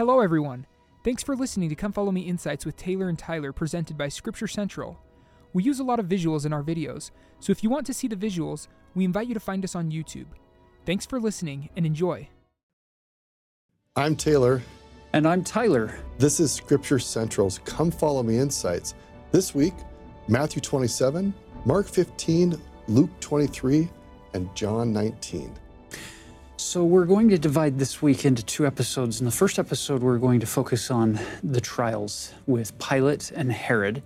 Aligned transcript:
Hello, 0.00 0.20
everyone. 0.20 0.64
Thanks 1.04 1.22
for 1.22 1.36
listening 1.36 1.68
to 1.68 1.74
Come 1.74 1.92
Follow 1.92 2.10
Me 2.10 2.22
Insights 2.22 2.64
with 2.64 2.74
Taylor 2.78 3.10
and 3.10 3.18
Tyler, 3.18 3.52
presented 3.52 3.98
by 3.98 4.08
Scripture 4.08 4.46
Central. 4.46 4.98
We 5.52 5.62
use 5.62 5.78
a 5.78 5.84
lot 5.84 6.00
of 6.00 6.06
visuals 6.06 6.46
in 6.46 6.54
our 6.54 6.62
videos, 6.62 7.10
so 7.38 7.50
if 7.50 7.62
you 7.62 7.68
want 7.68 7.84
to 7.84 7.92
see 7.92 8.08
the 8.08 8.16
visuals, 8.16 8.68
we 8.94 9.04
invite 9.04 9.28
you 9.28 9.34
to 9.34 9.40
find 9.40 9.62
us 9.62 9.74
on 9.74 9.90
YouTube. 9.90 10.28
Thanks 10.86 11.04
for 11.04 11.20
listening 11.20 11.68
and 11.76 11.84
enjoy. 11.84 12.30
I'm 13.94 14.16
Taylor. 14.16 14.62
And 15.12 15.28
I'm 15.28 15.44
Tyler. 15.44 15.94
This 16.16 16.40
is 16.40 16.50
Scripture 16.50 16.98
Central's 16.98 17.58
Come 17.66 17.90
Follow 17.90 18.22
Me 18.22 18.38
Insights. 18.38 18.94
This 19.32 19.54
week, 19.54 19.74
Matthew 20.28 20.62
27, 20.62 21.34
Mark 21.66 21.86
15, 21.86 22.58
Luke 22.88 23.10
23, 23.20 23.86
and 24.32 24.48
John 24.56 24.94
19. 24.94 25.54
So, 26.62 26.84
we're 26.84 27.06
going 27.06 27.30
to 27.30 27.38
divide 27.38 27.78
this 27.78 28.02
week 28.02 28.26
into 28.26 28.44
two 28.44 28.66
episodes. 28.66 29.18
In 29.18 29.24
the 29.24 29.32
first 29.32 29.58
episode, 29.58 30.02
we're 30.02 30.18
going 30.18 30.40
to 30.40 30.46
focus 30.46 30.90
on 30.90 31.18
the 31.42 31.60
trials 31.60 32.34
with 32.46 32.78
Pilate 32.78 33.32
and 33.32 33.50
Herod 33.50 34.02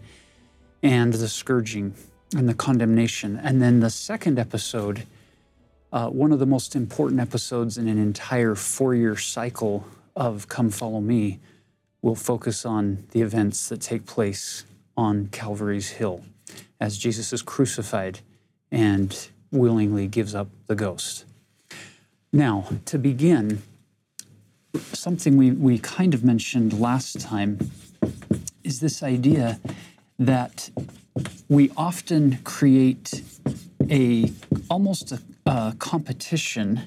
and 0.81 1.13
the 1.13 1.29
scourging 1.29 1.95
and 2.35 2.49
the 2.49 2.55
condemnation. 2.55 3.41
And 3.43 3.61
then 3.61 3.81
the 3.81 3.91
second 3.91 4.39
episode, 4.39 5.05
uh, 5.93 6.09
one 6.11 6.31
of 6.31 6.39
the 6.39 6.47
most 6.47 6.77
important 6.77 7.21
episodes 7.21 7.77
in 7.77 7.89
an 7.89 7.99
entire 7.99 8.55
four 8.55 8.95
year 8.95 9.17
cycle 9.17 9.85
of 10.15 10.49
Come 10.49 10.71
Follow 10.71 11.01
Me, 11.01 11.41
will 12.03 12.15
focus 12.15 12.65
on 12.65 13.05
the 13.11 13.21
events 13.21 13.69
that 13.69 13.81
take 13.81 14.07
place 14.07 14.65
on 14.97 15.27
Calvary's 15.27 15.91
Hill 15.91 16.25
as 16.81 16.99
Jesus 16.99 17.33
is 17.33 17.43
crucified 17.43 18.21
and 18.71 19.29
willingly 19.51 20.07
gives 20.07 20.37
up 20.37 20.49
the 20.69 20.77
ghost. 20.77 21.25
Now, 22.35 22.67
to 22.87 22.99
begin, 22.99 23.63
something 24.93 25.37
we, 25.37 25.53
we 25.53 25.79
kind 25.79 26.15
of 26.15 26.25
mentioned 26.25 26.73
last 26.81 27.21
time 27.21 27.71
is 28.65 28.81
this 28.81 29.05
idea 29.05 29.61
that 30.19 30.69
we 31.49 31.71
often 31.77 32.39
create 32.43 33.23
a 33.89 34.33
almost 34.69 35.13
a, 35.13 35.23
a 35.47 35.77
competition 35.79 36.81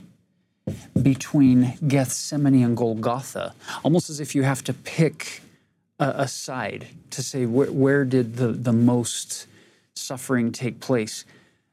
between 1.02 1.78
Gethsemane 1.88 2.62
and 2.66 2.76
Golgotha, 2.76 3.56
almost 3.86 4.10
as 4.10 4.20
if 4.20 4.36
you 4.36 4.44
have 4.44 4.66
to 4.66 4.74
pick 4.74 5.42
a, 5.98 6.10
a 6.18 6.28
side 6.28 6.88
to 7.12 7.24
say 7.24 7.46
where, 7.46 7.72
where 7.72 8.04
did 8.04 8.36
the, 8.36 8.50
the 8.50 8.74
most 8.74 9.48
suffering 9.96 10.52
take 10.52 10.82
place. 10.82 11.24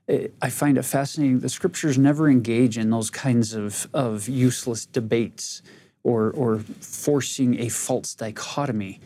I 0.09 0.51
find 0.51 0.77
it 0.77 0.83
fascinating. 0.83 1.41
The 1.41 1.49
scriptures 1.49 1.97
never 1.97 2.29
engage 2.29 2.77
in 2.77 2.91
those 2.91 3.11
kinds 3.11 3.55
of, 3.55 3.89
of 3.95 4.29
useless 4.29 4.85
debates 4.85 5.63
or, 6.03 6.31
or 6.33 6.59
forcing 6.59 7.59
a 7.59 7.71
false 7.71 8.15
dichotomy 8.15 9.01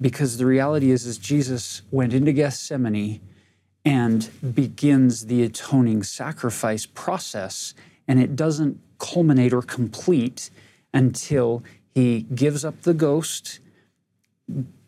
because 0.00 0.36
the 0.36 0.46
reality 0.46 0.90
is, 0.90 1.06
is 1.06 1.18
Jesus 1.18 1.82
went 1.90 2.12
into 2.12 2.32
Gethsemane 2.32 3.20
and 3.84 4.30
begins 4.54 5.26
the 5.26 5.42
atoning 5.42 6.02
sacrifice 6.02 6.86
process, 6.86 7.74
and 8.08 8.20
it 8.20 8.34
doesn't 8.34 8.80
culminate 8.98 9.52
or 9.52 9.62
complete 9.62 10.50
until 10.92 11.62
he 11.94 12.22
gives 12.34 12.64
up 12.64 12.82
the 12.82 12.94
ghost, 12.94 13.60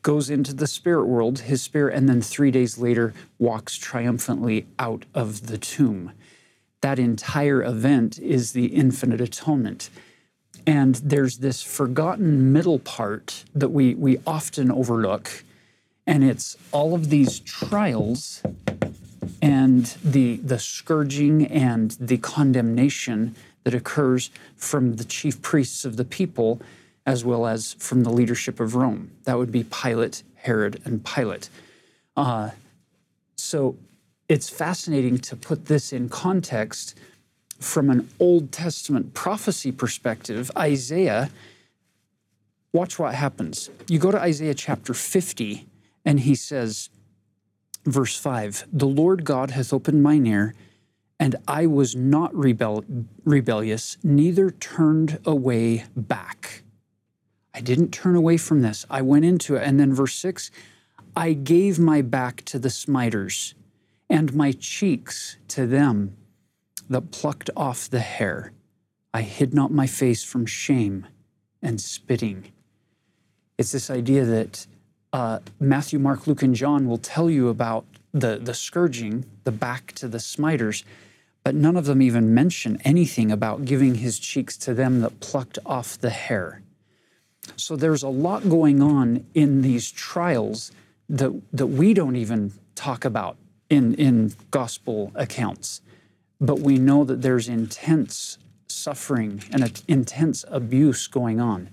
goes 0.06 0.30
into 0.30 0.54
the 0.54 0.68
spirit 0.68 1.04
world, 1.04 1.40
his 1.40 1.60
spirit, 1.60 1.92
and 1.92 2.08
then 2.08 2.22
three 2.22 2.52
days 2.52 2.78
later 2.78 3.12
walks 3.40 3.76
triumphantly 3.76 4.64
out 4.78 5.04
of 5.14 5.48
the 5.48 5.58
tomb. 5.58 6.12
That 6.80 7.00
entire 7.00 7.60
event 7.60 8.16
is 8.20 8.52
the 8.52 8.66
infinite 8.66 9.20
atonement. 9.20 9.90
And 10.64 10.94
there's 10.94 11.38
this 11.38 11.60
forgotten 11.60 12.52
middle 12.52 12.78
part 12.78 13.42
that 13.52 13.70
we, 13.70 13.96
we 13.96 14.20
often 14.24 14.70
overlook, 14.70 15.42
and 16.06 16.22
it's 16.22 16.56
all 16.70 16.94
of 16.94 17.10
these 17.10 17.40
trials 17.40 18.44
and 19.42 19.86
the, 20.04 20.36
the 20.36 20.60
scourging 20.60 21.48
and 21.48 21.96
the 21.98 22.18
condemnation 22.18 23.34
that 23.64 23.74
occurs 23.74 24.30
from 24.54 24.94
the 24.94 25.04
chief 25.04 25.42
priests 25.42 25.84
of 25.84 25.96
the 25.96 26.04
people 26.04 26.60
as 27.06 27.24
well 27.24 27.46
as 27.46 27.74
from 27.74 28.02
the 28.02 28.10
leadership 28.10 28.60
of 28.60 28.74
Rome. 28.74 29.12
That 29.24 29.38
would 29.38 29.52
be 29.52 29.64
Pilate, 29.64 30.22
Herod, 30.34 30.82
and 30.84 31.04
Pilate. 31.04 31.48
Uh, 32.16 32.50
so 33.36 33.76
it's 34.28 34.48
fascinating 34.48 35.18
to 35.18 35.36
put 35.36 35.66
this 35.66 35.92
in 35.92 36.08
context 36.08 36.98
from 37.60 37.88
an 37.88 38.08
Old 38.18 38.52
Testament 38.52 39.14
prophecy 39.14 39.72
perspective. 39.72 40.50
Isaiah, 40.58 41.30
watch 42.72 42.98
what 42.98 43.14
happens. 43.14 43.70
You 43.88 43.98
go 43.98 44.10
to 44.10 44.20
Isaiah 44.20 44.54
chapter 44.54 44.92
50, 44.92 45.66
and 46.04 46.20
he 46.20 46.34
says, 46.34 46.90
verse 47.84 48.18
5 48.18 48.66
The 48.72 48.86
Lord 48.86 49.24
God 49.24 49.52
hath 49.52 49.72
opened 49.72 50.02
mine 50.02 50.26
ear 50.26 50.54
and 51.18 51.36
I 51.48 51.66
was 51.66 51.96
not 51.96 52.34
rebel- 52.34 52.84
rebellious, 53.24 53.96
neither 54.02 54.50
turned 54.50 55.18
away 55.24 55.84
back. 55.96 56.62
I 57.56 57.60
didn't 57.60 57.90
turn 57.90 58.14
away 58.14 58.36
from 58.36 58.60
this. 58.60 58.84
I 58.90 59.00
went 59.00 59.24
into 59.24 59.56
it. 59.56 59.62
And 59.62 59.80
then 59.80 59.94
verse 59.94 60.14
6 60.14 60.50
I 61.16 61.32
gave 61.32 61.78
my 61.78 62.02
back 62.02 62.44
to 62.44 62.58
the 62.58 62.68
smiters, 62.68 63.54
and 64.10 64.34
my 64.34 64.52
cheeks 64.52 65.38
to 65.48 65.66
them 65.66 66.14
that 66.90 67.10
plucked 67.10 67.48
off 67.56 67.88
the 67.88 68.00
hair. 68.00 68.52
I 69.14 69.22
hid 69.22 69.54
not 69.54 69.72
my 69.72 69.86
face 69.86 70.22
from 70.22 70.44
shame 70.44 71.06
and 71.62 71.80
spitting. 71.80 72.52
It's 73.56 73.72
this 73.72 73.88
idea 73.88 74.26
that 74.26 74.66
uh, 75.14 75.38
Matthew, 75.58 75.98
Mark, 75.98 76.26
Luke, 76.26 76.42
and 76.42 76.54
John 76.54 76.86
will 76.86 76.98
tell 76.98 77.30
you 77.30 77.48
about 77.48 77.86
the, 78.12 78.36
the 78.36 78.52
scourging, 78.52 79.24
the 79.44 79.52
back 79.52 79.92
to 79.92 80.08
the 80.08 80.20
smiters, 80.20 80.84
but 81.42 81.54
none 81.54 81.78
of 81.78 81.86
them 81.86 82.02
even 82.02 82.34
mention 82.34 82.78
anything 82.84 83.32
about 83.32 83.64
giving 83.64 83.94
his 83.94 84.18
cheeks 84.18 84.58
to 84.58 84.74
them 84.74 85.00
that 85.00 85.20
plucked 85.20 85.58
off 85.64 85.98
the 85.98 86.10
hair. 86.10 86.60
So 87.56 87.76
there's 87.76 88.02
a 88.02 88.08
lot 88.08 88.48
going 88.48 88.82
on 88.82 89.24
in 89.34 89.62
these 89.62 89.90
trials 89.90 90.72
that, 91.08 91.32
that 91.52 91.68
we 91.68 91.94
don't 91.94 92.16
even 92.16 92.52
talk 92.74 93.04
about 93.04 93.36
in, 93.70 93.94
in 93.94 94.34
gospel 94.50 95.12
accounts. 95.14 95.80
But 96.40 96.60
we 96.60 96.78
know 96.78 97.04
that 97.04 97.22
there's 97.22 97.48
intense 97.48 98.38
suffering 98.68 99.42
and 99.52 99.82
intense 99.88 100.44
abuse 100.48 101.06
going 101.06 101.40
on. 101.40 101.70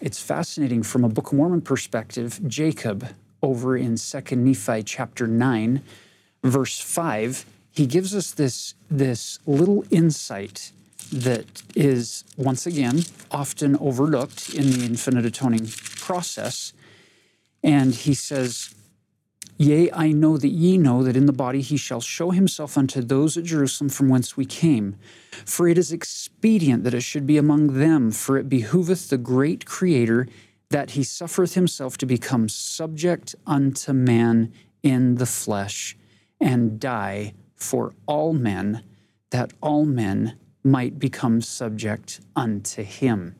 It's 0.00 0.20
fascinating 0.20 0.82
from 0.82 1.04
a 1.04 1.08
Book 1.08 1.28
of 1.28 1.38
Mormon 1.38 1.62
perspective. 1.62 2.40
Jacob, 2.46 3.08
over 3.40 3.76
in 3.76 3.96
2 3.96 4.36
Nephi 4.36 4.82
chapter 4.82 5.26
9, 5.26 5.82
verse 6.42 6.80
5, 6.80 7.46
he 7.70 7.86
gives 7.86 8.14
us 8.14 8.32
this, 8.32 8.74
this 8.90 9.38
little 9.46 9.84
insight 9.90 10.72
that 11.12 11.62
is, 11.76 12.24
once 12.36 12.66
again, 12.66 13.02
often 13.30 13.76
overlooked 13.76 14.54
in 14.54 14.70
the 14.70 14.84
infinite 14.84 15.26
atoning 15.26 15.68
process. 15.96 16.72
And 17.62 17.94
he 17.94 18.14
says, 18.14 18.74
Yea, 19.58 19.92
I 19.92 20.10
know 20.10 20.38
that 20.38 20.48
ye 20.48 20.78
know 20.78 21.02
that 21.04 21.16
in 21.16 21.26
the 21.26 21.32
body 21.32 21.60
he 21.60 21.76
shall 21.76 22.00
show 22.00 22.30
himself 22.30 22.76
unto 22.78 23.02
those 23.02 23.36
at 23.36 23.44
Jerusalem 23.44 23.90
from 23.90 24.08
whence 24.08 24.36
we 24.36 24.46
came. 24.46 24.96
For 25.44 25.68
it 25.68 25.78
is 25.78 25.92
expedient 25.92 26.82
that 26.84 26.94
it 26.94 27.02
should 27.02 27.26
be 27.26 27.36
among 27.36 27.78
them, 27.78 28.10
for 28.10 28.38
it 28.38 28.48
behooveth 28.48 29.08
the 29.08 29.18
great 29.18 29.66
Creator 29.66 30.26
that 30.70 30.92
he 30.92 31.04
suffereth 31.04 31.54
himself 31.54 31.98
to 31.98 32.06
become 32.06 32.48
subject 32.48 33.34
unto 33.46 33.92
man 33.92 34.52
in 34.82 35.16
the 35.16 35.26
flesh 35.26 35.96
and 36.40 36.80
die 36.80 37.34
for 37.54 37.92
all 38.06 38.32
men, 38.32 38.82
that 39.30 39.52
all 39.60 39.84
men 39.84 40.38
might 40.64 40.98
become 40.98 41.40
subject 41.40 42.20
unto 42.36 42.82
him. 42.82 43.36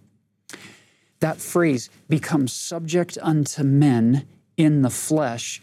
That 1.21 1.39
phrase, 1.39 1.89
become 2.09 2.49
subject 2.49 3.17
unto 3.23 3.63
men 3.63 4.27
in 4.57 4.83
the 4.83 4.91
flesh, 4.91 5.63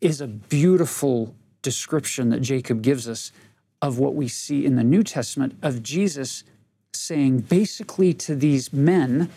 is 0.00 0.20
a 0.20 0.26
beautiful 0.26 1.34
description 1.62 2.28
that 2.30 2.40
Jacob 2.40 2.82
gives 2.82 3.08
us 3.08 3.32
of 3.80 3.98
what 3.98 4.14
we 4.14 4.28
see 4.28 4.66
in 4.66 4.76
the 4.76 4.84
New 4.84 5.02
Testament 5.02 5.56
of 5.62 5.82
Jesus 5.82 6.44
saying 6.92 7.40
basically 7.40 8.12
to 8.14 8.34
these 8.34 8.72
men, 8.72 9.30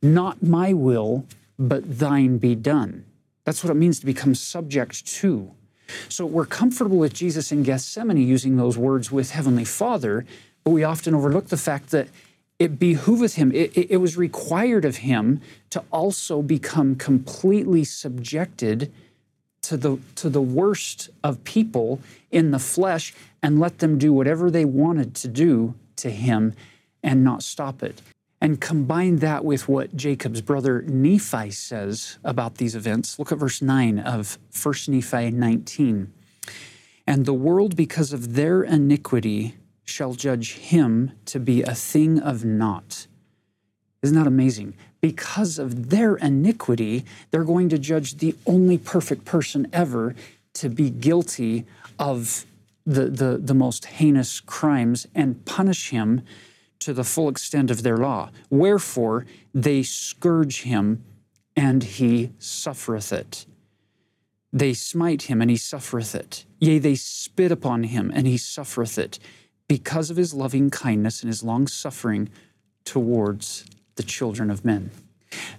Not 0.00 0.42
my 0.42 0.72
will, 0.72 1.26
but 1.58 1.98
thine 1.98 2.38
be 2.38 2.54
done. 2.54 3.04
That's 3.44 3.62
what 3.62 3.70
it 3.70 3.74
means 3.74 4.00
to 4.00 4.06
become 4.06 4.34
subject 4.34 5.06
to. 5.18 5.52
So 6.08 6.26
we're 6.26 6.46
comfortable 6.46 6.98
with 6.98 7.14
Jesus 7.14 7.52
in 7.52 7.62
Gethsemane 7.62 8.16
using 8.16 8.56
those 8.56 8.78
words 8.78 9.10
with 9.10 9.30
Heavenly 9.30 9.64
Father, 9.64 10.24
but 10.64 10.70
we 10.70 10.84
often 10.84 11.14
overlook 11.14 11.48
the 11.48 11.56
fact 11.56 11.90
that 11.90 12.08
it 12.58 12.78
behooveth 12.78 13.34
him, 13.34 13.50
it, 13.52 13.76
it, 13.76 13.90
it 13.90 13.96
was 13.96 14.16
required 14.16 14.84
of 14.84 14.98
him 14.98 15.40
to 15.70 15.82
also 15.90 16.42
become 16.42 16.94
completely 16.94 17.82
subjected 17.82 18.92
to 19.62 19.76
the, 19.76 19.98
to 20.16 20.28
the 20.28 20.42
worst 20.42 21.10
of 21.24 21.42
people 21.44 22.00
in 22.30 22.50
the 22.50 22.58
flesh 22.58 23.14
and 23.42 23.58
let 23.58 23.78
them 23.78 23.98
do 23.98 24.12
whatever 24.12 24.50
they 24.50 24.64
wanted 24.64 25.14
to 25.14 25.28
do 25.28 25.74
to 25.96 26.10
him 26.10 26.54
and 27.02 27.24
not 27.24 27.42
stop 27.42 27.82
it. 27.82 28.00
And 28.42 28.60
combine 28.60 29.18
that 29.18 29.44
with 29.44 29.68
what 29.68 29.94
Jacob's 29.94 30.40
brother 30.40 30.82
Nephi 30.82 31.52
says 31.52 32.18
about 32.24 32.56
these 32.56 32.74
events. 32.74 33.16
Look 33.16 33.30
at 33.30 33.38
verse 33.38 33.62
9 33.62 34.00
of 34.00 34.36
1 34.60 34.74
Nephi 34.88 35.30
19. 35.30 36.12
And 37.06 37.24
the 37.24 37.34
world, 37.34 37.76
because 37.76 38.12
of 38.12 38.34
their 38.34 38.64
iniquity, 38.64 39.54
shall 39.84 40.14
judge 40.14 40.54
him 40.54 41.12
to 41.26 41.38
be 41.38 41.62
a 41.62 41.74
thing 41.74 42.18
of 42.18 42.44
naught. 42.44 43.06
Isn't 44.02 44.16
that 44.16 44.26
amazing? 44.26 44.74
Because 45.00 45.60
of 45.60 45.90
their 45.90 46.16
iniquity, 46.16 47.04
they're 47.30 47.44
going 47.44 47.68
to 47.68 47.78
judge 47.78 48.16
the 48.16 48.34
only 48.44 48.76
perfect 48.76 49.24
person 49.24 49.68
ever 49.72 50.16
to 50.54 50.68
be 50.68 50.90
guilty 50.90 51.64
of 51.96 52.44
the, 52.84 53.04
the, 53.04 53.38
the 53.38 53.54
most 53.54 53.84
heinous 53.84 54.40
crimes 54.40 55.06
and 55.14 55.44
punish 55.44 55.90
him 55.90 56.22
to 56.84 56.92
the 56.92 57.04
full 57.04 57.28
extent 57.28 57.70
of 57.70 57.82
their 57.82 57.96
law. 57.96 58.30
Wherefore 58.50 59.26
they 59.54 59.82
scourge 59.82 60.62
him, 60.62 61.04
and 61.56 61.82
he 61.82 62.32
suffereth 62.38 63.12
it. 63.12 63.46
They 64.52 64.74
smite 64.74 65.22
him, 65.22 65.40
and 65.40 65.50
he 65.50 65.56
suffereth 65.56 66.14
it. 66.14 66.44
Yea, 66.60 66.78
they 66.78 66.94
spit 66.94 67.52
upon 67.52 67.84
him, 67.84 68.10
and 68.14 68.26
he 68.26 68.36
suffereth 68.36 68.98
it, 68.98 69.18
because 69.68 70.10
of 70.10 70.16
his 70.16 70.34
loving 70.34 70.70
kindness 70.70 71.22
and 71.22 71.28
his 71.28 71.42
long 71.42 71.66
suffering 71.66 72.28
towards 72.84 73.64
the 73.96 74.02
children 74.02 74.50
of 74.50 74.64
men. 74.64 74.90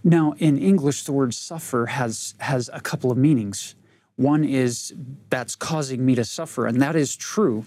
Now, 0.03 0.35
in 0.37 0.57
English, 0.57 1.03
the 1.03 1.11
word 1.11 1.33
suffer 1.33 1.87
has, 1.87 2.35
has 2.39 2.69
a 2.73 2.79
couple 2.79 3.11
of 3.11 3.17
meanings. 3.17 3.75
One 4.15 4.43
is 4.43 4.93
that's 5.29 5.55
causing 5.55 6.05
me 6.05 6.13
to 6.15 6.25
suffer, 6.25 6.67
and 6.67 6.81
that 6.81 6.95
is 6.95 7.15
true. 7.15 7.65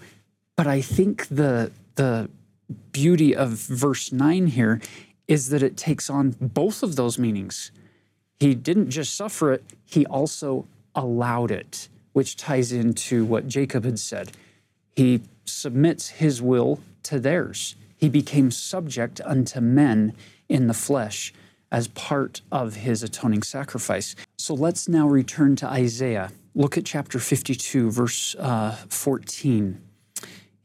But 0.55 0.67
I 0.67 0.81
think 0.81 1.27
the, 1.27 1.71
the 1.95 2.29
beauty 2.91 3.35
of 3.35 3.51
verse 3.51 4.11
9 4.11 4.47
here 4.47 4.81
is 5.27 5.49
that 5.49 5.63
it 5.63 5.77
takes 5.77 6.09
on 6.09 6.35
both 6.39 6.83
of 6.83 6.95
those 6.95 7.17
meanings. 7.17 7.71
He 8.39 8.55
didn't 8.55 8.89
just 8.89 9.15
suffer 9.15 9.51
it, 9.51 9.63
he 9.85 10.05
also 10.05 10.67
allowed 10.95 11.51
it, 11.51 11.89
which 12.13 12.35
ties 12.35 12.71
into 12.71 13.25
what 13.25 13.47
Jacob 13.47 13.83
had 13.83 13.99
said. 13.99 14.31
He 14.95 15.21
submits 15.45 16.09
his 16.09 16.41
will 16.41 16.79
to 17.03 17.19
theirs. 17.19 17.75
He 17.95 18.09
became 18.09 18.51
subject 18.51 19.21
unto 19.25 19.59
men 19.59 20.13
in 20.49 20.67
the 20.67 20.73
flesh 20.73 21.33
as 21.71 21.87
part 21.89 22.41
of 22.51 22.75
his 22.75 23.03
atoning 23.03 23.43
sacrifice. 23.43 24.15
So 24.37 24.53
let's 24.53 24.87
now 24.87 25.07
return 25.07 25.55
to 25.57 25.67
Isaiah. 25.67 26.31
Look 26.55 26.77
at 26.77 26.85
chapter 26.85 27.19
52, 27.19 27.91
verse 27.91 28.35
uh, 28.39 28.71
14 28.87 29.81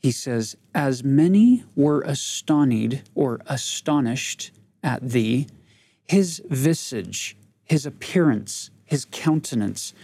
he 0.03 0.11
says, 0.11 0.57
As 0.75 1.05
many 1.05 1.65
were 1.77 2.03
astonished 2.03 3.03
or 3.15 3.41
astonished 3.47 4.51
at 4.83 5.11
thee, 5.11 5.47
his 6.05 6.43
visage, 6.49 7.37
his 7.65 7.87
appearance, 7.87 8.71
his 8.85 9.07
countenance 9.11 9.95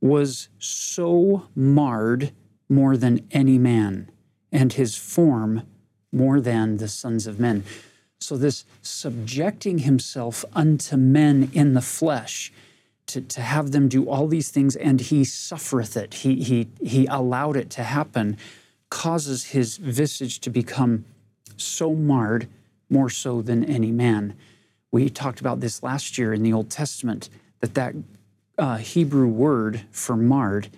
was 0.00 0.48
so 0.58 1.48
marred 1.56 2.32
more 2.68 2.96
than 2.96 3.26
any 3.30 3.58
man, 3.58 4.10
and 4.52 4.74
his 4.74 4.94
form 4.94 5.62
more 6.12 6.40
than 6.40 6.76
the 6.76 6.88
sons 6.88 7.26
of 7.26 7.40
men. 7.40 7.64
So, 8.20 8.36
this 8.36 8.64
subjecting 8.82 9.78
himself 9.78 10.44
unto 10.54 10.96
men 10.96 11.50
in 11.54 11.74
the 11.74 11.80
flesh, 11.80 12.52
to, 13.06 13.20
to 13.20 13.40
have 13.40 13.70
them 13.70 13.88
do 13.88 14.08
all 14.08 14.26
these 14.26 14.50
things, 14.50 14.76
and 14.76 15.00
he 15.00 15.24
suffereth 15.24 15.96
it, 15.96 16.12
he, 16.14 16.42
he, 16.42 16.68
he 16.82 17.06
allowed 17.06 17.56
it 17.56 17.70
to 17.70 17.84
happen 17.84 18.36
causes 18.90 19.46
his 19.46 19.76
visage 19.76 20.40
to 20.40 20.50
become 20.50 21.04
so 21.56 21.94
marred, 21.94 22.48
more 22.88 23.10
so 23.10 23.42
than 23.42 23.64
any 23.64 23.90
man. 23.90 24.34
We 24.90 25.08
talked 25.10 25.40
about 25.40 25.60
this 25.60 25.82
last 25.82 26.18
year 26.18 26.32
in 26.32 26.42
the 26.42 26.52
Old 26.52 26.70
Testament 26.70 27.28
that 27.60 27.74
that 27.74 27.94
uh, 28.58 28.76
Hebrew 28.76 29.26
word 29.26 29.82
for 29.90 30.16
marred, 30.16 30.70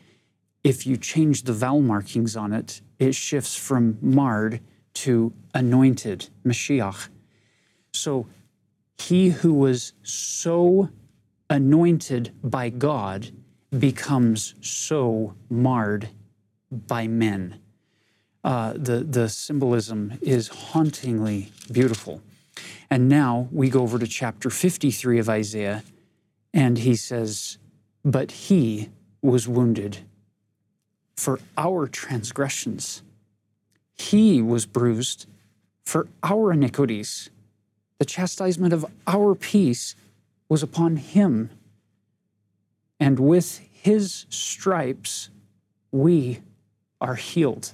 if 0.65 0.87
you 0.87 0.97
change 0.97 1.43
the 1.45 1.53
vowel 1.53 1.83
markings 1.83 2.37
on 2.37 2.53
it, 2.53 2.81
it 2.99 3.15
shifts 3.15 3.55
from 3.55 3.99
marred 4.01 4.61
to 4.95 5.33
anointed, 5.55 6.29
Mashiach. 6.45 7.09
So 7.93 8.27
he 8.99 9.29
who 9.29 9.55
was 9.55 9.93
so 10.03 10.89
anointed 11.49 12.33
by 12.43 12.69
God 12.71 13.31
becomes 13.79 14.55
so 14.61 15.35
marred 15.49 16.09
by 16.71 17.07
men 17.07 17.61
uh, 18.45 18.73
the, 18.75 19.01
the 19.01 19.29
symbolism 19.29 20.19
is 20.23 20.49
hauntingly 20.49 21.53
beautiful. 21.71 22.23
And 22.91 23.09
now 23.09 23.49
we 23.53 23.69
go 23.69 23.83
over 23.83 23.99
to 23.99 24.07
chapter 24.07 24.51
53 24.51 25.19
of 25.19 25.29
Isaiah, 25.29 25.83
and 26.55 26.79
he 26.79 26.97
says, 26.97 27.59
But 28.05 28.31
he 28.31 28.91
was 29.21 29.49
wounded 29.49 29.99
for 31.17 31.41
our 31.57 31.89
transgressions, 31.89 33.03
he 33.95 34.41
was 34.41 34.67
bruised 34.67 35.27
for 35.85 36.07
our 36.23 36.53
iniquities. 36.53 37.31
The 37.99 38.05
chastisement 38.05 38.73
of 38.73 38.87
our 39.09 39.35
peace 39.35 39.97
was 40.49 40.63
upon 40.63 40.97
him, 40.97 41.51
and 43.01 43.19
with 43.19 43.61
his 43.73 44.27
stripes 44.29 45.31
we 45.91 46.39
are 47.01 47.17
healed. 47.17 47.73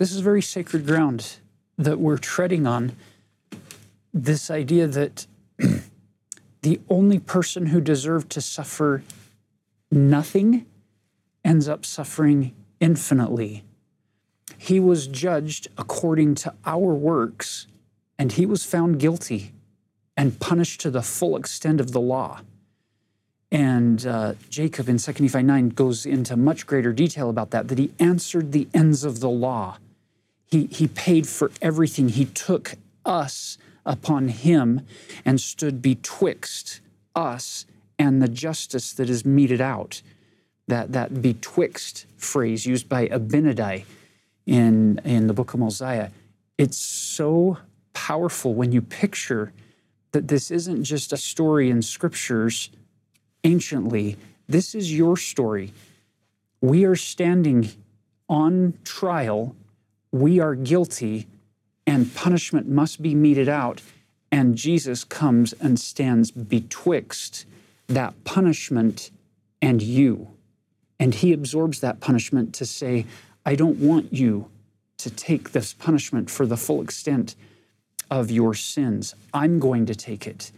This 0.00 0.12
is 0.12 0.20
very 0.20 0.40
sacred 0.40 0.86
ground 0.86 1.36
that 1.76 2.00
we're 2.00 2.16
treading 2.16 2.66
on. 2.66 2.96
This 4.14 4.50
idea 4.50 4.86
that 4.86 5.26
the 6.62 6.80
only 6.88 7.18
person 7.18 7.66
who 7.66 7.82
deserved 7.82 8.30
to 8.30 8.40
suffer 8.40 9.02
nothing 9.92 10.64
ends 11.44 11.68
up 11.68 11.84
suffering 11.84 12.54
infinitely. 12.80 13.62
He 14.56 14.80
was 14.80 15.06
judged 15.06 15.68
according 15.76 16.36
to 16.36 16.54
our 16.64 16.94
works, 16.94 17.66
and 18.18 18.32
he 18.32 18.46
was 18.46 18.64
found 18.64 19.00
guilty 19.00 19.52
and 20.16 20.40
punished 20.40 20.80
to 20.80 20.90
the 20.90 21.02
full 21.02 21.36
extent 21.36 21.78
of 21.78 21.92
the 21.92 22.00
law. 22.00 22.40
And 23.52 24.06
uh, 24.06 24.32
Jacob 24.48 24.88
in 24.88 24.96
2 24.96 25.12
Nephi 25.22 25.42
9 25.42 25.68
goes 25.68 26.06
into 26.06 26.38
much 26.38 26.66
greater 26.66 26.94
detail 26.94 27.28
about 27.28 27.50
that, 27.50 27.68
that 27.68 27.76
he 27.76 27.92
answered 27.98 28.52
the 28.52 28.66
ends 28.72 29.04
of 29.04 29.20
the 29.20 29.28
law 29.28 29.76
he, 30.50 30.66
he 30.66 30.88
paid 30.88 31.28
for 31.28 31.50
everything. 31.62 32.08
He 32.08 32.24
took 32.24 32.74
us 33.04 33.58
upon 33.86 34.28
him 34.28 34.86
and 35.24 35.40
stood 35.40 35.80
betwixt 35.80 36.80
us 37.14 37.66
and 37.98 38.20
the 38.20 38.28
justice 38.28 38.92
that 38.94 39.08
is 39.08 39.24
meted 39.24 39.60
out. 39.60 40.02
That, 40.68 40.92
that 40.92 41.20
betwixt 41.20 42.06
phrase 42.16 42.64
used 42.64 42.88
by 42.88 43.08
Abinadi 43.08 43.84
in, 44.46 45.00
in 45.04 45.26
the 45.26 45.32
book 45.32 45.52
of 45.52 45.60
Mosiah, 45.60 46.10
it's 46.58 46.76
so 46.76 47.58
powerful 47.92 48.54
when 48.54 48.70
you 48.70 48.80
picture 48.80 49.52
that 50.12 50.28
this 50.28 50.50
isn't 50.50 50.84
just 50.84 51.12
a 51.12 51.16
story 51.16 51.70
in 51.70 51.82
scriptures 51.82 52.70
anciently, 53.42 54.16
this 54.48 54.74
is 54.74 54.96
your 54.96 55.16
story. 55.16 55.72
We 56.60 56.84
are 56.84 56.96
standing 56.96 57.70
on 58.28 58.74
trial 58.84 59.56
we 60.12 60.40
are 60.40 60.54
guilty 60.54 61.26
and 61.86 62.14
punishment 62.14 62.68
must 62.68 63.02
be 63.02 63.14
meted 63.14 63.48
out. 63.48 63.82
And 64.32 64.56
Jesus 64.56 65.02
comes 65.02 65.52
and 65.54 65.78
stands 65.78 66.30
betwixt 66.30 67.46
that 67.88 68.24
punishment 68.24 69.10
and 69.60 69.82
you. 69.82 70.28
And 70.98 71.14
he 71.14 71.32
absorbs 71.32 71.80
that 71.80 72.00
punishment 72.00 72.54
to 72.54 72.66
say, 72.66 73.06
I 73.44 73.56
don't 73.56 73.78
want 73.78 74.12
you 74.12 74.50
to 74.98 75.10
take 75.10 75.52
this 75.52 75.72
punishment 75.72 76.30
for 76.30 76.46
the 76.46 76.56
full 76.56 76.82
extent 76.82 77.34
of 78.10 78.30
your 78.30 78.54
sins. 78.54 79.14
I'm 79.32 79.58
going 79.58 79.86
to 79.86 79.94
take 79.94 80.26
it. 80.26 80.52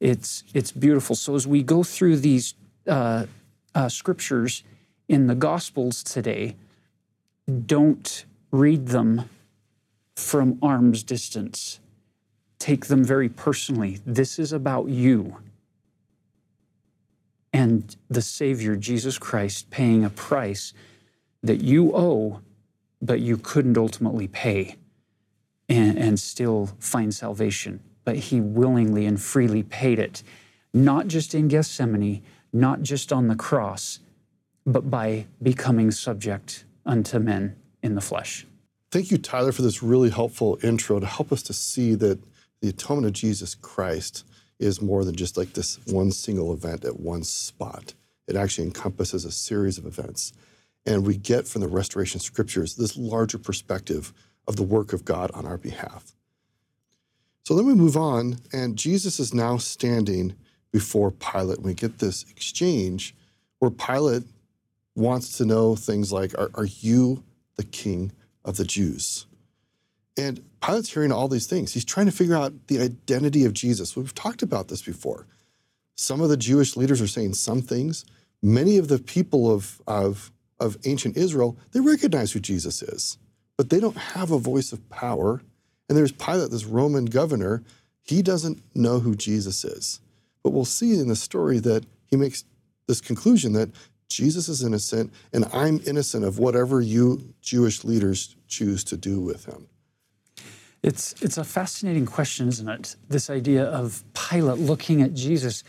It's, 0.00 0.42
it's 0.54 0.72
beautiful. 0.72 1.14
So 1.14 1.34
as 1.34 1.46
we 1.46 1.62
go 1.62 1.82
through 1.82 2.16
these 2.16 2.54
uh, 2.88 3.26
uh, 3.74 3.88
scriptures 3.88 4.62
in 5.08 5.26
the 5.26 5.34
Gospels 5.34 6.02
today, 6.02 6.56
don't 7.66 8.24
read 8.54 8.86
them 8.86 9.28
from 10.14 10.58
arm's 10.62 11.02
distance. 11.02 11.80
Take 12.60 12.86
them 12.86 13.02
very 13.04 13.28
personally. 13.28 13.98
This 14.06 14.38
is 14.38 14.52
about 14.52 14.88
you 14.88 15.38
and 17.52 17.96
the 18.08 18.22
Savior, 18.22 18.76
Jesus 18.76 19.18
Christ, 19.18 19.70
paying 19.70 20.04
a 20.04 20.10
price 20.10 20.72
that 21.42 21.62
you 21.62 21.94
owe, 21.96 22.40
but 23.02 23.20
you 23.20 23.36
couldn't 23.36 23.76
ultimately 23.76 24.28
pay 24.28 24.76
and, 25.68 25.98
and 25.98 26.18
still 26.18 26.70
find 26.78 27.12
salvation. 27.12 27.80
But 28.04 28.16
He 28.16 28.40
willingly 28.40 29.04
and 29.04 29.20
freely 29.20 29.64
paid 29.64 29.98
it, 29.98 30.22
not 30.72 31.08
just 31.08 31.34
in 31.34 31.48
Gethsemane, 31.48 32.22
not 32.52 32.82
just 32.82 33.12
on 33.12 33.26
the 33.26 33.36
cross, 33.36 33.98
but 34.64 34.90
by 34.90 35.26
becoming 35.42 35.90
subject 35.90 36.64
unto 36.86 37.18
men 37.18 37.56
in 37.84 37.94
the 37.94 38.00
flesh. 38.00 38.46
Thank 38.90 39.10
you, 39.10 39.18
Tyler, 39.18 39.52
for 39.52 39.62
this 39.62 39.82
really 39.82 40.10
helpful 40.10 40.58
intro 40.62 40.98
to 40.98 41.06
help 41.06 41.30
us 41.30 41.42
to 41.44 41.52
see 41.52 41.94
that 41.96 42.18
the 42.60 42.70
atonement 42.70 43.06
of 43.08 43.12
Jesus 43.12 43.54
Christ 43.54 44.24
is 44.58 44.80
more 44.80 45.04
than 45.04 45.14
just 45.14 45.36
like 45.36 45.52
this 45.52 45.78
one 45.86 46.10
single 46.10 46.52
event 46.52 46.84
at 46.84 46.98
one 46.98 47.22
spot. 47.22 47.92
It 48.26 48.36
actually 48.36 48.66
encompasses 48.66 49.24
a 49.24 49.30
series 49.30 49.76
of 49.76 49.84
events. 49.84 50.32
And 50.86 51.06
we 51.06 51.16
get 51.16 51.46
from 51.46 51.60
the 51.60 51.68
restoration 51.68 52.20
scriptures 52.20 52.74
this 52.74 52.96
larger 52.96 53.38
perspective 53.38 54.14
of 54.48 54.56
the 54.56 54.62
work 54.62 54.92
of 54.92 55.04
God 55.04 55.30
on 55.32 55.44
our 55.44 55.58
behalf. 55.58 56.12
So 57.44 57.54
then 57.54 57.66
we 57.66 57.74
move 57.74 57.96
on, 57.96 58.38
and 58.52 58.76
Jesus 58.76 59.20
is 59.20 59.34
now 59.34 59.58
standing 59.58 60.34
before 60.72 61.10
Pilate. 61.10 61.60
We 61.60 61.74
get 61.74 61.98
this 61.98 62.24
exchange 62.30 63.14
where 63.58 63.70
Pilate 63.70 64.24
wants 64.94 65.36
to 65.38 65.44
know 65.44 65.76
things 65.76 66.12
like 66.12 66.38
Are, 66.38 66.50
are 66.54 66.64
you 66.64 67.22
the 67.56 67.64
king 67.64 68.12
of 68.44 68.56
the 68.56 68.64
Jews? 68.64 69.26
And 70.16 70.44
Pilate's 70.60 70.92
hearing 70.92 71.12
all 71.12 71.28
these 71.28 71.46
things. 71.46 71.74
He's 71.74 71.84
trying 71.84 72.06
to 72.06 72.12
figure 72.12 72.36
out 72.36 72.68
the 72.68 72.80
identity 72.80 73.44
of 73.44 73.52
Jesus. 73.52 73.96
We've 73.96 74.14
talked 74.14 74.42
about 74.42 74.68
this 74.68 74.82
before. 74.82 75.26
Some 75.96 76.20
of 76.20 76.28
the 76.28 76.36
Jewish 76.36 76.76
leaders 76.76 77.00
are 77.00 77.06
saying 77.06 77.34
some 77.34 77.62
things. 77.62 78.04
Many 78.42 78.78
of 78.78 78.88
the 78.88 78.98
people 78.98 79.50
of, 79.50 79.80
of, 79.86 80.30
of 80.60 80.76
ancient 80.84 81.16
Israel, 81.16 81.56
they 81.72 81.80
recognize 81.80 82.32
who 82.32 82.40
Jesus 82.40 82.82
is, 82.82 83.18
but 83.56 83.70
they 83.70 83.80
don't 83.80 83.96
have 83.96 84.30
a 84.30 84.38
voice 84.38 84.72
of 84.72 84.88
power. 84.88 85.42
And 85.88 85.98
there's 85.98 86.12
Pilate, 86.12 86.50
this 86.50 86.64
Roman 86.64 87.06
governor, 87.06 87.62
he 88.02 88.22
doesn't 88.22 88.62
know 88.74 89.00
who 89.00 89.14
Jesus 89.14 89.64
is. 89.64 90.00
But 90.42 90.50
we'll 90.50 90.64
see 90.64 90.98
in 90.98 91.08
the 91.08 91.16
story 91.16 91.58
that 91.60 91.86
he 92.06 92.16
makes 92.16 92.44
this 92.86 93.00
conclusion 93.00 93.52
that 93.54 93.70
Jesus 94.08 94.48
is 94.48 94.62
innocent 94.62 95.12
and 95.32 95.44
I'm 95.52 95.80
innocent 95.86 96.24
of 96.24 96.38
whatever 96.38 96.80
you 96.80 97.34
Jewish 97.40 97.84
leaders 97.84 98.36
choose 98.48 98.84
to 98.84 98.96
do 98.96 99.20
with 99.20 99.46
him. 99.46 99.68
It's, 100.82 101.14
it's 101.22 101.38
a 101.38 101.44
fascinating 101.44 102.04
question, 102.04 102.48
isn't 102.48 102.68
it? 102.68 102.96
This 103.08 103.30
idea 103.30 103.64
of 103.64 104.04
Pilate 104.12 104.58
looking 104.58 105.00
at 105.00 105.14
Jesus, 105.14 105.64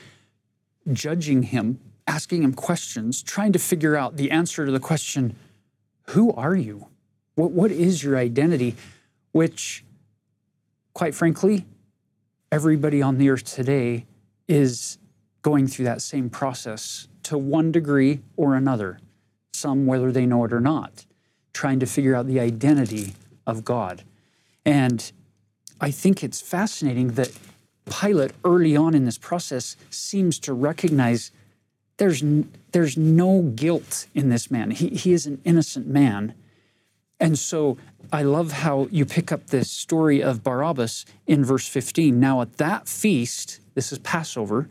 judging 0.91 1.43
him, 1.43 1.79
asking 2.05 2.43
him 2.43 2.53
questions, 2.53 3.23
trying 3.23 3.53
to 3.53 3.59
figure 3.59 3.95
out 3.95 4.17
the 4.17 4.29
answer 4.29 4.65
to 4.65 4.71
the 4.71 4.79
question, 4.79 5.37
Who 6.09 6.33
are 6.33 6.55
you? 6.55 6.87
What, 7.35 7.51
what 7.51 7.71
is 7.71 8.03
your 8.03 8.17
identity? 8.17 8.75
Which, 9.31 9.85
quite 10.93 11.15
frankly, 11.15 11.65
everybody 12.51 13.01
on 13.01 13.17
the 13.17 13.29
earth 13.29 13.45
today 13.45 14.05
is 14.49 14.97
going 15.41 15.67
through 15.67 15.85
that 15.85 16.01
same 16.01 16.29
process 16.29 17.07
to 17.25 17.37
one 17.37 17.71
degree 17.71 18.21
or 18.37 18.55
another, 18.55 18.99
some 19.53 19.85
whether 19.85 20.11
they 20.11 20.25
know 20.25 20.45
it 20.45 20.53
or 20.53 20.59
not, 20.59 21.05
trying 21.53 21.79
to 21.79 21.85
figure 21.85 22.15
out 22.15 22.27
the 22.27 22.39
identity 22.39 23.13
of 23.47 23.65
God. 23.65 24.03
And 24.65 25.11
I 25.81 25.91
think 25.91 26.23
it's 26.23 26.41
fascinating 26.41 27.09
that 27.09 27.31
Pilate, 27.85 28.31
early 28.43 28.75
on 28.75 28.95
in 28.95 29.05
this 29.05 29.17
process, 29.17 29.75
seems 29.89 30.39
to 30.39 30.53
recognize 30.53 31.31
there's, 31.97 32.23
there's 32.71 32.97
no 32.97 33.41
guilt 33.41 34.07
in 34.13 34.29
this 34.29 34.49
man. 34.49 34.71
He, 34.71 34.89
he 34.89 35.13
is 35.13 35.25
an 35.25 35.41
innocent 35.45 35.87
man. 35.87 36.33
And 37.19 37.37
so 37.39 37.77
I 38.11 38.23
love 38.23 38.51
how 38.51 38.87
you 38.91 39.05
pick 39.05 39.31
up 39.31 39.47
this 39.47 39.71
story 39.71 40.21
of 40.21 40.43
Barabbas 40.43 41.05
in 41.25 41.45
verse 41.45 41.67
15. 41.67 42.19
Now, 42.19 42.41
at 42.41 42.57
that 42.57 42.87
feast, 42.87 43.59
this 43.73 43.91
is 43.91 43.99
Passover, 43.99 44.67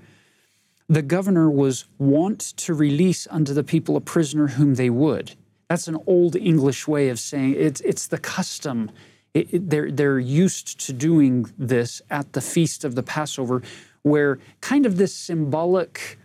the 0.89 1.03
governor 1.03 1.51
was 1.51 1.87
wont 1.99 2.41
to 2.59 2.75
release 2.75 3.27
unto 3.31 3.55
the 3.55 3.65
people 3.65 3.97
a 3.97 4.01
prisoner 4.01 4.49
whom 4.49 4.75
they 4.75 4.91
would. 4.91 5.33
That's 5.69 5.89
an 5.89 5.99
old 6.07 6.37
English 6.37 6.87
way 6.87 7.09
of 7.09 7.19
saying 7.19 7.55
it's, 7.57 7.81
it's 7.81 8.07
the 8.07 8.19
custom 8.19 8.91
it, 9.35 9.53
it, 9.53 9.71
they're, 9.71 9.91
they're 9.91 10.19
used 10.19 10.81
to 10.87 10.93
doing 10.93 11.53
this 11.59 12.01
at 12.09 12.33
the 12.33 12.41
feast 12.41 12.85
of 12.85 12.95
the 12.95 13.03
Passover, 13.03 13.63
where 14.03 14.39
kind 14.61 14.87
of 14.87 14.97
this 14.97 15.15
symbolic 15.15 16.19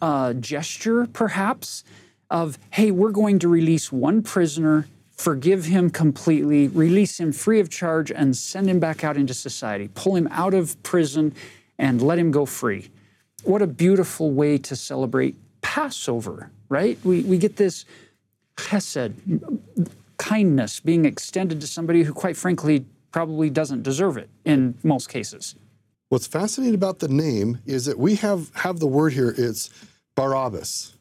uh, 0.00 0.32
gesture, 0.34 1.06
perhaps, 1.12 1.84
of, 2.30 2.58
hey, 2.70 2.90
we're 2.90 3.10
going 3.10 3.38
to 3.40 3.48
release 3.48 3.92
one 3.92 4.22
prisoner, 4.22 4.86
forgive 5.10 5.64
him 5.66 5.90
completely, 5.90 6.68
release 6.68 7.18
him 7.18 7.32
free 7.32 7.60
of 7.60 7.68
charge, 7.68 8.10
and 8.10 8.36
send 8.36 8.70
him 8.70 8.78
back 8.78 9.02
out 9.04 9.16
into 9.16 9.34
society, 9.34 9.90
pull 9.94 10.14
him 10.14 10.28
out 10.30 10.54
of 10.54 10.80
prison, 10.82 11.34
and 11.78 12.00
let 12.00 12.18
him 12.18 12.30
go 12.30 12.46
free. 12.46 12.90
What 13.44 13.62
a 13.62 13.66
beautiful 13.66 14.30
way 14.30 14.58
to 14.58 14.76
celebrate 14.76 15.36
Passover, 15.62 16.50
right? 16.68 16.98
We, 17.04 17.22
we 17.22 17.38
get 17.38 17.56
this 17.56 17.84
chesed, 18.56 19.14
kindness 20.16 20.80
being 20.80 21.04
extended 21.04 21.60
to 21.60 21.66
somebody 21.66 22.02
who, 22.02 22.12
quite 22.12 22.36
frankly, 22.36 22.84
probably 23.10 23.50
doesn't 23.50 23.82
deserve 23.82 24.16
it 24.16 24.30
in 24.44 24.74
most 24.82 25.08
cases. 25.08 25.56
What's 26.08 26.26
fascinating 26.26 26.74
about 26.74 26.98
the 26.98 27.08
name 27.08 27.58
is 27.66 27.86
that 27.86 27.98
we 27.98 28.16
have, 28.16 28.54
have 28.54 28.78
the 28.78 28.86
word 28.86 29.14
here, 29.14 29.34
it's 29.36 29.70
Barabbas. 30.14 30.96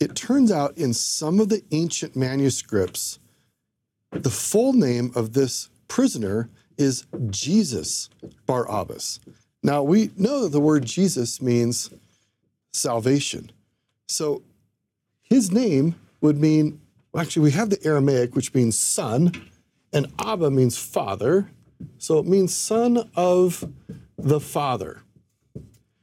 It 0.00 0.14
turns 0.14 0.50
out 0.50 0.76
in 0.76 0.92
some 0.94 1.40
of 1.40 1.48
the 1.48 1.62
ancient 1.72 2.16
manuscripts, 2.16 3.18
the 4.10 4.30
full 4.30 4.72
name 4.72 5.12
of 5.14 5.34
this 5.34 5.68
prisoner 5.88 6.48
is 6.78 7.06
Jesus 7.30 8.08
Barabbas. 8.46 9.20
Now, 9.66 9.82
we 9.82 10.12
know 10.16 10.44
that 10.44 10.50
the 10.50 10.60
word 10.60 10.86
Jesus 10.86 11.42
means 11.42 11.90
salvation. 12.72 13.50
So 14.06 14.42
his 15.24 15.50
name 15.50 15.96
would 16.20 16.40
mean 16.40 16.80
well, 17.12 17.20
actually, 17.20 17.42
we 17.42 17.50
have 17.50 17.70
the 17.70 17.84
Aramaic, 17.84 18.36
which 18.36 18.54
means 18.54 18.78
son, 18.78 19.32
and 19.92 20.06
Abba 20.24 20.52
means 20.52 20.78
father. 20.78 21.50
So 21.98 22.18
it 22.18 22.26
means 22.26 22.54
son 22.54 23.10
of 23.16 23.68
the 24.16 24.38
father. 24.38 25.02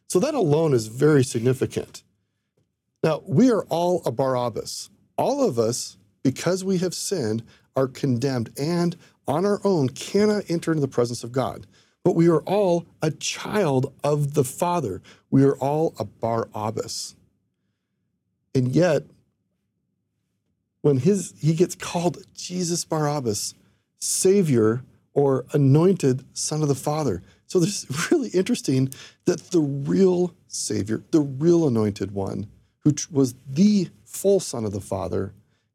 So 0.09 0.19
that 0.19 0.33
alone 0.33 0.73
is 0.73 0.87
very 0.87 1.23
significant. 1.23 2.03
Now, 3.01 3.21
we 3.25 3.49
are 3.49 3.63
all 3.69 4.01
a 4.05 4.11
Barabbas. 4.11 4.89
All 5.17 5.47
of 5.47 5.57
us, 5.57 5.95
because 6.21 6.65
we 6.65 6.79
have 6.79 6.93
sinned, 6.93 7.43
are 7.77 7.87
condemned 7.87 8.49
and 8.59 8.97
on 9.25 9.45
our 9.45 9.61
own 9.63 9.87
cannot 9.87 10.49
enter 10.49 10.71
into 10.71 10.81
the 10.81 10.87
presence 10.89 11.23
of 11.23 11.31
God. 11.31 11.65
But 12.03 12.15
we 12.15 12.27
are 12.27 12.41
all 12.41 12.85
a 13.01 13.11
child 13.11 13.93
of 14.03 14.33
the 14.33 14.43
Father. 14.43 15.01
We 15.31 15.43
are 15.43 15.55
all 15.55 15.93
a 15.97 16.05
Barabbas. 16.05 17.15
And 18.53 18.75
yet, 18.75 19.03
when 20.81 20.97
his 20.97 21.33
he 21.39 21.53
gets 21.53 21.75
called 21.75 22.23
Jesus 22.35 22.85
Barabbas, 22.85 23.55
Savior 23.99 24.83
or 25.13 25.45
anointed 25.53 26.25
Son 26.33 26.61
of 26.61 26.67
the 26.67 26.75
Father. 26.75 27.21
So 27.47 27.61
it's 27.61 28.11
really 28.11 28.29
interesting 28.29 28.89
that 29.25 29.51
the 29.51 29.61
real 29.61 30.33
Savior, 30.47 31.03
the 31.11 31.21
real 31.21 31.67
anointed 31.67 32.11
one, 32.11 32.47
who 32.79 32.93
was 33.11 33.35
the 33.47 33.89
full 34.03 34.39
Son 34.39 34.65
of 34.65 34.73
the 34.73 34.81
Father, 34.81 35.33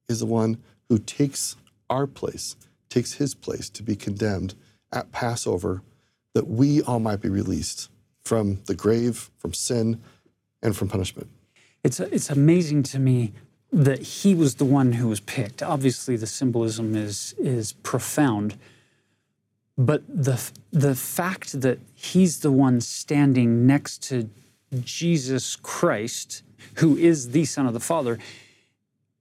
is 0.09 0.21
the 0.21 0.27
one 0.27 0.59
who 0.89 0.99
takes 0.99 1.57
our 1.89 2.07
place, 2.07 2.57
takes 2.89 3.15
his 3.15 3.35
place 3.35 3.71
to 3.71 3.83
be 3.83 3.97
condemned 3.97 4.55
at 4.93 5.13
Passover, 5.13 5.83
that 6.35 6.47
we 6.47 6.83
all 6.83 7.01
might 7.01 7.21
be 7.21 7.29
released 7.29 7.91
from 8.25 8.61
the 8.67 8.75
grave, 8.75 9.31
from 9.39 9.55
sin, 9.55 10.01
and 10.63 10.77
from 10.77 10.89
punishment. 10.89 11.29
It's, 11.83 12.01
it's 12.01 12.31
amazing 12.31 12.83
to 12.85 12.99
me 12.99 13.33
that 13.73 14.01
he 14.01 14.35
was 14.35 14.57
the 14.57 14.65
one 14.65 14.93
who 14.93 15.09
was 15.09 15.21
picked. 15.21 15.63
Obviously, 15.63 16.17
the 16.17 16.27
symbolism 16.27 16.97
is 16.97 17.35
is 17.39 17.73
profound, 17.73 18.57
but 19.77 20.03
the 20.09 20.43
the 20.73 20.95
fact 20.95 21.61
that 21.61 21.79
he's 21.95 22.41
the 22.41 22.53
one 22.53 22.81
standing 22.81 23.67
next 23.67 24.03
to 24.05 24.31
Jesus 24.81 25.57
Christ, 25.57 26.43
who 26.77 26.97
is 26.97 27.31
the 27.31 27.45
Son 27.45 27.67
of 27.67 27.75
the 27.75 27.81
Father, 27.81 28.19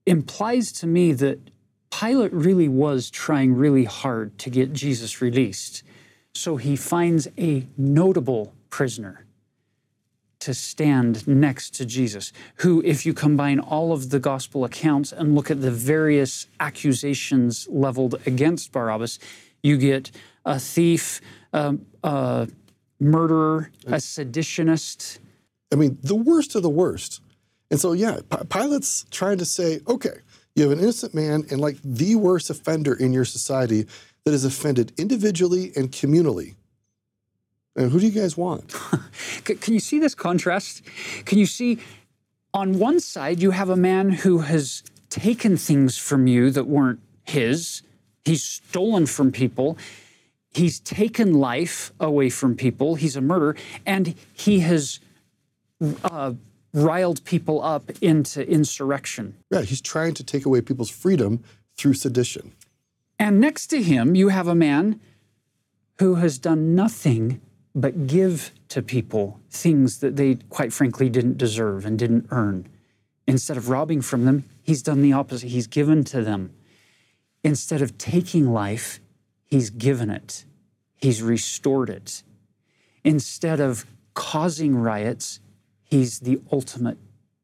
implies 0.06 0.72
to 0.74 0.88
me 0.88 1.12
that 1.14 1.40
Pilate 1.90 2.34
really 2.34 2.68
was 2.68 3.10
trying 3.10 3.54
really 3.56 3.86
hard 3.86 4.38
to 4.40 4.50
get 4.50 4.74
Jesus 4.74 5.22
released. 5.22 5.84
So 6.38 6.58
he 6.58 6.76
finds 6.76 7.28
a 7.38 7.66
notable 7.78 8.54
prisoner 8.70 9.26
to 10.40 10.54
stand 10.54 11.28
next 11.28 11.74
to 11.76 11.86
Jesus, 11.86 12.32
who, 12.58 12.84
if 12.86 13.08
you 13.08 13.14
combine 13.16 13.60
all 13.60 13.92
of 13.92 14.12
the 14.12 14.20
gospel 14.20 14.64
accounts 14.64 15.12
and 15.12 15.34
look 15.34 15.50
at 15.50 15.62
the 15.62 15.72
various 15.72 16.46
accusations 16.60 17.68
leveled 17.72 18.22
against 18.28 18.72
Barabbas, 18.72 19.18
you 19.64 19.78
get 19.78 20.12
a 20.46 20.60
thief, 20.60 21.22
um, 21.54 21.88
a 22.04 22.48
murderer, 23.00 23.72
a 23.88 23.94
seditionist. 23.94 25.18
I 25.74 25.76
mean, 25.76 25.98
the 26.04 26.16
worst 26.16 26.54
of 26.54 26.62
the 26.62 26.70
worst. 26.70 27.20
And 27.72 27.80
so, 27.80 27.94
yeah, 27.94 28.20
P- 28.30 28.46
Pilate's 28.48 29.08
trying 29.10 29.40
to 29.40 29.46
say, 29.46 29.80
okay, 29.88 30.20
you 30.56 30.64
have 30.64 30.72
an 30.72 30.80
innocent 30.80 31.14
man 31.16 31.46
and 31.50 31.60
like 31.60 31.78
the 31.84 32.16
worst 32.16 32.52
offender 32.52 32.94
in 32.94 33.12
your 33.12 33.26
society 33.26 33.88
that 34.28 34.34
is 34.34 34.44
offended 34.44 34.92
individually 34.98 35.72
and 35.78 35.90
communally. 35.90 36.56
And 37.78 37.90
who 37.90 37.98
do 38.02 38.06
you 38.06 38.12
guys 38.12 38.36
want? 38.36 38.76
Can 39.46 39.74
you 39.74 39.80
see 39.80 40.00
this 40.00 40.14
contrast? 40.14 40.82
Can 41.24 41.38
you 41.38 41.46
see 41.46 41.80
on 42.54 42.78
one 42.78 43.00
side, 43.00 43.42
you 43.42 43.52
have 43.52 43.70
a 43.70 43.78
man 43.78 44.10
who 44.10 44.40
has 44.40 44.84
taken 45.10 45.56
things 45.56 45.98
from 45.98 46.28
you 46.28 46.52
that 46.52 46.66
weren't 46.66 47.00
his, 47.24 47.84
he's 48.26 48.44
stolen 48.44 49.06
from 49.06 49.32
people. 49.32 49.78
He's 50.54 50.82
taken 50.82 51.36
life 51.36 51.94
away 51.98 52.30
from 52.30 52.58
people. 52.58 52.96
He's 52.96 53.16
a 53.16 53.22
murderer, 53.22 53.56
and 53.86 54.14
he 54.34 54.60
has 54.60 55.00
uh, 56.04 56.34
riled 56.74 57.24
people 57.24 57.64
up 57.64 57.92
into 58.02 58.46
insurrection. 58.46 59.38
Yeah, 59.50 59.62
he's 59.62 59.80
trying 59.80 60.16
to 60.16 60.24
take 60.26 60.46
away 60.46 60.60
people's 60.60 60.90
freedom 60.90 61.46
through 61.78 61.94
sedition. 61.94 62.52
And 63.20 63.40
next 63.40 63.68
to 63.68 63.82
him, 63.82 64.16
you 64.16 64.30
have 64.30 64.48
a 64.48 64.56
man 64.56 65.00
who 66.00 66.16
has 66.16 66.38
done 66.38 66.76
nothing 66.76 67.42
but 67.74 68.08
give 68.08 68.52
to 68.70 68.82
people 68.82 69.40
things 69.50 70.00
that 70.00 70.16
they, 70.16 70.36
quite 70.50 70.74
frankly, 70.74 71.10
didn't 71.10 71.38
deserve 71.38 71.86
and 71.86 71.98
didn't 71.98 72.28
earn. 72.32 72.68
Instead 73.28 73.58
of 73.58 73.70
robbing 73.70 74.02
from 74.02 74.26
them, 74.26 74.46
he's 74.62 74.82
done 74.82 75.02
the 75.02 75.14
opposite. 75.14 75.50
He's 75.50 75.68
given 75.68 76.04
to 76.06 76.24
them. 76.24 76.52
Instead 77.44 77.82
of 77.82 77.98
taking 77.98 78.52
life, 78.52 79.00
he's 79.46 79.70
given 79.70 80.10
it, 80.10 80.46
he's 80.96 81.22
restored 81.22 81.90
it. 81.90 82.24
Instead 83.04 83.60
of 83.60 83.86
causing 84.14 84.76
riots, 84.76 85.40
he's 85.84 86.20
the 86.20 86.40
ultimate 86.52 86.98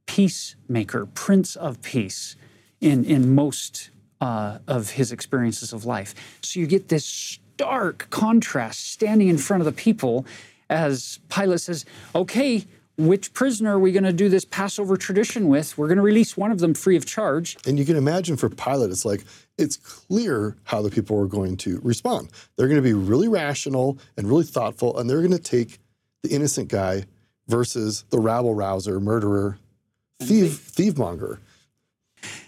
peacemaker, 0.06 1.06
prince 1.06 1.56
of 1.56 1.82
peace 1.82 2.36
in, 2.82 3.06
in 3.06 3.34
most 3.34 3.92
uh, 4.24 4.60
of 4.70 4.92
his 4.92 5.12
experiences 5.12 5.74
of 5.74 5.84
life. 5.84 6.16
So 6.42 6.62
you 6.62 6.66
get 6.66 6.88
this 6.88 7.06
stark 7.06 8.08
contrast 8.10 8.90
standing 8.92 9.28
in 9.28 9.38
front 9.38 9.60
of 9.60 9.66
the 9.66 9.74
people 9.74 10.26
as 10.70 11.20
Pilate 11.28 11.60
says, 11.60 11.86
okay, 12.16 12.66
which 12.98 13.34
prisoner 13.34 13.76
are 13.76 13.80
we 13.80 13.92
going 13.92 14.06
to 14.06 14.14
do 14.14 14.30
this 14.30 14.46
Passover 14.46 14.96
tradition 14.96 15.50
with? 15.50 15.78
We're 15.78 15.88
going 15.88 15.98
to 15.98 16.04
release 16.04 16.38
one 16.38 16.52
of 16.52 16.60
them 16.60 16.74
free 16.74 16.96
of 16.96 17.06
charge. 17.06 17.58
And 17.68 17.78
you 17.78 17.84
can 17.84 17.98
imagine 17.98 18.38
for 18.38 18.50
Pilate, 18.50 18.92
it's 18.92 19.04
like, 19.04 19.26
it's 19.58 19.76
clear 19.76 20.56
how 20.64 20.82
the 20.82 20.90
people 20.90 21.20
are 21.20 21.28
going 21.28 21.58
to 21.58 21.82
respond. 21.84 22.30
They're 22.56 22.70
going 22.70 22.82
to 22.82 22.82
be 22.82 22.94
really 22.94 23.28
rational 23.28 23.98
and 24.16 24.26
really 24.26 24.46
thoughtful, 24.46 24.98
and 24.98 25.10
they're 25.10 25.20
going 25.20 25.32
to 25.32 25.38
take 25.38 25.80
the 26.22 26.30
innocent 26.30 26.70
guy 26.70 27.04
versus 27.50 28.06
the 28.10 28.20
rabble 28.20 28.56
rouser, 28.56 29.02
murderer, 29.02 29.58
thief, 30.22 30.60
thief 30.60 30.98
monger. 30.98 31.40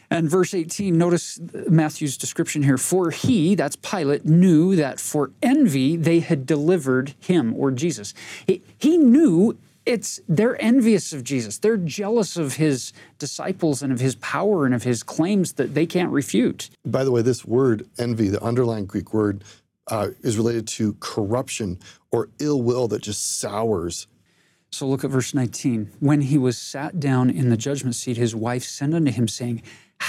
And 0.09 0.29
verse 0.29 0.53
18, 0.53 0.97
notice 0.97 1.39
Matthew's 1.67 2.17
description 2.17 2.63
here. 2.63 2.77
For 2.77 3.11
he, 3.11 3.55
that's 3.55 3.75
Pilate, 3.75 4.25
knew 4.25 4.75
that 4.75 4.99
for 4.99 5.31
envy 5.41 5.95
they 5.95 6.19
had 6.19 6.45
delivered 6.45 7.15
him 7.19 7.53
or 7.55 7.71
Jesus. 7.71 8.13
He, 8.45 8.61
he 8.77 8.97
knew 8.97 9.57
it's 9.85 10.19
they're 10.27 10.59
envious 10.61 11.13
of 11.13 11.23
Jesus. 11.23 11.59
They're 11.59 11.77
jealous 11.77 12.37
of 12.37 12.55
his 12.55 12.91
disciples 13.19 13.83
and 13.83 13.93
of 13.93 13.99
his 13.99 14.15
power 14.15 14.65
and 14.65 14.73
of 14.73 14.83
his 14.83 15.03
claims 15.03 15.53
that 15.53 15.73
they 15.73 15.85
can't 15.85 16.11
refute. 16.11 16.69
By 16.85 17.03
the 17.03 17.11
way, 17.11 17.21
this 17.21 17.45
word 17.45 17.87
envy, 17.99 18.29
the 18.29 18.43
underlying 18.43 18.85
Greek 18.85 19.13
word, 19.13 19.43
uh, 19.87 20.09
is 20.21 20.37
related 20.37 20.67
to 20.67 20.93
corruption 20.99 21.77
or 22.11 22.29
ill 22.39 22.61
will 22.61 22.87
that 22.87 23.03
just 23.03 23.39
sours. 23.39 24.07
So 24.71 24.87
look 24.87 25.03
at 25.03 25.11
verse 25.11 25.33
19. 25.33 25.91
When 25.99 26.21
he 26.21 26.37
was 26.37 26.57
sat 26.57 26.99
down 26.99 27.29
in 27.29 27.49
the 27.49 27.55
judgment 27.55 27.95
seat, 27.95 28.17
his 28.17 28.35
wife 28.35 28.63
sent 28.63 28.93
unto 28.93 29.11
him, 29.11 29.27
saying, 29.27 29.61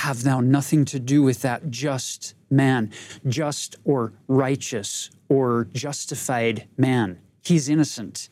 Have 0.02 0.24
thou 0.24 0.40
nothing 0.40 0.84
to 0.86 1.00
do 1.00 1.22
with 1.22 1.40
that 1.40 1.70
just 1.70 2.34
man, 2.50 2.92
just 3.26 3.76
or 3.84 4.12
righteous 4.28 5.10
or 5.30 5.68
justified 5.72 6.68
man? 6.76 7.18
He's 7.42 7.70
innocent. 7.70 8.28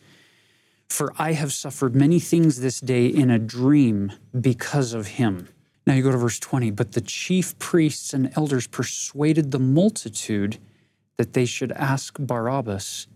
For 0.90 1.14
I 1.18 1.32
have 1.32 1.54
suffered 1.54 1.96
many 1.96 2.20
things 2.20 2.60
this 2.60 2.80
day 2.80 3.06
in 3.06 3.30
a 3.30 3.38
dream 3.38 4.12
because 4.38 4.92
of 4.92 5.06
him. 5.06 5.48
Now 5.86 5.94
you 5.94 6.02
go 6.02 6.10
to 6.10 6.18
verse 6.18 6.38
20. 6.38 6.70
But 6.70 6.92
the 6.92 7.00
chief 7.00 7.58
priests 7.58 8.12
and 8.12 8.30
elders 8.36 8.66
persuaded 8.66 9.50
the 9.50 9.58
multitude 9.58 10.58
that 11.16 11.32
they 11.32 11.46
should 11.46 11.72
ask 11.72 12.18
Barabbas 12.18 13.06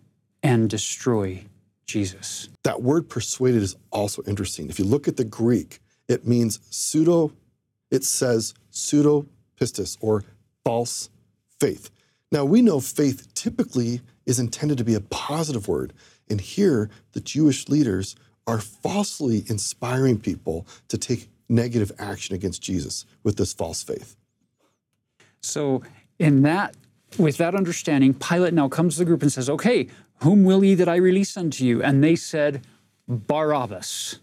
and 0.43 0.71
destroy 0.71 1.45
Jesus. 1.85 2.49
That 2.65 2.81
word 2.81 3.11
persuaded 3.11 3.63
is 3.63 3.77
also 3.93 4.23
interesting. 4.23 4.71
If 4.71 4.79
you 4.79 4.87
look 4.87 5.07
at 5.07 5.19
the 5.19 5.25
Greek, 5.25 5.81
it 6.09 6.27
means 6.27 6.61
pseudo, 6.71 7.33
it 7.91 8.05
says 8.05 8.55
pseudo 8.71 9.27
pistis 9.59 9.97
or 10.01 10.25
false 10.65 11.11
faith. 11.61 11.91
Now 12.31 12.45
we 12.45 12.63
know 12.63 12.81
faith 12.81 13.33
typically 13.35 14.01
is 14.27 14.39
intended 14.39 14.79
to 14.79 14.85
be 14.85 14.95
a 14.95 15.01
positive 15.01 15.67
word. 15.69 15.93
And 16.29 16.41
here, 16.41 16.91
the 17.13 17.21
Jewish 17.21 17.69
leaders 17.69 18.15
are 18.47 18.61
falsely 18.61 19.45
inspiring 19.49 20.21
people 20.21 20.67
to 20.89 20.99
take 20.99 21.29
negative 21.49 21.91
action 21.99 22.35
against 22.35 22.63
Jesus 22.63 23.07
with 23.23 23.37
this 23.37 23.53
false 23.53 23.83
faith. 23.83 24.17
So, 25.41 25.83
in 26.19 26.43
that, 26.43 26.77
with 27.19 27.39
that 27.39 27.55
understanding, 27.55 28.13
Pilate 28.13 28.53
now 28.53 28.69
comes 28.69 28.95
to 28.95 29.01
the 29.01 29.05
group 29.05 29.23
and 29.23 29.33
says, 29.33 29.49
Okay, 29.49 29.89
whom 30.23 30.45
will 30.45 30.63
ye 30.63 30.75
that 30.75 30.89
I 30.89 30.97
release 30.97 31.37
unto 31.37 31.65
you? 31.65 31.83
And 31.83 32.05
they 32.05 32.17
said, 32.17 32.67
Barabbas. 33.07 34.19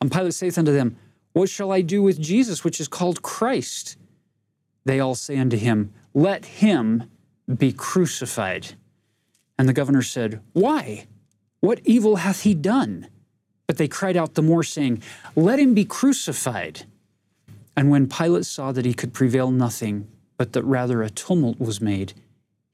And 0.00 0.12
Pilate 0.12 0.34
saith 0.34 0.58
unto 0.58 0.72
them, 0.72 0.96
What 1.32 1.48
shall 1.48 1.70
I 1.70 1.80
do 1.80 2.02
with 2.02 2.20
Jesus, 2.20 2.64
which 2.64 2.80
is 2.80 2.88
called 2.88 3.22
Christ? 3.22 3.96
They 4.84 5.00
all 5.00 5.14
say 5.14 5.38
unto 5.38 5.56
him, 5.56 5.92
Let 6.12 6.44
him 6.44 7.10
be 7.56 7.72
crucified. 7.72 8.74
And 9.58 9.68
the 9.68 9.72
governor 9.72 10.02
said, 10.02 10.40
Why? 10.52 11.06
What 11.60 11.80
evil 11.84 12.16
hath 12.16 12.42
he 12.42 12.54
done? 12.54 13.08
But 13.66 13.76
they 13.76 13.88
cried 13.88 14.16
out 14.16 14.34
the 14.34 14.42
more, 14.42 14.64
saying, 14.64 15.02
Let 15.36 15.60
him 15.60 15.74
be 15.74 15.84
crucified. 15.84 16.86
And 17.76 17.90
when 17.90 18.08
Pilate 18.08 18.46
saw 18.46 18.72
that 18.72 18.84
he 18.84 18.94
could 18.94 19.12
prevail 19.12 19.50
nothing, 19.50 20.08
but 20.36 20.52
that 20.54 20.64
rather 20.64 21.02
a 21.02 21.10
tumult 21.10 21.60
was 21.60 21.80
made, 21.80 22.14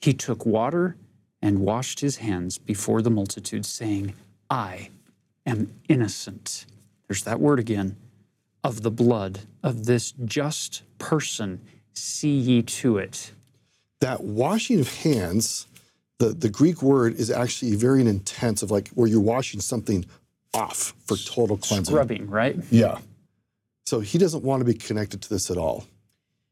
he 0.01 0.15
took 0.15 0.47
water 0.47 0.97
and 1.43 1.59
washed 1.59 2.01
his 2.01 2.17
hands 2.17 2.57
before 2.59 3.03
the 3.03 3.11
multitude, 3.11 3.67
saying, 3.67 4.15
I 4.49 4.89
am 5.45 5.75
innocent. 5.89 6.65
There's 7.09 7.25
that 7.25 7.41
word 7.41 7.59
again 7.59 7.97
of 8.67 8.83
the 8.83 8.91
blood 8.91 9.41
of 9.63 9.87
this 9.87 10.13
just 10.25 10.83
person. 10.99 11.61
See 11.95 12.37
ye 12.37 12.63
to 12.63 12.99
it. 12.99 13.33
That 14.01 14.25
washing 14.25 14.81
of 14.81 14.93
hands 15.03 15.67
the, 16.19 16.29
the 16.29 16.49
Greek 16.49 16.83
word 16.83 17.15
is 17.17 17.31
actually 17.31 17.75
very 17.75 18.01
intense 18.01 18.63
of 18.63 18.71
like 18.71 18.89
where 18.91 19.07
you're 19.07 19.21
washing 19.21 19.61
something 19.61 20.07
off 20.55 20.95
for 21.05 21.17
total 21.17 21.59
cleansing. 21.59 21.93
Scrubbing, 21.93 22.31
right? 22.31 22.57
Yeah. 22.71 22.99
So 23.85 24.01
he 24.01 24.19
doesn't 24.19 24.43
want 24.43 24.61
to 24.61 24.65
be 24.65 24.75
connected 24.75 25.21
to 25.23 25.29
this 25.29 25.51
at 25.51 25.59
all. 25.59 25.85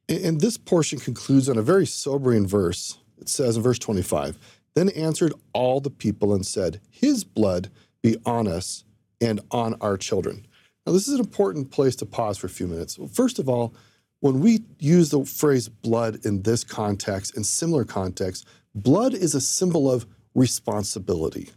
And, 0.08 0.24
and 0.24 0.40
this 0.40 0.58
portion 0.58 0.98
concludes 0.98 1.48
on 1.48 1.56
a 1.56 1.62
very 1.62 1.86
sobering 1.86 2.46
verse. 2.46 2.98
It 3.18 3.28
says 3.28 3.56
in 3.56 3.62
verse 3.62 3.78
25, 3.78 4.36
Then 4.74 4.90
answered 4.90 5.32
all 5.54 5.80
the 5.80 5.90
people 5.90 6.34
and 6.34 6.44
said, 6.44 6.80
His 6.90 7.24
blood 7.24 7.70
be 8.02 8.18
on 8.26 8.46
us 8.46 8.84
and 9.20 9.40
on 9.50 9.74
our 9.80 9.96
children. 9.96 10.46
Now, 10.86 10.92
this 10.92 11.08
is 11.08 11.14
an 11.14 11.20
important 11.20 11.70
place 11.70 11.96
to 11.96 12.06
pause 12.06 12.36
for 12.36 12.46
a 12.46 12.50
few 12.50 12.66
minutes. 12.66 12.98
First 13.12 13.38
of 13.38 13.48
all, 13.48 13.74
when 14.20 14.40
we 14.40 14.60
use 14.78 15.10
the 15.10 15.24
phrase 15.24 15.68
blood 15.68 16.24
in 16.24 16.42
this 16.42 16.64
context 16.64 17.36
and 17.36 17.44
similar 17.44 17.84
contexts, 17.84 18.44
blood 18.74 19.14
is 19.14 19.34
a 19.34 19.40
symbol 19.40 19.90
of 19.90 20.06
responsibility. 20.34 21.50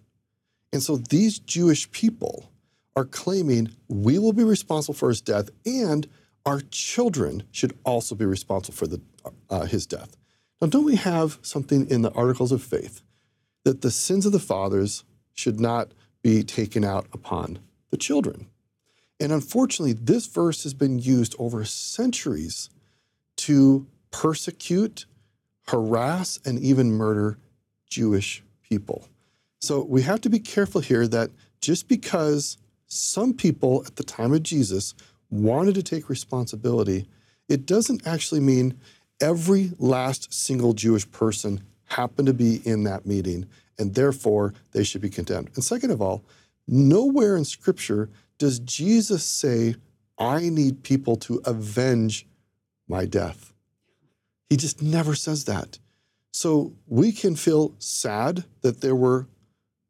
And 0.71 0.83
so 0.83 0.97
these 0.97 1.39
Jewish 1.39 1.89
people 1.91 2.51
are 2.95 3.05
claiming 3.05 3.69
we 3.87 4.19
will 4.19 4.33
be 4.33 4.43
responsible 4.43 4.95
for 4.95 5.09
his 5.09 5.21
death 5.21 5.49
and 5.65 6.07
our 6.45 6.61
children 6.71 7.43
should 7.51 7.77
also 7.83 8.15
be 8.15 8.25
responsible 8.25 8.75
for 8.75 8.87
the, 8.87 9.01
uh, 9.49 9.65
his 9.65 9.85
death. 9.85 10.15
Now, 10.61 10.67
don't 10.67 10.85
we 10.85 10.95
have 10.95 11.39
something 11.41 11.89
in 11.89 12.01
the 12.01 12.11
Articles 12.13 12.51
of 12.51 12.63
Faith 12.63 13.01
that 13.63 13.81
the 13.81 13.91
sins 13.91 14.25
of 14.25 14.31
the 14.31 14.39
fathers 14.39 15.03
should 15.33 15.59
not 15.59 15.91
be 16.21 16.43
taken 16.43 16.83
out 16.83 17.07
upon 17.13 17.59
the 17.91 17.97
children? 17.97 18.47
And 19.19 19.31
unfortunately, 19.31 19.93
this 19.93 20.27
verse 20.27 20.63
has 20.63 20.73
been 20.73 20.99
used 20.99 21.35
over 21.39 21.65
centuries 21.65 22.69
to 23.37 23.87
persecute 24.11 25.05
harass 25.67 26.39
and 26.45 26.59
even 26.59 26.91
murder 26.91 27.37
Jewish 27.89 28.43
people. 28.61 29.07
So 29.59 29.83
we 29.83 30.03
have 30.03 30.21
to 30.21 30.29
be 30.29 30.39
careful 30.39 30.81
here 30.81 31.07
that 31.07 31.31
just 31.61 31.87
because 31.87 32.57
some 32.85 33.33
people 33.33 33.83
at 33.85 33.95
the 33.95 34.03
time 34.03 34.33
of 34.33 34.43
Jesus 34.43 34.93
wanted 35.29 35.75
to 35.75 35.83
take 35.83 36.09
responsibility, 36.09 37.07
it 37.49 37.65
doesn't 37.65 38.05
actually 38.05 38.39
mean 38.39 38.79
every 39.19 39.71
last 39.79 40.33
single 40.33 40.73
Jewish 40.73 41.09
person 41.11 41.61
happened 41.85 42.27
to 42.27 42.33
be 42.33 42.61
in 42.65 42.83
that 42.83 43.05
meeting 43.05 43.47
and 43.79 43.93
therefore 43.93 44.53
they 44.71 44.83
should 44.83 45.01
be 45.01 45.09
condemned. 45.09 45.49
And 45.55 45.63
second 45.63 45.91
of 45.91 46.01
all, 46.01 46.23
nowhere 46.67 47.35
in 47.35 47.45
Scripture 47.45 48.09
does 48.37 48.59
Jesus 48.59 49.23
say, 49.23 49.75
I 50.17 50.49
need 50.49 50.83
people 50.83 51.15
to 51.17 51.41
avenge 51.45 52.27
my 52.87 53.05
death. 53.05 53.53
He 54.49 54.57
just 54.57 54.81
never 54.81 55.15
says 55.15 55.45
that. 55.45 55.79
So 56.31 56.73
we 56.87 57.11
can 57.11 57.35
feel 57.35 57.75
sad 57.79 58.45
that 58.61 58.81
there 58.81 58.95
were, 58.95 59.27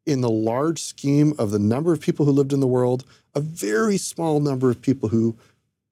in 0.06 0.20
the 0.20 0.30
large 0.30 0.82
scheme 0.82 1.34
of 1.38 1.50
the 1.50 1.58
number 1.58 1.92
of 1.92 2.00
people 2.00 2.24
who 2.24 2.32
lived 2.32 2.52
in 2.52 2.60
the 2.60 2.66
world, 2.66 3.04
a 3.34 3.40
very 3.40 3.98
small 3.98 4.40
number 4.40 4.70
of 4.70 4.80
people 4.80 5.10
who 5.10 5.36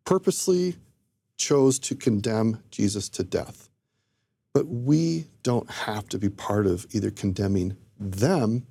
purposely 0.04 0.76
chose 1.36 1.78
to 1.78 1.94
condemn 1.94 2.62
Jesus 2.70 3.08
to 3.10 3.22
death. 3.22 3.68
But 4.54 4.66
we 4.68 5.26
don't 5.42 5.70
have 5.70 6.08
to 6.08 6.18
be 6.18 6.30
part 6.30 6.66
of 6.66 6.86
either 6.90 7.10
condemning 7.10 7.76
them 8.00 8.66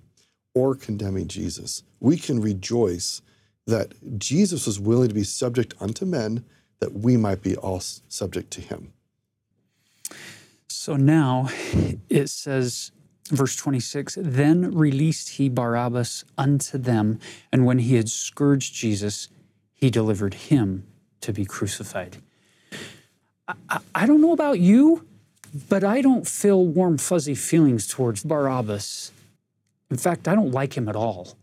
or 0.56 0.74
condemning 0.74 1.28
Jesus. 1.28 1.84
We 2.00 2.18
can 2.18 2.42
rejoice 2.42 3.22
that 3.66 4.20
Jesus 4.20 4.66
was 4.68 4.80
willing 4.80 5.10
to 5.10 5.16
be 5.16 5.24
subject 5.24 5.74
unto 5.80 6.06
men 6.06 6.46
that 6.80 6.94
we 6.94 7.18
might 7.18 7.42
be 7.42 7.56
all 7.56 7.80
subject 7.80 8.52
to 8.52 8.62
him. 8.62 8.94
So 10.68 10.96
now 10.96 11.50
it 12.10 12.30
says, 12.30 12.92
verse 13.30 13.56
26 13.56 14.20
Then 14.22 14.72
released 14.76 15.30
he 15.30 15.50
Barabbas 15.50 16.26
unto 16.38 16.78
them, 16.78 17.20
and 17.52 17.66
when 17.66 17.80
he 17.80 17.96
had 17.96 18.10
scourged 18.10 18.76
Jesus, 18.76 19.30
he 19.74 19.90
delivered 19.90 20.36
him 20.36 20.86
to 21.22 21.34
be 21.34 21.46
crucified. 21.46 22.18
I, 23.48 23.80
I, 23.94 24.06
don't 24.06 24.22
know 24.22 24.32
about 24.32 24.60
you, 24.60 25.08
but 25.70 25.84
I 25.84 26.02
don't 26.02 26.28
feel 26.28 26.66
warm, 26.66 26.98
fuzzy 26.98 27.36
feelings 27.36 27.88
towards 27.88 28.24
Barabbas. 28.24 29.12
In 29.90 29.98
fact, 29.98 30.28
I 30.28 30.36
don't 30.36 30.52
like 30.52 30.76
him 30.76 30.90
at 30.90 30.96
all. 30.96 31.38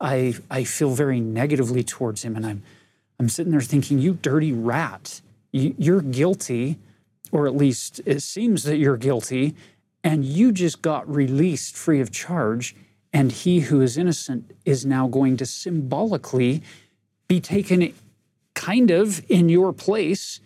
I, 0.00 0.34
I 0.50 0.64
feel 0.64 0.90
very 0.90 1.20
negatively 1.20 1.82
towards 1.82 2.22
him, 2.24 2.36
and 2.36 2.46
I'm, 2.46 2.62
I'm 3.18 3.28
sitting 3.28 3.52
there 3.52 3.60
thinking, 3.60 3.98
you 3.98 4.14
dirty 4.14 4.52
rat, 4.52 5.20
you, 5.52 5.74
you're 5.78 6.02
guilty, 6.02 6.78
or 7.32 7.46
at 7.46 7.56
least 7.56 8.00
it 8.04 8.20
seems 8.20 8.64
that 8.64 8.76
you're 8.76 8.96
guilty, 8.96 9.54
and 10.04 10.24
you 10.24 10.52
just 10.52 10.82
got 10.82 11.08
released 11.12 11.76
free 11.76 12.00
of 12.00 12.10
charge, 12.10 12.76
and 13.12 13.32
he 13.32 13.60
who 13.60 13.80
is 13.80 13.96
innocent 13.96 14.50
is 14.64 14.84
now 14.84 15.08
going 15.08 15.36
to 15.38 15.46
symbolically 15.46 16.62
be 17.28 17.40
taken 17.40 17.92
kind 18.54 18.90
of 18.90 19.28
in 19.30 19.48
your 19.48 19.72
place 19.72 20.40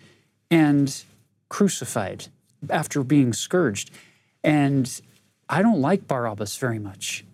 and 0.50 1.04
crucified 1.48 2.28
after 2.68 3.02
being 3.02 3.32
scourged. 3.32 3.90
And 4.42 5.00
I 5.48 5.62
don't 5.62 5.80
like 5.80 6.06
Barabbas 6.06 6.56
very 6.56 6.78
much. 6.78 7.24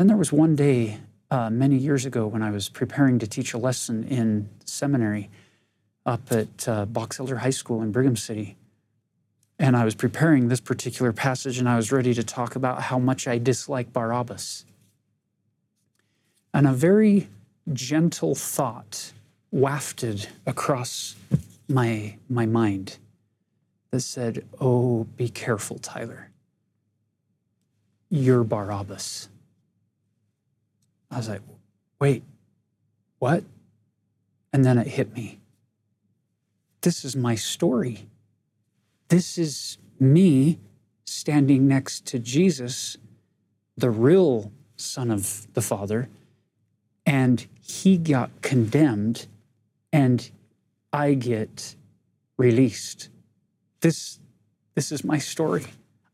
Then 0.00 0.06
there 0.06 0.16
was 0.16 0.32
one 0.32 0.56
day 0.56 0.96
uh, 1.30 1.50
many 1.50 1.76
years 1.76 2.06
ago 2.06 2.26
when 2.26 2.42
I 2.42 2.50
was 2.50 2.70
preparing 2.70 3.18
to 3.18 3.26
teach 3.26 3.52
a 3.52 3.58
lesson 3.58 4.04
in 4.04 4.48
seminary 4.64 5.28
up 6.06 6.32
at 6.32 6.66
uh, 6.66 6.86
Box 6.86 7.20
Elder 7.20 7.36
High 7.36 7.50
School 7.50 7.82
in 7.82 7.92
Brigham 7.92 8.16
City. 8.16 8.56
And 9.58 9.76
I 9.76 9.84
was 9.84 9.94
preparing 9.94 10.48
this 10.48 10.58
particular 10.58 11.12
passage 11.12 11.58
and 11.58 11.68
I 11.68 11.76
was 11.76 11.92
ready 11.92 12.14
to 12.14 12.24
talk 12.24 12.56
about 12.56 12.80
how 12.80 12.98
much 12.98 13.28
I 13.28 13.36
dislike 13.36 13.92
Barabbas. 13.92 14.64
And 16.54 16.66
a 16.66 16.72
very 16.72 17.28
gentle 17.70 18.34
thought 18.34 19.12
wafted 19.50 20.28
across 20.46 21.14
my, 21.68 22.16
my 22.26 22.46
mind 22.46 22.96
that 23.90 24.00
said, 24.00 24.46
Oh, 24.58 25.04
be 25.18 25.28
careful, 25.28 25.78
Tyler. 25.78 26.30
You're 28.08 28.44
Barabbas. 28.44 29.28
I 31.10 31.16
was 31.16 31.28
like, 31.28 31.42
Wait, 32.00 32.22
what? 33.18 33.44
And 34.52 34.64
then 34.64 34.78
it 34.78 34.86
hit 34.86 35.14
me. 35.14 35.38
This 36.80 37.04
is 37.04 37.14
my 37.14 37.34
story. 37.34 38.08
This 39.08 39.36
is 39.36 39.78
me 39.98 40.58
standing 41.04 41.68
next 41.68 42.06
to 42.06 42.18
Jesus, 42.18 42.96
the 43.76 43.90
real 43.90 44.50
Son 44.76 45.10
of 45.10 45.46
the 45.52 45.60
Father, 45.60 46.08
and 47.04 47.46
he 47.60 47.98
got 47.98 48.30
condemned 48.40 49.26
and 49.92 50.30
I 50.92 51.14
get 51.14 51.74
released. 52.38 53.08
This, 53.80 54.18
this 54.74 54.90
is 54.90 55.04
my 55.04 55.18
story. 55.18 55.66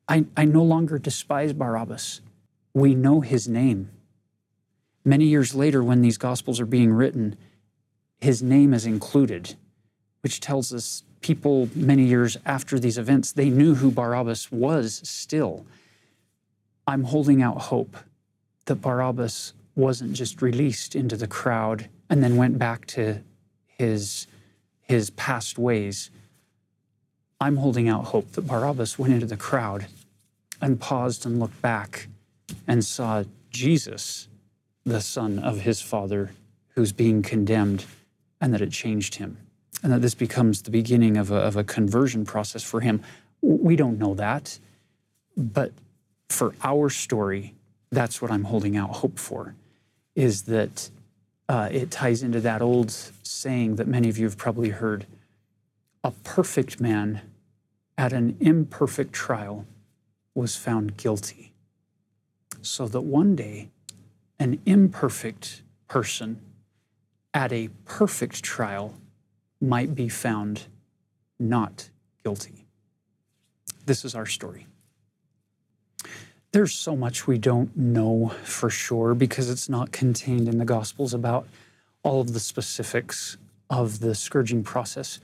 I, 0.09 0.25
I 0.37 0.45
no 0.45 0.63
longer 0.63 0.99
despise 0.99 1.53
Barabbas. 1.53 2.21
We 2.75 2.95
know 2.95 3.21
his 3.21 3.47
name. 3.47 3.91
Many 5.07 5.27
years 5.27 5.55
later, 5.55 5.85
when 5.85 6.03
these 6.03 6.19
Gospels 6.19 6.59
are 6.59 6.67
being 6.67 6.93
written, 6.93 7.37
his 8.21 8.43
name 8.43 8.75
is 8.75 8.85
included, 8.85 9.55
which 10.23 10.41
tells 10.41 10.75
us 10.75 11.05
people 11.21 11.69
many 11.77 12.03
years 12.03 12.37
after 12.45 12.77
these 12.81 12.99
events, 12.99 13.31
they 13.31 13.49
knew 13.49 13.77
who 13.77 13.93
Barabbas 13.93 14.51
was 14.51 15.01
still. 15.05 15.65
I'm 16.89 17.05
holding 17.05 17.41
out 17.41 17.63
hope 17.63 17.97
that 18.65 18.83
Barabbas 18.83 19.53
wasn't 19.77 20.13
just 20.13 20.43
released 20.43 20.97
into 20.97 21.17
the 21.17 21.29
crowd 21.29 21.89
and 22.11 22.21
then 22.21 22.37
went 22.37 22.59
back 22.59 22.85
to 22.87 23.23
his, 23.67 24.27
his 24.81 25.11
past 25.11 25.57
ways. 25.57 26.11
I'm 27.41 27.59
holding 27.59 27.89
out 27.89 28.07
hope 28.07 28.33
that 28.33 28.49
Barabbas 28.49 28.99
went 28.99 29.15
into 29.15 29.27
the 29.27 29.37
crowd 29.37 29.87
and 30.61 30.81
paused 30.81 31.25
and 31.25 31.39
looked 31.39 31.63
back 31.63 32.09
and 32.67 32.85
saw 32.85 33.23
Jesus, 33.51 34.27
the 34.87 35.01
son 35.01 35.39
of 35.41 35.61
his 35.61 35.83
father, 35.83 36.31
who's 36.69 36.93
being 36.93 37.21
condemned, 37.21 37.85
and 38.41 38.55
that 38.55 38.63
it 38.63 38.71
changed 38.71 39.17
him. 39.17 39.37
And 39.83 39.93
that 39.93 40.01
this 40.01 40.15
becomes 40.15 40.63
the 40.63 40.71
beginning 40.71 41.19
of 41.19 41.31
a, 41.31 41.37
of 41.37 41.57
a 41.57 41.65
conversion 41.65 42.25
process 42.25 42.63
for 42.63 42.81
him. 42.81 43.03
We 43.43 43.77
don't 43.77 43.99
know 43.99 44.15
that, 44.15 44.59
but 45.37 45.73
for 46.29 46.55
our 46.63 46.89
story, 46.89 47.55
that's 47.91 48.23
what 48.23 48.31
I'm 48.31 48.45
holding 48.45 48.77
out 48.77 48.91
hope 48.91 49.19
for 49.19 49.55
is 50.15 50.43
that 50.43 50.91
uh, 51.49 51.69
it 51.71 51.91
ties 51.91 52.23
into 52.23 52.41
that 52.41 52.63
old 52.63 52.91
saying 52.91 53.77
that 53.77 53.87
many 53.87 54.09
of 54.09 54.19
you 54.19 54.25
have 54.25 54.39
probably 54.39 54.71
heard 54.71 55.07
a 56.03 56.11
perfect 56.11 56.81
man 56.81 57.21
at 57.99 58.13
an 58.13 58.37
imperfect 58.41 59.13
trial 59.13 59.67
was 60.35 60.57
found 60.57 60.97
guilty. 60.97 61.53
So 62.63 62.89
that 62.89 63.03
one 63.03 63.37
day, 63.37 63.71
an 64.39 64.61
imperfect 64.67 65.63
person 65.89 66.41
at 67.33 67.53
a 67.53 67.69
perfect 67.85 68.43
trial 68.43 68.95
might 69.61 69.95
be 69.95 70.09
found 70.09 70.67
not 71.39 71.91
guilty. 72.23 72.65
This 73.85 74.05
is 74.05 74.15
our 74.15 74.27
story. 74.27 74.67
There's 76.53 76.73
so 76.73 76.97
much 76.97 77.27
we 77.27 77.39
don't 77.39 77.77
know 77.77 78.33
for 78.43 78.71
sure 78.71 79.15
because 79.15 79.51
it's 79.51 79.69
not 79.69 79.93
contained 79.93 80.49
in 80.49 80.59
the 80.59 80.65
Gospels 80.65 81.13
about 81.13 81.47
all 82.03 82.21
of 82.21 82.33
the 82.33 82.41
specifics 82.41 83.37
of 83.69 84.01
the 84.01 84.15
scourging 84.15 84.63
process. 84.63 85.21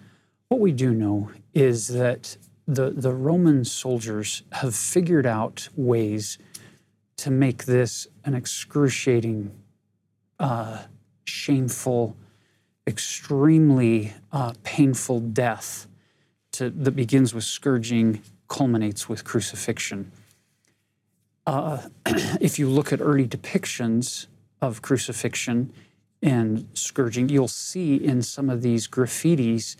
What 0.48 0.61
we 0.61 0.72
do 0.72 0.92
know 0.92 1.31
is 1.55 1.88
that 1.88 2.37
the, 2.66 2.90
the 2.90 3.12
Roman 3.12 3.64
soldiers 3.64 4.42
have 4.53 4.75
figured 4.75 5.27
out 5.27 5.68
ways 5.77 6.38
to 7.16 7.31
make 7.31 7.64
this 7.64 8.07
an 8.25 8.35
excruciating, 8.35 9.51
uh, 10.38 10.83
shameful, 11.25 12.16
extremely 12.87 14.12
uh, 14.33 14.55
painful 14.64 15.20
death 15.20 15.87
to, 16.53 16.70
that 16.70 16.92
begins 16.92 17.35
with 17.35 17.44
scourging, 17.44 18.22
culminates 18.48 19.09
with 19.09 19.25
crucifixion 19.25 20.11
uh, 21.46 21.79
if 22.40 22.59
you 22.59 22.68
look 22.68 22.92
at 22.92 23.01
early 23.01 23.27
depictions 23.27 24.27
of 24.61 24.83
crucifixion 24.83 25.72
and 26.22 26.68
scourging, 26.75 27.29
you'll 27.29 27.48
see 27.48 27.96
in 27.96 28.22
some 28.22 28.48
of 28.48 28.62
these 28.62 28.87
graffitis 28.87 29.77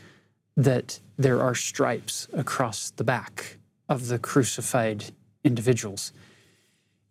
that 0.57 1.01
there 1.17 1.41
are 1.41 1.55
stripes 1.55 2.29
across 2.33 2.91
the 2.91 3.05
back 3.05 3.59
of 3.89 4.09
the 4.09 4.19
crucified 4.19 5.05
individuals. 5.45 6.13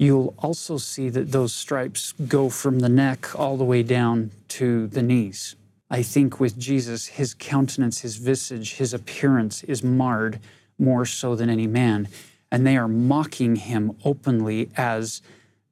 You'll 0.01 0.33
also 0.39 0.77
see 0.77 1.09
that 1.09 1.31
those 1.31 1.53
stripes 1.53 2.13
go 2.27 2.49
from 2.49 2.79
the 2.79 2.89
neck 2.89 3.39
all 3.39 3.55
the 3.55 3.63
way 3.63 3.83
down 3.83 4.31
to 4.49 4.87
the 4.87 5.03
knees. 5.03 5.55
I 5.91 6.01
think 6.01 6.39
with 6.39 6.57
Jesus, 6.57 7.05
his 7.05 7.35
countenance, 7.35 7.99
his 7.99 8.15
visage, 8.15 8.73
his 8.75 8.93
appearance 8.93 9.63
is 9.63 9.83
marred 9.83 10.39
more 10.79 11.05
so 11.05 11.35
than 11.35 11.49
any 11.49 11.67
man 11.67 12.07
and 12.51 12.67
they 12.67 12.75
are 12.75 12.87
mocking 12.87 13.55
him 13.55 13.95
openly 14.03 14.69
as 14.75 15.21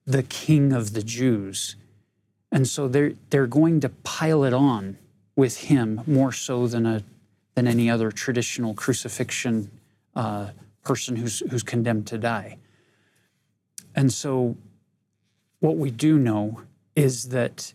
the 0.06 0.24
king 0.24 0.72
of 0.72 0.94
the 0.94 1.04
Jews. 1.04 1.76
And 2.52 2.68
so 2.68 2.88
they're, 2.88 3.14
they're 3.30 3.48
going 3.48 3.82
to 3.82 3.90
pile 3.90 4.44
it 4.44 4.54
on 4.54 4.98
with 5.36 5.58
him 5.58 6.02
more 6.08 6.32
so 6.32 6.68
than, 6.68 6.86
a, 6.86 7.04
than 7.54 7.68
any 7.68 7.90
other 7.90 8.12
traditional 8.12 8.74
crucifixion 8.74 9.70
uh, 10.16 10.50
person 10.84 11.18
who's, 11.18 11.42
who's 11.52 11.64
condemned 11.64 12.08
to 12.08 12.18
die. 12.18 12.58
And 13.96 14.14
so 14.14 14.56
what 15.60 15.78
we 15.78 15.92
do 15.92 16.18
know 16.18 16.62
is 16.96 17.30
that 17.30 17.74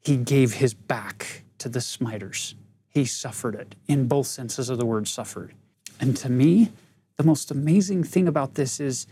he 0.00 0.16
gave 0.16 0.54
his 0.54 0.74
back 0.74 1.42
to 1.58 1.68
the 1.68 1.80
smiters. 1.80 2.54
He 2.88 3.04
suffered 3.04 3.54
it 3.54 3.74
in 3.86 4.08
both 4.08 4.26
senses 4.26 4.68
of 4.68 4.78
the 4.78 4.86
word 4.86 5.08
suffered. 5.08 5.54
And 6.00 6.16
to 6.18 6.28
me, 6.28 6.70
the 7.16 7.24
most 7.24 7.50
amazing 7.50 8.04
thing 8.04 8.26
about 8.26 8.54
this 8.54 8.80
is 8.80 9.06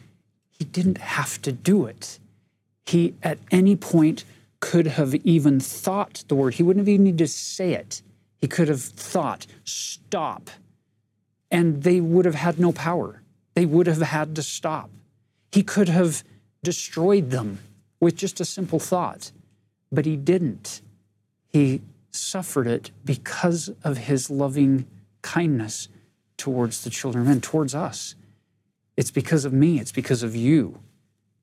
he 0.51 0.65
didn't 0.65 0.99
have 0.99 1.41
to 1.43 1.53
do 1.53 1.87
it. 1.87 2.19
He, 2.85 3.15
at 3.23 3.39
any 3.51 3.77
point, 3.77 4.25
could 4.59 4.87
have 4.87 5.15
even 5.15 5.61
thought 5.61 6.25
the 6.29 6.35
word. 6.35 6.55
He 6.55 6.63
wouldn't 6.63 6.83
have 6.83 6.89
even 6.93 7.05
needed 7.05 7.19
to 7.19 7.29
say 7.29 7.73
it. 7.73 8.03
He 8.39 8.49
could 8.49 8.69
have 8.69 8.83
thought, 8.83 9.47
stop. 9.65 10.51
And 11.51 11.83
they 11.83 12.01
would 12.01 12.25
have 12.25 12.35
had 12.35 12.59
no 12.59 12.73
power. 12.73 13.23
they 13.55 13.67
would 13.67 13.87
have 13.87 14.01
had 14.01 14.35
to 14.37 14.43
stop. 14.43 14.91
He 15.53 15.63
could 15.63 15.89
have 15.89 16.23
destroyed 16.63 17.31
them 17.31 17.59
with 17.99 18.17
just 18.17 18.41
a 18.41 18.45
simple 18.45 18.79
thought, 18.79 19.33
but 19.91 20.07
he 20.07 20.17
didn't. 20.17 20.81
He 21.49 21.83
suffered 22.11 22.67
it 22.67 22.91
because 23.05 23.71
of 23.85 23.99
his 23.99 24.31
loving 24.31 24.87
kindness 25.23 25.89
towards 26.37 26.85
the 26.85 26.91
children 26.91 27.23
of 27.23 27.29
men, 27.29 27.41
towards 27.41 27.75
us. 27.75 28.15
It's 28.97 29.11
because 29.11 29.45
of 29.45 29.53
me, 29.53 29.79
it's 29.79 29.93
because 29.93 30.23
of 30.23 30.35
you 30.35 30.81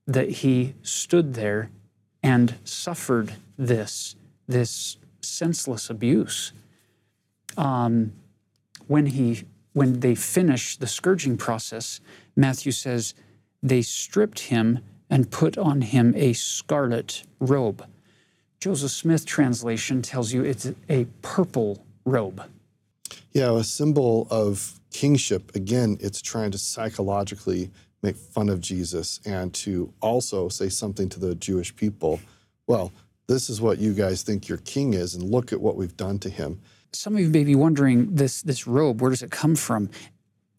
that 0.07 0.29
he 0.29 0.73
stood 0.81 1.33
there 1.33 1.69
and 2.23 2.55
suffered 2.63 3.33
this, 3.57 4.15
this 4.47 4.97
senseless 5.21 5.89
abuse. 5.89 6.53
Um, 7.57 8.13
when 8.87 9.07
he 9.07 9.43
when 9.73 9.99
they 9.99 10.15
finish 10.15 10.75
the 10.77 10.87
scourging 10.87 11.37
process, 11.37 11.99
Matthew 12.35 12.71
says 12.71 13.13
they 13.61 13.81
stripped 13.81 14.39
him 14.39 14.79
and 15.09 15.31
put 15.31 15.57
on 15.57 15.81
him 15.81 16.13
a 16.15 16.33
scarlet 16.33 17.23
robe. 17.39 17.85
Joseph 18.59 18.91
Smith 18.91 19.25
translation 19.25 20.01
tells 20.01 20.33
you 20.33 20.43
it's 20.43 20.69
a 20.89 21.05
purple 21.21 21.85
robe. 22.05 22.43
Yeah, 23.31 23.57
a 23.57 23.63
symbol 23.63 24.27
of 24.31 24.79
kingship. 24.91 25.55
Again, 25.55 25.97
it's 25.99 26.21
trying 26.21 26.51
to 26.51 26.57
psychologically 26.57 27.69
make 28.01 28.15
fun 28.15 28.49
of 28.49 28.61
Jesus 28.61 29.19
and 29.25 29.53
to 29.53 29.93
also 30.01 30.49
say 30.49 30.69
something 30.69 31.09
to 31.09 31.19
the 31.19 31.35
Jewish 31.35 31.75
people. 31.75 32.19
Well, 32.65 32.91
this 33.27 33.49
is 33.49 33.61
what 33.61 33.79
you 33.79 33.93
guys 33.93 34.23
think 34.23 34.47
your 34.47 34.59
king 34.59 34.93
is, 34.93 35.13
and 35.13 35.23
look 35.23 35.51
at 35.51 35.59
what 35.59 35.75
we've 35.75 35.97
done 35.97 36.17
to 36.19 36.29
him. 36.29 36.59
Some 36.93 37.15
of 37.15 37.21
you 37.21 37.29
may 37.29 37.43
be 37.43 37.55
wondering 37.55 38.15
this, 38.15 38.41
this 38.41 38.65
robe, 38.65 39.01
where 39.01 39.11
does 39.11 39.21
it 39.21 39.31
come 39.31 39.55
from? 39.55 39.89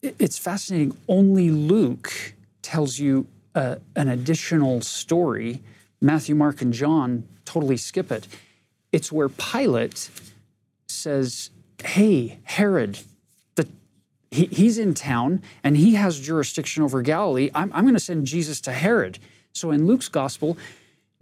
It's 0.01 0.37
fascinating. 0.37 0.95
Only 1.07 1.49
Luke 1.49 2.35
tells 2.61 2.99
you 2.99 3.27
uh, 3.55 3.75
an 3.95 4.07
additional 4.07 4.81
story. 4.81 5.61
Matthew, 6.01 6.35
Mark, 6.35 6.61
and 6.61 6.73
John 6.73 7.27
totally 7.45 7.77
skip 7.77 8.11
it. 8.11 8.27
It's 8.91 9.11
where 9.11 9.29
Pilate 9.29 10.09
says, 10.87 11.49
Hey, 11.83 12.39
Herod, 12.43 12.99
the, 13.55 13.67
he, 14.31 14.45
he's 14.45 14.77
in 14.77 14.93
town 14.93 15.41
and 15.63 15.77
he 15.77 15.95
has 15.95 16.19
jurisdiction 16.19 16.83
over 16.83 17.01
Galilee. 17.01 17.49
I'm, 17.55 17.71
I'm 17.73 17.83
going 17.83 17.95
to 17.95 17.99
send 17.99 18.27
Jesus 18.27 18.59
to 18.61 18.71
Herod. 18.71 19.19
So 19.53 19.71
in 19.71 19.87
Luke's 19.87 20.09
gospel, 20.09 20.57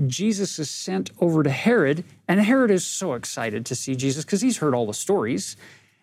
Jesus 0.06 0.60
is 0.60 0.70
sent 0.70 1.10
over 1.20 1.42
to 1.42 1.50
Herod, 1.50 2.04
and 2.28 2.40
Herod 2.40 2.70
is 2.70 2.86
so 2.86 3.14
excited 3.14 3.66
to 3.66 3.76
see 3.76 3.96
Jesus 3.96 4.24
because 4.24 4.42
he's 4.42 4.58
heard 4.58 4.76
all 4.76 4.86
the 4.86 4.94
stories. 4.94 5.58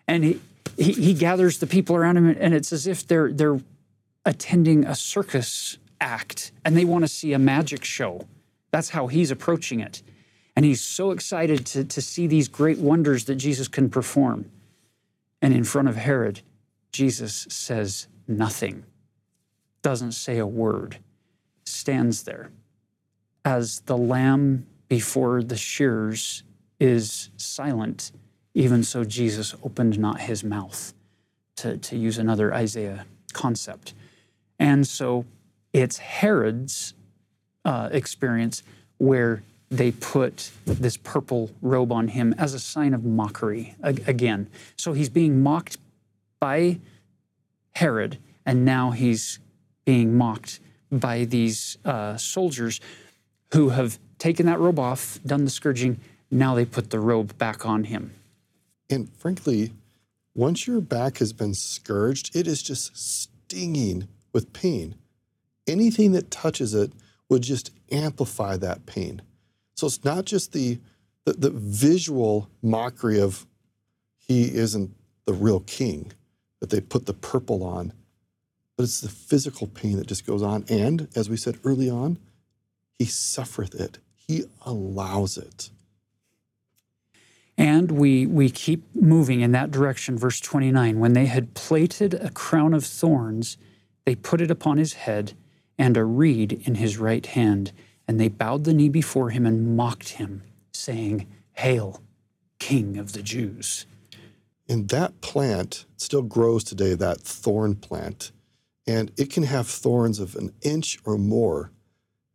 And 0.05 0.23
he, 0.23 0.41
he, 0.77 0.91
he, 0.91 1.13
gathers 1.13 1.59
the 1.59 1.67
people 1.67 1.95
around 1.95 2.17
him, 2.17 2.35
and 2.37 2.53
it's 2.53 2.73
as 2.73 2.87
if 2.87 3.07
they're, 3.07 3.31
they're 3.31 3.59
attending 4.25 4.85
a 4.85 4.95
circus 4.95 5.77
act 6.01 6.51
and 6.63 6.75
they 6.75 6.85
want 6.85 7.03
to 7.03 7.07
see 7.07 7.33
a 7.33 7.39
magic 7.39 7.83
show. 7.83 8.27
That's 8.71 8.89
how 8.89 9.07
he's 9.07 9.31
approaching 9.31 9.79
it. 9.79 10.01
And 10.55 10.65
he's 10.65 10.81
so 10.81 11.11
excited 11.11 11.65
to, 11.67 11.83
to 11.83 12.01
see 12.01 12.27
these 12.27 12.47
great 12.47 12.79
wonders 12.79 13.25
that 13.25 13.35
Jesus 13.35 13.67
can 13.67 13.89
perform. 13.89 14.49
And 15.41 15.53
in 15.53 15.63
front 15.63 15.87
of 15.87 15.95
Herod, 15.95 16.41
Jesus 16.91 17.45
says 17.49 18.07
nothing, 18.27 18.85
doesn't 19.81 20.13
say 20.13 20.37
a 20.37 20.47
word, 20.47 20.97
stands 21.65 22.23
there 22.23 22.51
as 23.45 23.81
the 23.81 23.97
lamb 23.97 24.65
before 24.87 25.43
the 25.43 25.55
shears 25.55 26.43
is 26.79 27.29
silent, 27.37 28.11
even 28.53 28.83
so 28.83 29.03
Jesus 29.03 29.55
opened 29.63 29.99
not 29.99 30.21
his 30.21 30.43
mouth, 30.43 30.93
to, 31.57 31.77
to 31.77 31.95
use 31.95 32.17
another 32.17 32.53
Isaiah 32.53 33.05
concept. 33.33 33.93
And 34.59 34.87
so 34.87 35.25
it's 35.73 35.97
Herod's 35.97 36.93
uh, 37.63 37.89
experience 37.91 38.63
where 38.97 39.43
they 39.69 39.91
put 39.91 40.51
this 40.65 40.97
purple 40.97 41.51
robe 41.61 41.91
on 41.91 42.09
him 42.09 42.33
as 42.37 42.53
a 42.53 42.59
sign 42.59 42.93
of 42.93 43.03
mockery 43.03 43.75
again. 43.81 44.47
So 44.77 44.93
he's 44.93 45.09
being 45.09 45.41
mocked 45.41 45.77
by 46.39 46.79
Herod, 47.71 48.19
and 48.45 48.63
now 48.63 48.91
he's 48.91 49.39
being 49.83 50.15
mocked 50.15 50.59
by 50.91 51.25
these 51.25 51.77
uh, 51.83 52.15
soldiers 52.17 52.79
who 53.53 53.69
have 53.69 53.99
taken 54.17 54.45
that 54.45 54.59
robe 54.59 54.79
off, 54.79 55.19
done 55.25 55.43
the 55.43 55.51
scourging. 55.51 55.99
Now 56.31 56.55
they 56.55 56.65
put 56.65 56.89
the 56.89 56.99
robe 56.99 57.37
back 57.37 57.65
on 57.65 57.85
him. 57.85 58.13
And 58.89 59.09
frankly, 59.17 59.73
once 60.33 60.67
your 60.67 60.81
back 60.81 61.17
has 61.17 61.33
been 61.33 61.53
scourged, 61.53 62.35
it 62.35 62.47
is 62.47 62.61
just 62.61 62.95
stinging 62.97 64.07
with 64.35 64.51
pain. 64.51 64.95
Anything 65.65 66.11
that 66.11 66.29
touches 66.29 66.73
it 66.73 66.91
would 67.29 67.41
just 67.41 67.71
amplify 67.89 68.57
that 68.57 68.85
pain. 68.85 69.21
So 69.75 69.87
it's 69.87 70.03
not 70.03 70.25
just 70.25 70.51
the, 70.51 70.77
the, 71.23 71.33
the 71.33 71.51
visual 71.51 72.49
mockery 72.61 73.17
of 73.17 73.47
he 74.19 74.53
isn't 74.53 74.93
the 75.23 75.31
real 75.31 75.61
king, 75.61 76.11
that 76.59 76.69
they 76.69 76.81
put 76.81 77.05
the 77.05 77.13
purple 77.13 77.63
on, 77.63 77.93
but 78.75 78.83
it's 78.83 78.99
the 78.99 79.07
physical 79.07 79.67
pain 79.67 79.95
that 79.97 80.07
just 80.07 80.27
goes 80.27 80.43
on. 80.43 80.65
And 80.67 81.07
as 81.15 81.29
we 81.29 81.37
said 81.37 81.57
early 81.63 81.89
on, 81.89 82.19
he 82.99 83.05
suffereth 83.05 83.73
it. 83.73 83.99
He 84.15 84.43
allows 84.65 85.37
it. 85.37 85.69
And 87.57 87.89
we, 87.91 88.25
we 88.25 88.49
keep 88.49 88.83
moving 88.93 89.39
in 89.39 89.53
that 89.53 89.71
direction. 89.71 90.17
Verse 90.17 90.41
29 90.41 90.99
When 90.99 91.13
they 91.13 91.27
had 91.27 91.53
plaited 91.53 92.13
a 92.15 92.31
crown 92.31 92.73
of 92.73 92.83
thorns, 92.83 93.55
they 94.05 94.15
put 94.15 94.41
it 94.41 94.51
upon 94.51 94.77
his 94.77 94.93
head 94.93 95.33
and 95.77 95.97
a 95.97 96.05
reed 96.05 96.61
in 96.65 96.75
his 96.75 96.97
right 96.97 97.25
hand. 97.25 97.71
And 98.07 98.19
they 98.19 98.29
bowed 98.29 98.63
the 98.63 98.73
knee 98.73 98.89
before 98.89 99.31
him 99.31 99.45
and 99.45 99.75
mocked 99.75 100.09
him, 100.09 100.43
saying, 100.73 101.27
Hail, 101.53 102.01
King 102.59 102.97
of 102.97 103.13
the 103.13 103.23
Jews. 103.23 103.85
And 104.69 104.89
that 104.89 105.21
plant 105.21 105.85
still 105.97 106.21
grows 106.21 106.63
today, 106.63 106.93
that 106.93 107.21
thorn 107.21 107.75
plant. 107.75 108.31
And 108.87 109.11
it 109.17 109.31
can 109.31 109.43
have 109.43 109.67
thorns 109.67 110.19
of 110.19 110.35
an 110.35 110.51
inch 110.61 110.99
or 111.03 111.17
more. 111.17 111.71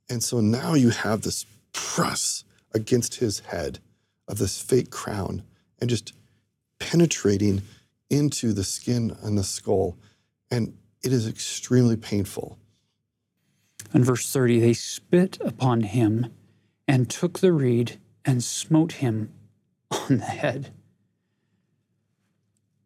And 0.09 0.23
so 0.23 0.41
now 0.41 0.75
you 0.75 0.91
have 0.91 1.23
this 1.23 1.47
press 1.73 2.45
against 2.75 3.17
his 3.17 3.41
head 3.41 3.79
of 4.27 4.39
this 4.39 4.61
fake 4.61 4.91
crown 4.91 5.43
and 5.81 5.89
just 5.89 6.13
penetrating 6.81 7.63
into 8.09 8.53
the 8.53 8.65
skin 8.65 9.17
and 9.23 9.39
the 9.39 9.45
skull. 9.45 9.97
And 10.51 10.77
it 11.03 11.13
is 11.13 11.27
extremely 11.27 11.97
painful. 11.97 12.59
In 13.93 14.05
verse 14.05 14.31
30, 14.31 14.61
they 14.61 14.73
spit 14.73 15.39
upon 15.41 15.83
him 15.83 16.33
and 16.87 17.09
took 17.09 17.39
the 17.39 17.53
reed 17.53 17.99
and 18.25 18.43
smote 18.45 18.93
him 18.93 19.33
on 19.91 20.19
the 20.19 20.25
head. 20.25 20.73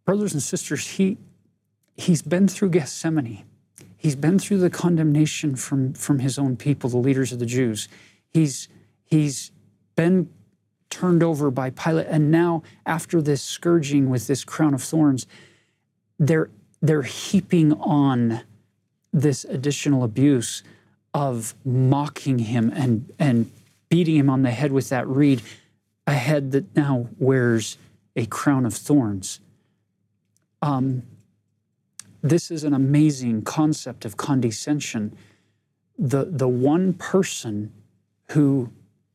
Brothers 0.04 0.32
and 0.32 0.42
sisters, 0.42 0.86
he, 0.86 1.18
he's 1.96 2.22
been 2.22 2.46
through 2.48 2.70
Gethsemane. 2.70 3.44
He's 3.96 4.16
been 4.16 4.38
through 4.38 4.58
the 4.58 4.70
condemnation 4.70 5.56
from, 5.56 5.94
from 5.94 6.18
his 6.18 6.38
own 6.38 6.56
people, 6.56 6.90
the 6.90 6.98
leaders 6.98 7.32
of 7.32 7.38
the 7.38 7.46
Jews. 7.46 7.88
He's, 8.28 8.68
he's 9.04 9.50
been 9.96 10.28
turned 10.90 11.22
over 11.22 11.50
by 11.50 11.70
Pilate. 11.70 12.06
And 12.08 12.30
now, 12.30 12.62
after 12.84 13.22
this 13.22 13.42
scourging 13.42 14.10
with 14.10 14.26
this 14.26 14.44
crown 14.44 14.74
of 14.74 14.82
thorns, 14.82 15.26
they're, 16.18 16.50
they're 16.84 17.02
heaping 17.02 17.72
on 17.72 18.42
this 19.10 19.44
additional 19.44 20.04
abuse 20.04 20.62
of 21.14 21.54
mocking 21.64 22.40
him 22.40 22.70
and, 22.74 23.10
and 23.18 23.50
beating 23.88 24.16
him 24.16 24.28
on 24.28 24.42
the 24.42 24.50
head 24.50 24.70
with 24.70 24.90
that 24.90 25.08
reed, 25.08 25.40
a 26.06 26.12
head 26.12 26.52
that 26.52 26.76
now 26.76 27.08
wears 27.18 27.78
a 28.14 28.26
crown 28.26 28.66
of 28.66 28.74
thorns. 28.74 29.40
Um, 30.60 31.04
this 32.22 32.50
is 32.50 32.64
an 32.64 32.74
amazing 32.74 33.42
concept 33.42 34.04
of 34.04 34.18
condescension. 34.18 35.16
The, 35.98 36.26
the 36.26 36.48
one 36.48 36.92
person 36.92 37.72
who 38.32 38.70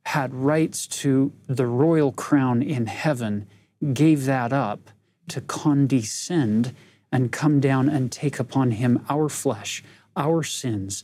had 0.06 0.34
rights 0.34 0.88
to 0.88 1.32
the 1.46 1.68
royal 1.68 2.14
crown 2.14 2.64
in 2.64 2.88
heaven 2.88 3.48
gave 3.94 4.26
that 4.26 4.52
up 4.52 4.90
to 5.28 5.42
condescend 5.42 6.74
and 7.12 7.32
come 7.32 7.60
down 7.60 7.89
and 7.89 8.12
take 8.12 8.39
upon 8.39 8.72
him 8.72 9.04
our 9.10 9.30
flesh, 9.30 9.84
our 10.15 10.43
sins, 10.43 11.04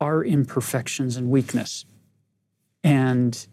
our 0.00 0.24
imperfections 0.24 1.16
and 1.16 1.30
weakness. 1.30 1.84
And 2.82 3.46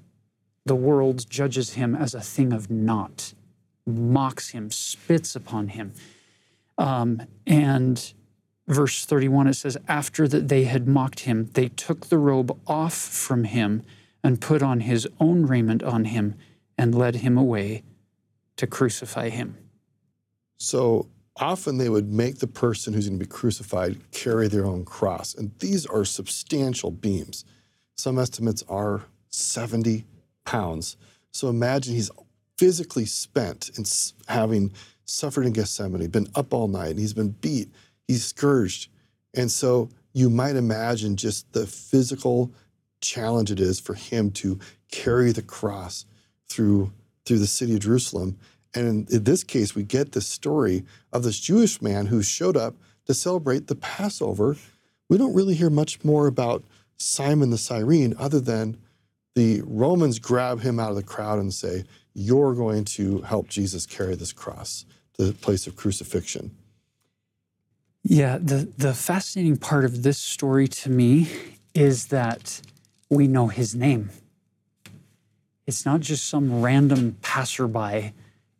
the 0.66 0.76
world 0.76 1.30
judges 1.30 1.74
him 1.74 1.96
as 1.96 2.14
a 2.14 2.22
thing 2.22 2.54
of 2.54 2.70
naught, 2.70 3.34
mocks 3.86 4.50
him, 4.50 4.72
spits 4.72 5.36
upon 5.36 5.70
him. 5.70 5.94
Um, 6.78 7.22
and 7.46 8.14
verse 8.68 9.06
31, 9.06 9.48
it 9.48 9.54
says, 9.54 9.78
After 9.88 10.28
that 10.28 10.48
they 10.48 10.64
had 10.64 10.88
mocked 10.88 11.22
him, 11.22 11.50
they 11.54 11.70
took 11.70 12.08
the 12.08 12.18
robe 12.18 12.58
off 12.66 12.94
from 12.96 13.44
him 13.44 13.84
and 14.24 14.42
put 14.42 14.64
on 14.64 14.82
his 14.82 15.08
own 15.20 15.46
raiment 15.46 15.84
on 15.84 16.06
him 16.06 16.36
and 16.78 16.96
led 16.96 17.16
him 17.18 17.38
away 17.38 17.84
to 18.56 18.66
crucify 18.66 19.30
him. 19.30 19.58
So 20.58 21.10
often 21.38 21.78
they 21.78 21.90
would 21.90 22.12
make 22.12 22.40
the 22.40 22.48
person 22.48 22.94
who's 22.94 23.08
going 23.08 23.20
to 23.20 23.26
be 23.26 23.30
crucified 23.30 24.00
carry 24.12 24.48
their 24.48 24.66
own 24.66 24.86
cross. 24.86 25.34
And 25.34 25.52
these 25.60 25.86
are 25.86 26.06
substantial 26.06 26.92
beams. 26.92 27.46
Some 27.96 28.20
estimates 28.20 28.64
are 28.70 29.06
70 29.30 30.06
pounds. 30.46 30.98
So 31.32 31.50
imagine 31.50 31.96
he's 31.96 32.12
physically 32.58 33.06
spent 33.06 33.72
in 33.78 33.86
having 34.28 34.72
suffered 35.06 35.46
in 35.46 35.54
Gethsemane, 35.54 36.08
been 36.08 36.28
up 36.36 36.54
all 36.54 36.68
night, 36.68 36.98
he's 36.98 37.14
been 37.14 37.32
beat, 37.32 37.70
he's 38.08 38.26
scourged. 38.26 38.90
And 39.34 39.52
so 39.52 39.90
you 40.14 40.30
might 40.30 40.56
imagine 40.56 41.16
just 41.16 41.52
the 41.54 41.66
physical 41.66 42.52
challenge 43.02 43.52
it 43.52 43.60
is 43.60 43.80
for 43.80 43.96
him 43.96 44.32
to 44.32 44.60
carry 44.92 45.32
the 45.32 45.42
cross 45.42 46.06
through 46.48 46.92
through 47.26 47.40
the 47.40 47.48
city 47.48 47.74
of 47.74 47.80
Jerusalem. 47.80 48.38
And 48.76 49.10
in, 49.10 49.24
this 49.24 49.44
case, 49.44 49.76
we 49.76 49.84
get 49.84 50.14
the 50.14 50.22
story 50.22 50.84
of 51.12 51.24
this 51.24 51.40
Jewish 51.40 51.82
man 51.82 52.08
who 52.08 52.24
showed 52.24 52.58
up 52.58 52.76
to 53.06 53.14
celebrate 53.14 53.68
the 53.68 53.76
Passover. 53.76 54.56
We 55.10 55.18
don't 55.18 55.36
really 55.36 55.54
hear 55.54 55.70
much 55.70 56.04
more 56.04 56.28
about 56.28 56.64
Simon 56.98 57.50
the 57.50 57.58
Cyrene 57.58 58.16
other 58.18 58.40
than 58.40 58.78
the 59.36 59.62
Romans 59.66 60.20
grab 60.20 60.62
him 60.62 60.80
out 60.80 60.90
of 60.90 60.96
the 60.96 61.04
crowd 61.04 61.40
and 61.40 61.54
say, 61.54 61.84
You're 62.14 62.54
going 62.54 62.86
to 62.86 63.22
help 63.22 63.48
Jesus 63.48 63.86
carry 63.86 64.16
this 64.16 64.34
cross 64.34 64.86
to 65.16 65.26
the 65.26 65.34
place 65.34 65.68
of 65.68 65.76
crucifixion. 65.76 66.56
Yeah, 68.04 68.38
the, 68.38 68.70
the 68.78 68.94
fascinating 68.94 69.58
part 69.58 69.86
of 69.86 70.04
this 70.04 70.18
story 70.18 70.68
to 70.68 70.90
me 70.90 71.30
is 71.74 72.08
that 72.08 72.62
we 73.10 73.28
know 73.28 73.48
his 73.48 73.74
name. 73.74 74.10
It's 75.66 75.86
not 75.86 76.02
just 76.02 76.28
some 76.28 76.62
random 76.62 77.18
passerby 77.22 78.14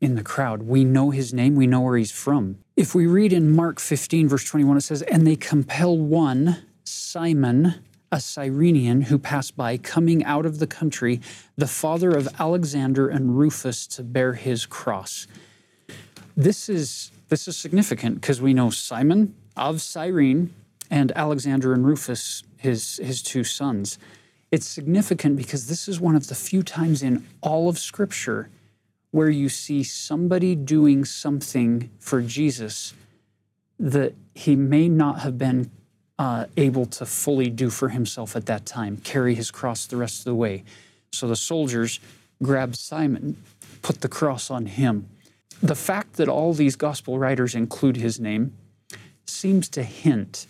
in 0.04 0.16
the 0.16 0.22
crowd. 0.22 0.64
We 0.64 0.84
know 0.84 1.12
his 1.12 1.34
name, 1.34 1.56
we 1.56 1.66
know 1.66 1.80
where 1.80 1.96
he's 1.96 2.12
from. 2.12 2.58
If 2.76 2.94
we 2.94 3.08
read 3.08 3.32
in 3.32 3.56
Mark 3.56 3.80
15, 3.80 4.28
verse 4.28 4.44
21, 4.44 4.76
it 4.76 4.82
says, 4.82 5.02
And 5.04 5.26
they 5.26 5.38
compel 5.38 5.98
one, 5.98 6.58
Simon, 6.84 7.76
a 8.12 8.20
Cyrenian 8.20 9.04
who 9.04 9.18
passed 9.18 9.56
by, 9.56 9.78
coming 9.78 10.26
out 10.26 10.46
of 10.46 10.60
the 10.60 10.68
country, 10.68 11.22
the 11.56 11.68
father 11.68 12.12
of 12.12 12.28
Alexander 12.38 13.08
and 13.08 13.38
Rufus, 13.38 13.88
to 13.88 14.04
bear 14.04 14.34
his 14.34 14.66
cross. 14.66 15.26
This 16.36 16.68
is 16.68 17.12
this 17.30 17.48
is 17.48 17.56
significant 17.56 18.16
because 18.16 18.42
we 18.42 18.54
know 18.54 18.70
Simon 18.70 19.34
of 19.56 19.82
Cyrene 19.82 20.54
and 20.92 21.14
Alexander 21.16 21.74
and 21.74 21.86
Rufus, 21.86 22.44
his 22.58 22.98
his 22.98 23.22
two 23.22 23.46
sons. 23.46 23.98
It's 24.52 24.68
significant 24.68 25.38
because 25.38 25.68
this 25.68 25.88
is 25.88 26.02
one 26.02 26.16
of 26.16 26.28
the 26.28 26.36
few 26.36 26.62
times 26.62 27.02
in 27.02 27.26
all 27.42 27.70
of 27.70 27.80
Scripture 27.80 28.50
where 29.14 29.30
you 29.30 29.48
see 29.48 29.84
somebody 29.84 30.56
doing 30.56 31.06
something 31.06 31.88
for 32.00 32.20
Jesus 32.20 32.96
that 33.80 34.16
he 34.34 34.56
may 34.56 34.90
not 34.90 35.20
have 35.20 35.38
been 35.38 35.70
uh, 36.18 36.46
able 36.58 36.88
to 36.88 37.06
fully 37.06 37.48
do 37.48 37.70
for 37.70 37.90
himself 37.90 38.36
at 38.36 38.48
that 38.48 38.66
time, 38.66 38.98
carry 38.98 39.36
his 39.36 39.52
cross 39.52 39.86
the 39.86 39.98
rest 39.98 40.22
of 40.22 40.26
the 40.26 40.34
way. 40.34 40.64
So 41.12 41.28
the 41.28 41.36
soldiers 41.36 42.00
grabbed 42.42 42.76
Simon, 42.76 43.38
put 43.84 44.02
the 44.02 44.08
cross 44.08 44.50
on 44.50 44.66
him. 44.66 45.08
The 45.62 45.76
fact 45.76 46.14
that 46.14 46.28
all 46.28 46.56
these 46.56 46.76
gospel 46.76 47.20
writers 47.20 47.54
include 47.54 47.98
his 47.98 48.20
name 48.20 48.58
seems 49.28 49.70
to 49.70 49.84
hint 49.84 50.48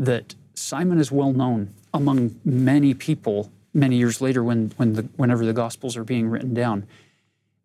that 0.00 0.34
Simon 0.54 0.98
is 0.98 1.12
well 1.12 1.32
known 1.32 1.72
among 1.94 2.40
many 2.44 2.92
people 2.92 3.52
many 3.72 3.98
years 3.98 4.20
later 4.20 4.42
when, 4.42 4.72
when 4.78 4.94
the, 4.94 5.02
whenever 5.14 5.46
the 5.46 5.52
Gospels 5.52 5.96
are 5.96 6.02
being 6.02 6.28
written 6.28 6.54
down, 6.54 6.88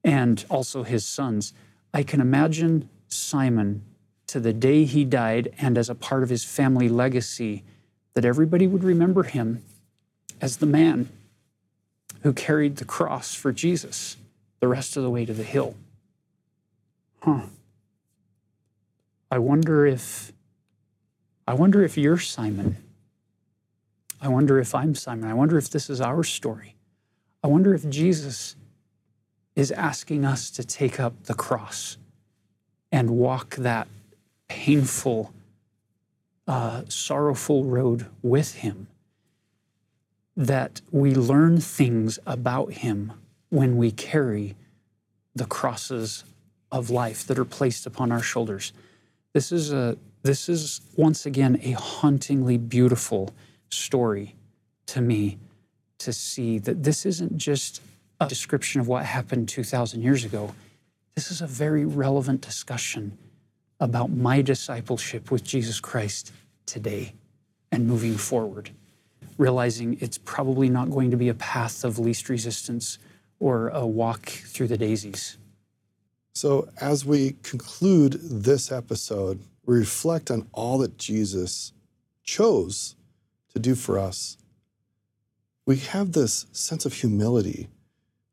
and 0.05 0.45
also 0.49 0.83
his 0.83 1.05
sons. 1.05 1.53
I 1.93 2.03
can 2.03 2.21
imagine 2.21 2.89
Simon 3.09 3.83
to 4.27 4.39
the 4.39 4.53
day 4.53 4.85
he 4.85 5.03
died 5.03 5.53
and 5.57 5.77
as 5.77 5.89
a 5.89 5.95
part 5.95 6.23
of 6.23 6.29
his 6.29 6.45
family 6.45 6.87
legacy 6.87 7.63
that 8.13 8.23
everybody 8.23 8.67
would 8.67 8.85
remember 8.85 9.23
him 9.23 9.63
as 10.39 10.57
the 10.57 10.65
man 10.65 11.09
who 12.23 12.31
carried 12.31 12.77
the 12.77 12.85
cross 12.85 13.35
for 13.35 13.51
Jesus 13.51 14.15
the 14.61 14.67
rest 14.69 14.95
of 14.95 15.03
the 15.03 15.09
way 15.09 15.25
to 15.25 15.33
the 15.33 15.43
hill. 15.43 15.75
Huh. 17.21 17.41
I 19.29 19.39
wonder 19.39 19.85
if 19.85 20.31
I 21.45 21.53
wonder 21.53 21.83
if 21.83 21.97
you're 21.97 22.17
Simon 22.17 22.77
I 24.25 24.27
wonder 24.27 24.59
if 24.59 24.73
I'm 24.73 24.95
Simon. 24.95 25.29
I 25.29 25.35
wonder 25.35 25.55
if 25.55 25.69
this 25.69 25.87
is 25.87 26.01
our 26.01 26.23
story. 26.23 26.75
I 27.43 27.47
wonder 27.47 27.75
if 27.75 27.87
Jesus 27.89 28.55
is 29.55 29.71
asking 29.71 30.25
us 30.25 30.49
to 30.51 30.63
take 30.63 30.99
up 30.99 31.23
the 31.23 31.33
cross 31.33 31.97
and 32.91 33.09
walk 33.11 33.55
that 33.55 33.87
painful, 34.47 35.33
uh, 36.47 36.83
sorrowful 36.87 37.63
road 37.63 38.07
with 38.21 38.55
Him. 38.55 38.87
That 40.35 40.81
we 40.91 41.15
learn 41.15 41.59
things 41.61 42.19
about 42.25 42.73
Him 42.73 43.13
when 43.49 43.77
we 43.77 43.91
carry 43.91 44.55
the 45.33 45.45
crosses 45.45 46.23
of 46.71 46.89
life 46.89 47.25
that 47.27 47.39
are 47.39 47.45
placed 47.45 47.85
upon 47.85 48.11
our 48.11 48.21
shoulders. 48.21 48.73
This 49.33 49.51
is 49.51 49.71
a 49.71 49.97
this 50.23 50.49
is 50.49 50.81
once 50.95 51.25
again 51.27 51.59
a 51.61 51.71
hauntingly 51.73 52.57
beautiful 52.57 53.31
story 53.69 54.35
to 54.87 54.99
me 54.99 55.37
to 55.99 56.11
see 56.11 56.57
that 56.57 56.83
this 56.83 57.05
isn't 57.05 57.37
just 57.37 57.79
a 58.19 58.27
description 58.27 58.81
of 58.81 58.87
what 58.87 59.05
happened 59.05 59.49
2,000 59.49 60.01
years 60.01 60.23
ago. 60.23 60.53
This 61.15 61.31
is 61.31 61.41
a 61.41 61.47
very 61.47 61.85
relevant 61.85 62.41
discussion 62.41 63.17
about 63.79 64.09
my 64.09 64.41
discipleship 64.41 65.31
with 65.31 65.43
Jesus 65.43 65.79
Christ 65.79 66.31
today 66.65 67.13
and 67.71 67.87
moving 67.87 68.15
forward, 68.15 68.71
realizing 69.37 69.97
it's 69.99 70.17
probably 70.17 70.69
not 70.69 70.89
going 70.89 71.11
to 71.11 71.17
be 71.17 71.29
a 71.29 71.33
path 71.33 71.83
of 71.83 71.99
least 71.99 72.29
resistance 72.29 72.97
or 73.39 73.69
a 73.69 73.85
walk 73.85 74.27
through 74.27 74.67
the 74.67 74.77
daisies. 74.77 75.37
So, 76.33 76.67
as 76.81 77.05
we 77.05 77.35
conclude 77.43 78.13
this 78.21 78.71
episode, 78.71 79.39
we 79.65 79.77
reflect 79.77 80.31
on 80.31 80.47
all 80.51 80.77
that 80.79 80.97
Jesus 80.97 81.71
chose 82.23 82.95
to 83.53 83.59
do 83.59 83.75
for 83.75 83.97
us, 83.97 84.37
we 85.65 85.77
have 85.77 86.11
this 86.11 86.45
sense 86.51 86.85
of 86.85 86.93
humility 86.93 87.69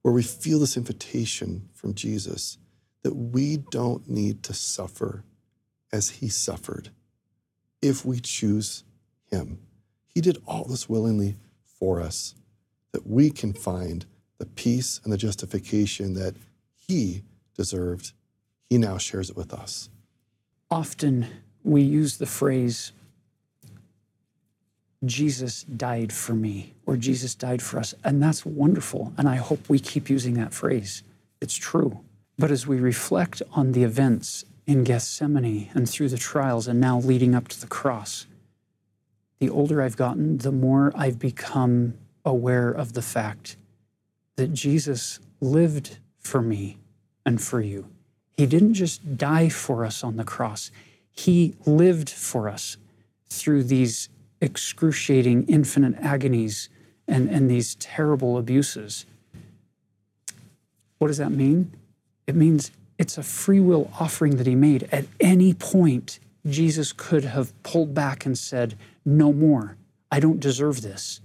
where 0.03 0.15
we 0.15 0.23
feel 0.23 0.59
this 0.59 0.77
invitation 0.77 1.69
from 1.73 1.95
Jesus 1.95 2.59
that 3.03 3.15
we 3.15 3.57
don't 3.71 4.09
need 4.09 4.43
to 4.45 4.55
suffer 4.55 5.25
as 5.93 6.11
he 6.11 6.29
suffered 6.29 6.91
if 7.81 8.05
we 8.05 8.21
choose 8.21 8.85
him. 9.31 9.59
He 10.07 10.21
did 10.21 10.43
all 10.47 10.65
this 10.65 10.89
willingly 10.89 11.37
for 11.65 12.01
us 12.01 12.35
that 12.93 13.07
we 13.07 13.31
can 13.31 13.53
find 13.53 14.07
the 14.39 14.47
peace 14.47 15.01
and 15.05 15.13
the 15.13 15.17
justification 15.19 16.15
that 16.15 16.35
he 16.75 17.23
deserved. 17.57 18.13
He 18.69 18.79
now 18.79 18.99
shares 18.99 19.31
it 19.31 19.37
with 19.37 19.53
us. 19.53 19.89
Often 20.71 21.27
we 21.65 21.83
use 21.83 22.19
the 22.19 22.27
phrase 22.27 22.93
Jesus 25.05 25.65
died 25.65 26.13
for 26.13 26.35
me 26.35 26.75
or 26.87 26.97
Jesus 26.97 27.35
died 27.35 27.63
for 27.63 27.79
us. 27.79 27.95
And 28.05 28.23
that's 28.23 28.47
wonderful. 28.47 29.13
And 29.17 29.29
I 29.29 29.37
hope 29.37 29.69
we 29.69 29.79
keep 29.79 30.09
using 30.09 30.35
that 30.35 30.55
phrase. 30.55 31.03
It's 31.41 31.57
true. 31.57 32.01
But 32.39 32.51
as 32.51 32.67
we 32.67 32.79
reflect 32.79 33.43
on 33.53 33.73
the 33.73 33.85
events 33.85 34.45
in 34.67 34.85
Gethsemane 34.85 35.71
and 35.75 35.89
through 35.89 36.09
the 36.09 36.19
trials 36.19 36.69
and 36.69 36.81
now 36.81 36.99
leading 36.99 37.35
up 37.35 37.49
to 37.49 37.61
the 37.61 37.67
cross, 37.67 38.27
the 39.39 39.51
older 39.51 39.83
I've 39.83 39.97
gotten, 39.97 40.39
the 40.39 40.53
more 40.53 40.93
I've 40.95 41.19
become 41.19 41.95
aware 42.25 42.71
of 42.71 42.93
the 42.93 43.03
fact 43.03 43.57
that 44.37 44.53
Jesus 44.53 45.19
lived 45.41 45.99
for 46.19 46.41
me 46.41 46.79
and 47.27 47.43
for 47.43 47.61
you. 47.61 47.89
He 48.37 48.47
didn't 48.47 48.75
just 48.75 49.17
die 49.17 49.49
for 49.49 49.85
us 49.85 50.03
on 50.05 50.17
the 50.17 50.25
cross, 50.25 50.71
He 51.11 51.55
lived 51.67 52.09
for 52.09 52.49
us 52.49 52.77
through 53.29 53.65
these 53.65 54.09
excruciating, 54.43 55.47
infinite 55.47 55.95
agonies 56.01 56.69
and, 57.09 57.31
and 57.31 57.49
these 57.49 57.77
terrible 57.77 58.37
abuses. 58.37 59.07
What 60.99 61.09
does 61.09 61.19
that 61.19 61.31
mean? 61.31 61.73
It 62.27 62.35
means 62.35 62.71
it's 62.99 63.17
a 63.17 63.23
free 63.23 63.61
will 63.61 63.91
offering 63.99 64.37
that 64.37 64.47
he 64.47 64.55
made. 64.55 64.89
At 64.93 65.07
any 65.21 65.55
point, 65.55 66.19
Jesus 66.47 66.93
could 66.93 67.25
have 67.25 67.61
pulled 67.63 67.95
back 67.95 68.27
and 68.27 68.37
said, 68.37 68.77
No 69.05 69.33
more. 69.33 69.77
I 70.11 70.21
don't 70.21 70.41
deserve 70.41 70.83
this. 70.83 71.21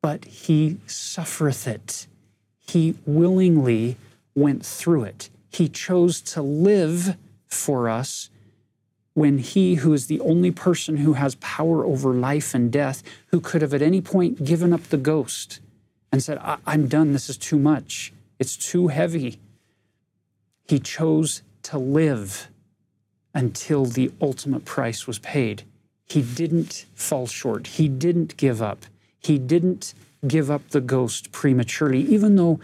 But 0.00 0.24
he 0.24 0.78
suffereth 0.86 1.68
it. 1.68 2.06
He 2.58 2.96
willingly 3.06 3.96
went 4.34 4.64
through 4.64 5.04
it. 5.04 5.30
He 5.50 5.68
chose 5.68 6.20
to 6.22 6.42
live 6.42 7.16
for 7.46 7.88
us 7.88 8.30
when 9.16 9.38
he, 9.38 9.76
who 9.76 9.94
is 9.94 10.08
the 10.08 10.20
only 10.20 10.50
person 10.50 10.98
who 10.98 11.14
has 11.14 11.36
power 11.36 11.86
over 11.86 12.12
life 12.12 12.54
and 12.54 12.70
death, 12.70 13.02
who 13.28 13.40
could 13.40 13.62
have 13.62 13.72
at 13.72 13.80
any 13.80 14.02
point 14.02 14.44
given 14.44 14.74
up 14.74 14.82
the 14.84 14.98
ghost 14.98 15.58
and 16.12 16.22
said, 16.22 16.36
I- 16.36 16.58
am 16.66 16.86
done, 16.86 17.14
this 17.14 17.30
is 17.30 17.38
too 17.38 17.58
much, 17.58 18.12
it's 18.38 18.58
too 18.58 18.88
heavy, 18.88 19.38
he 20.68 20.78
chose 20.78 21.42
to 21.62 21.78
live. 21.78 22.48
until 23.34 23.84
the 23.84 24.10
ultimate 24.22 24.64
price 24.64 25.06
was 25.06 25.18
paid. 25.18 25.62
He 26.06 26.22
didn't 26.22 26.86
fall 26.94 27.26
short. 27.26 27.66
He 27.66 27.86
didn't 27.86 28.34
give 28.38 28.62
up. 28.62 28.86
He 29.18 29.36
didn't 29.38 29.92
give 30.26 30.50
up 30.50 30.66
the 30.70 30.80
ghost 30.80 31.32
prematurely, 31.32 32.00
even 32.00 32.36
though 32.36 32.60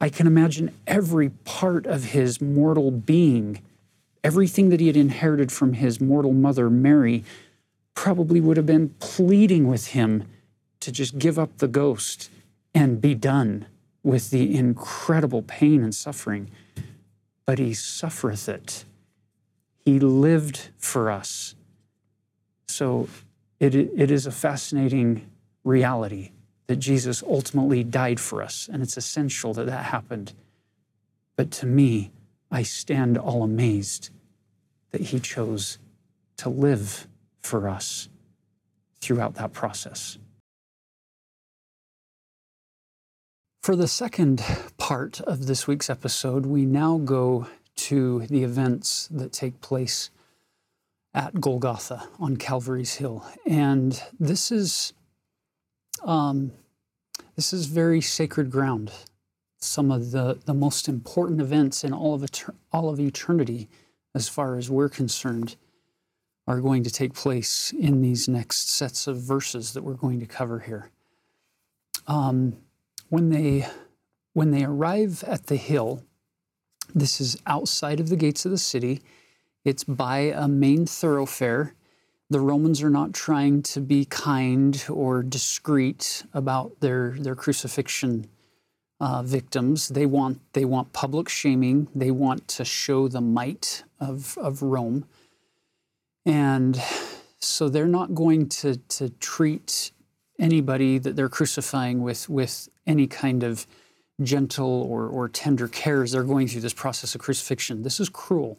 I 0.00 0.08
can 0.08 0.26
imagine 0.26 0.74
every 0.86 1.28
part 1.44 1.84
of 1.86 2.04
his 2.16 2.40
mortal 2.40 2.90
being, 2.90 3.60
everything 4.26 4.70
that 4.70 4.80
he 4.80 4.88
had 4.88 4.96
inherited 4.96 5.52
from 5.52 5.74
his 5.74 6.00
mortal 6.00 6.32
mother, 6.32 6.68
Mary, 6.68 7.22
probably 7.94 8.40
would 8.40 8.56
have 8.56 8.66
been 8.66 8.88
pleading 8.98 9.68
with 9.68 9.88
him 9.88 10.24
to 10.80 10.90
just 10.90 11.16
give 11.16 11.38
up 11.38 11.58
the 11.58 11.68
ghost 11.68 12.28
and 12.74 13.00
be 13.00 13.14
done 13.14 13.66
with 14.02 14.30
the 14.30 14.56
incredible 14.56 15.42
pain 15.42 15.80
and 15.80 15.94
suffering. 15.94 16.50
But 17.44 17.60
he 17.60 17.72
suffereth 17.72 18.48
it. 18.48 18.84
He 19.84 20.00
lived 20.00 20.70
for 20.76 21.08
us. 21.08 21.54
So 22.66 23.08
it, 23.60 23.76
it 23.76 24.10
is 24.10 24.26
a 24.26 24.32
fascinating 24.32 25.30
reality 25.62 26.32
that 26.66 26.76
Jesus 26.76 27.22
ultimately 27.22 27.84
died 27.84 28.18
for 28.18 28.42
us, 28.42 28.68
and 28.72 28.82
it's 28.82 28.96
essential 28.96 29.54
that 29.54 29.66
that 29.66 29.84
happened. 29.84 30.32
But 31.36 31.52
to 31.52 31.66
me, 31.66 32.10
I 32.50 32.64
stand 32.64 33.16
all 33.16 33.44
amazed 33.44 34.10
that 34.96 35.08
he 35.08 35.20
chose 35.20 35.76
to 36.38 36.48
live 36.48 37.06
for 37.42 37.68
us 37.68 38.08
throughout 38.98 39.34
that 39.34 39.52
process. 39.52 40.16
For 43.62 43.76
the 43.76 43.88
second 43.88 44.42
part 44.78 45.20
of 45.20 45.46
this 45.46 45.66
week's 45.66 45.90
episode, 45.90 46.46
we 46.46 46.64
now 46.64 46.96
go 46.96 47.46
to 47.76 48.26
the 48.28 48.42
events 48.42 49.06
that 49.08 49.32
take 49.34 49.60
place 49.60 50.08
at 51.12 51.42
Golgotha 51.42 52.08
on 52.18 52.38
Calvary's 52.38 52.94
Hill. 52.94 53.22
And 53.46 54.02
this 54.18 54.50
is 54.50 54.94
um, 56.04 56.52
this 57.34 57.52
is 57.52 57.66
very 57.66 58.00
sacred 58.00 58.50
ground. 58.50 58.90
Some 59.58 59.90
of 59.90 60.12
the, 60.12 60.38
the 60.46 60.54
most 60.54 60.88
important 60.88 61.42
events 61.42 61.84
in 61.84 61.92
all 61.92 62.14
of, 62.14 62.22
etern- 62.22 62.54
all 62.72 62.88
of 62.88 62.98
eternity, 62.98 63.68
as 64.16 64.30
far 64.30 64.56
as 64.56 64.70
we're 64.70 64.88
concerned, 64.88 65.56
are 66.48 66.60
going 66.62 66.82
to 66.82 66.90
take 66.90 67.12
place 67.12 67.70
in 67.78 68.00
these 68.00 68.28
next 68.28 68.70
sets 68.70 69.06
of 69.06 69.20
verses 69.20 69.74
that 69.74 69.84
we're 69.84 69.92
going 69.92 70.18
to 70.20 70.26
cover 70.26 70.60
here. 70.60 70.90
Um, 72.06 72.56
when 73.10 73.28
they 73.28 73.68
when 74.32 74.52
they 74.52 74.64
arrive 74.64 75.22
at 75.24 75.46
the 75.46 75.56
hill, 75.56 76.02
this 76.94 77.20
is 77.20 77.36
outside 77.46 78.00
of 78.00 78.08
the 78.08 78.16
gates 78.16 78.46
of 78.46 78.50
the 78.50 78.58
city. 78.58 79.02
It's 79.64 79.84
by 79.84 80.18
a 80.18 80.48
main 80.48 80.86
thoroughfare 80.86 81.74
the 82.28 82.40
Romans 82.40 82.82
are 82.82 82.90
not 82.90 83.12
trying 83.12 83.62
to 83.62 83.80
be 83.80 84.04
kind 84.04 84.84
or 84.90 85.22
discreet 85.22 86.24
about 86.34 86.80
their, 86.80 87.10
their 87.18 87.36
crucifixion 87.36 88.28
uh, 89.00 89.22
victims. 89.22 89.88
They 89.88 90.06
want, 90.06 90.40
they 90.52 90.64
want 90.64 90.92
public 90.92 91.28
shaming, 91.28 91.88
they 91.94 92.10
want 92.10 92.48
to 92.48 92.64
show 92.64 93.08
the 93.08 93.20
might 93.20 93.84
of, 94.00 94.38
of 94.38 94.62
Rome. 94.62 95.06
And 96.24 96.80
so 97.38 97.68
they're 97.68 97.86
not 97.86 98.14
going 98.14 98.48
to, 98.48 98.76
to 98.76 99.10
treat 99.10 99.92
anybody 100.38 100.98
that 100.98 101.16
they're 101.16 101.28
crucifying 101.28 102.02
with, 102.02 102.28
with 102.28 102.68
any 102.86 103.06
kind 103.06 103.42
of 103.42 103.66
gentle 104.22 104.82
or, 104.82 105.06
or 105.06 105.28
tender 105.28 105.68
cares. 105.68 106.12
They're 106.12 106.24
going 106.24 106.48
through 106.48 106.62
this 106.62 106.74
process 106.74 107.14
of 107.14 107.20
crucifixion. 107.20 107.82
This 107.82 108.00
is 108.00 108.08
cruel. 108.08 108.58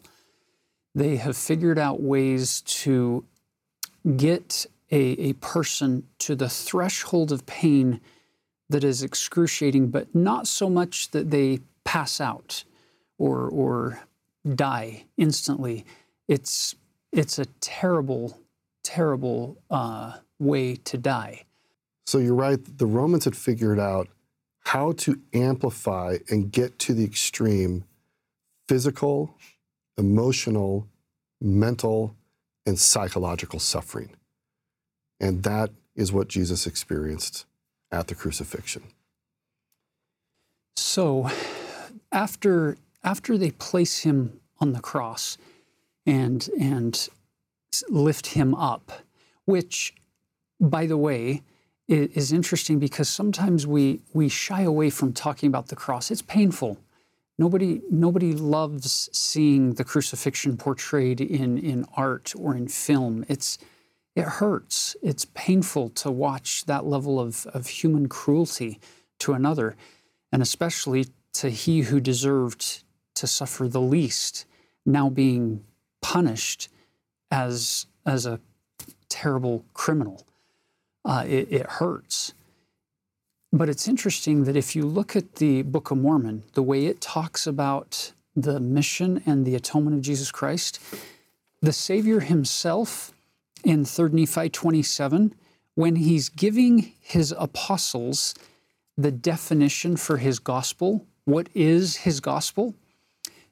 They 0.94 1.16
have 1.16 1.36
figured 1.36 1.78
out 1.78 2.00
ways 2.00 2.62
to 2.62 3.24
get 4.16 4.66
a, 4.90 4.96
a 4.96 5.32
person 5.34 6.04
to 6.20 6.34
the 6.34 6.48
threshold 6.48 7.32
of 7.32 7.44
pain 7.46 8.00
that 8.70 8.84
is 8.84 9.02
excruciating, 9.02 9.88
but 9.88 10.14
not 10.14 10.46
so 10.46 10.68
much 10.68 11.10
that 11.10 11.30
they 11.30 11.60
pass 11.84 12.20
out 12.20 12.64
or, 13.16 13.48
or 13.48 14.00
die 14.54 15.04
instantly. 15.16 15.84
It's, 16.28 16.74
it's 17.12 17.38
a 17.38 17.46
terrible, 17.60 18.38
terrible 18.82 19.58
uh, 19.70 20.18
way 20.38 20.76
to 20.76 20.98
die. 20.98 21.44
So 22.06 22.18
you're 22.18 22.34
right. 22.34 22.58
The 22.78 22.86
Romans 22.86 23.24
had 23.24 23.36
figured 23.36 23.78
out 23.78 24.08
how 24.60 24.92
to 24.92 25.18
amplify 25.32 26.18
and 26.28 26.52
get 26.52 26.78
to 26.80 26.94
the 26.94 27.04
extreme 27.04 27.84
physical, 28.68 29.34
emotional, 29.96 30.86
mental, 31.40 32.14
and 32.66 32.78
psychological 32.78 33.58
suffering. 33.58 34.14
And 35.20 35.42
that 35.44 35.70
is 35.96 36.12
what 36.12 36.28
Jesus 36.28 36.66
experienced 36.66 37.46
at 37.90 38.08
the 38.08 38.14
crucifixion. 38.14 38.82
So, 40.76 41.30
after, 42.12 42.76
after 43.02 43.36
they 43.38 43.50
place 43.50 44.00
him 44.00 44.40
on 44.60 44.72
the 44.72 44.80
cross 44.80 45.38
and, 46.06 46.48
and 46.58 47.08
lift 47.88 48.28
him 48.28 48.54
up, 48.54 48.92
which, 49.44 49.94
by 50.60 50.86
the 50.86 50.96
way, 50.96 51.42
is 51.88 52.32
interesting 52.32 52.78
because 52.78 53.08
sometimes 53.08 53.66
we, 53.66 54.00
we 54.12 54.28
shy 54.28 54.62
away 54.62 54.90
from 54.90 55.12
talking 55.12 55.48
about 55.48 55.68
the 55.68 55.76
cross. 55.76 56.10
It's 56.10 56.22
painful. 56.22 56.78
Nobody, 57.38 57.80
nobody 57.90 58.34
loves 58.34 59.08
seeing 59.12 59.74
the 59.74 59.84
crucifixion 59.84 60.56
portrayed 60.56 61.20
in, 61.20 61.56
in 61.56 61.86
art 61.96 62.34
or 62.36 62.54
in 62.54 62.68
film. 62.68 63.24
It's, 63.28 63.58
it 64.18 64.24
hurts. 64.24 64.96
It's 65.00 65.26
painful 65.26 65.90
to 65.90 66.10
watch 66.10 66.64
that 66.64 66.84
level 66.84 67.20
of, 67.20 67.46
of 67.54 67.68
human 67.68 68.08
cruelty 68.08 68.80
to 69.20 69.32
another, 69.32 69.76
and 70.32 70.42
especially 70.42 71.06
to 71.34 71.50
he 71.50 71.82
who 71.82 72.00
deserved 72.00 72.82
to 73.14 73.28
suffer 73.28 73.68
the 73.68 73.80
least, 73.80 74.44
now 74.84 75.08
being 75.08 75.62
punished 76.02 76.68
as, 77.30 77.86
as 78.04 78.26
a 78.26 78.40
terrible 79.08 79.64
criminal. 79.72 80.26
Uh, 81.04 81.24
it, 81.24 81.52
it 81.52 81.66
hurts. 81.66 82.34
But 83.52 83.68
it's 83.68 83.86
interesting 83.86 84.44
that 84.44 84.56
if 84.56 84.74
you 84.74 84.84
look 84.84 85.14
at 85.14 85.36
the 85.36 85.62
Book 85.62 85.92
of 85.92 85.98
Mormon, 85.98 86.42
the 86.54 86.62
way 86.62 86.86
it 86.86 87.00
talks 87.00 87.46
about 87.46 88.12
the 88.34 88.58
mission 88.58 89.22
and 89.26 89.46
the 89.46 89.54
atonement 89.54 89.94
of 89.94 90.02
Jesus 90.02 90.32
Christ, 90.32 90.80
the 91.62 91.72
Savior 91.72 92.18
himself 92.18 93.12
in 93.64 93.84
3 93.84 94.10
Nephi 94.10 94.48
27, 94.48 95.34
when 95.74 95.96
he's 95.96 96.28
giving 96.28 96.92
his 97.00 97.34
apostles 97.38 98.34
the 98.96 99.12
definition 99.12 99.96
for 99.96 100.16
his 100.16 100.38
gospel, 100.38 101.06
what 101.24 101.48
is 101.54 101.96
his 101.96 102.20
gospel? 102.20 102.74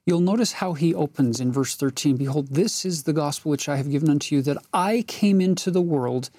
You'll 0.06 0.20
notice 0.20 0.52
how 0.52 0.72
he 0.74 0.94
opens 0.94 1.40
in 1.40 1.52
verse 1.52 1.76
13 1.76 2.16
Behold, 2.16 2.48
this 2.48 2.84
is 2.84 3.02
the 3.02 3.12
gospel 3.12 3.50
which 3.50 3.68
I 3.68 3.76
have 3.76 3.90
given 3.90 4.08
unto 4.08 4.34
you, 4.34 4.42
that 4.42 4.58
I 4.72 5.04
came 5.06 5.40
into 5.40 5.70
the 5.70 5.82
world 5.82 6.30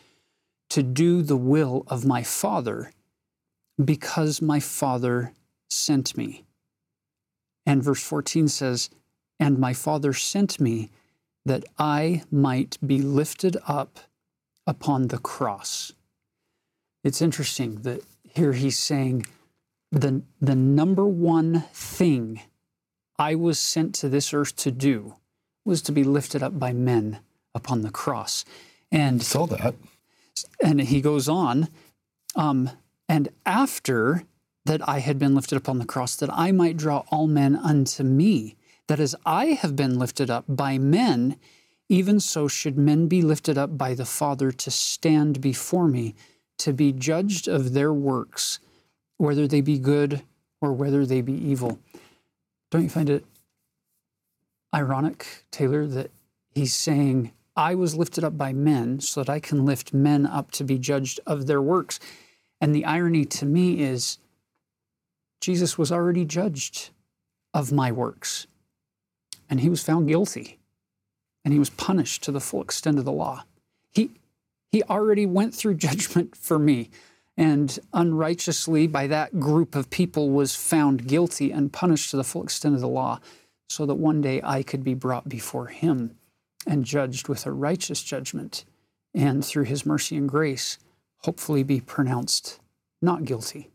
to 0.69 0.83
do 0.83 1.21
the 1.21 1.37
will 1.37 1.83
of 1.87 2.05
my 2.05 2.23
Father 2.23 2.91
because 3.83 4.41
my 4.41 4.59
Father 4.59 5.33
sent 5.69 6.17
me. 6.17 6.43
And 7.65 7.83
verse 7.83 8.01
14 8.01 8.47
says, 8.47 8.89
And 9.39 9.59
my 9.59 9.73
Father 9.73 10.13
sent 10.13 10.59
me 10.59 10.89
that 11.47 11.63
I 11.77 12.23
might 12.29 12.77
be 12.85 13.01
lifted 13.01 13.55
up 13.67 13.99
upon 14.65 15.07
the 15.07 15.17
cross. 15.17 15.93
It's 17.03 17.21
interesting 17.21 17.83
that 17.83 18.01
here 18.23 18.51
he's 18.51 18.77
saying 18.77 19.25
the, 19.91 20.23
the 20.41 20.55
number 20.55 21.05
one 21.05 21.63
thing 21.73 22.41
I 23.17 23.35
was 23.35 23.57
sent 23.57 23.95
to 23.95 24.09
this 24.09 24.33
earth 24.33 24.57
to 24.57 24.71
do 24.71 25.15
was 25.63 25.81
to 25.83 25.93
be 25.93 26.03
lifted 26.03 26.43
up 26.43 26.59
by 26.59 26.73
men 26.73 27.19
upon 27.55 27.81
the 27.81 27.91
cross. 27.91 28.43
And 28.91 29.23
saw 29.23 29.45
that. 29.47 29.75
And 30.61 30.81
he 30.81 31.01
goes 31.01 31.29
on, 31.29 31.69
um, 32.35 32.69
and 33.07 33.29
after 33.45 34.23
that 34.65 34.87
I 34.87 34.99
had 34.99 35.17
been 35.17 35.33
lifted 35.33 35.55
up 35.55 35.69
on 35.69 35.79
the 35.79 35.85
cross, 35.85 36.15
that 36.17 36.29
I 36.31 36.51
might 36.51 36.77
draw 36.77 37.03
all 37.09 37.25
men 37.27 37.55
unto 37.55 38.03
me, 38.03 38.57
that 38.87 38.99
as 38.99 39.15
I 39.25 39.47
have 39.47 39.75
been 39.75 39.99
lifted 39.99 40.29
up 40.29 40.45
by 40.47 40.77
men, 40.77 41.37
even 41.89 42.19
so 42.19 42.47
should 42.47 42.77
men 42.77 43.07
be 43.07 43.21
lifted 43.21 43.57
up 43.57 43.77
by 43.77 43.93
the 43.93 44.05
Father 44.05 44.51
to 44.51 44.71
stand 44.71 45.41
before 45.41 45.87
me, 45.87 46.15
to 46.59 46.73
be 46.73 46.91
judged 46.91 47.47
of 47.47 47.73
their 47.73 47.93
works, 47.93 48.59
whether 49.17 49.47
they 49.47 49.61
be 49.61 49.77
good 49.77 50.23
or 50.61 50.73
whether 50.73 51.05
they 51.05 51.21
be 51.21 51.33
evil. 51.33 51.79
Don't 52.71 52.83
you 52.83 52.89
find 52.89 53.09
it 53.09 53.25
ironic, 54.73 55.45
Taylor, 55.51 55.87
that 55.87 56.11
he's 56.53 56.75
saying, 56.75 57.31
I 57.55 57.75
was 57.75 57.95
lifted 57.95 58.23
up 58.23 58.37
by 58.37 58.53
men 58.53 58.99
so 58.99 59.23
that 59.23 59.31
I 59.31 59.39
can 59.39 59.65
lift 59.65 59.93
men 59.93 60.25
up 60.25 60.51
to 60.51 60.63
be 60.63 60.77
judged 60.77 61.19
of 61.25 61.47
their 61.47 61.61
works? 61.61 61.99
And 62.59 62.73
the 62.73 62.85
irony 62.85 63.25
to 63.25 63.45
me 63.45 63.81
is 63.81 64.17
Jesus 65.41 65.77
was 65.77 65.91
already 65.91 66.25
judged 66.25 66.89
of 67.53 67.71
my 67.71 67.91
works, 67.91 68.47
and 69.49 69.59
he 69.61 69.69
was 69.69 69.83
found 69.83 70.07
guilty. 70.07 70.59
and 71.45 71.53
he 71.53 71.59
was 71.59 71.69
punished 71.69 72.23
to 72.23 72.31
the 72.31 72.41
full 72.41 72.61
extent 72.61 72.99
of 72.99 73.05
the 73.05 73.11
law. 73.11 73.45
He, 73.91 74.11
he 74.69 74.83
already 74.83 75.25
went 75.25 75.55
through 75.55 75.75
judgment 75.87 76.35
for 76.35 76.59
me 76.59 76.89
and 77.37 77.79
unrighteously 77.93 78.87
by 78.87 79.07
that 79.07 79.39
group 79.39 79.75
of 79.75 79.89
people 79.89 80.29
was 80.31 80.55
found 80.55 81.07
guilty 81.07 81.51
and 81.51 81.71
punished 81.71 82.11
to 82.11 82.17
the 82.17 82.23
full 82.23 82.43
extent 82.43 82.75
of 82.75 82.81
the 82.81 82.87
law 82.87 83.19
so 83.69 83.85
that 83.85 83.95
one 83.95 84.21
day 84.21 84.41
I 84.43 84.63
could 84.63 84.83
be 84.83 84.93
brought 84.93 85.29
before 85.29 85.67
him 85.67 86.17
and 86.65 86.83
judged 86.83 87.29
with 87.29 87.45
a 87.45 87.51
righteous 87.51 88.03
judgment 88.03 88.65
and 89.13 89.45
through 89.45 89.65
his 89.65 89.85
mercy 89.85 90.17
and 90.17 90.27
grace 90.27 90.79
hopefully 91.19 91.63
be 91.63 91.79
pronounced 91.79 92.59
not 93.01 93.23
guilty. 93.23 93.69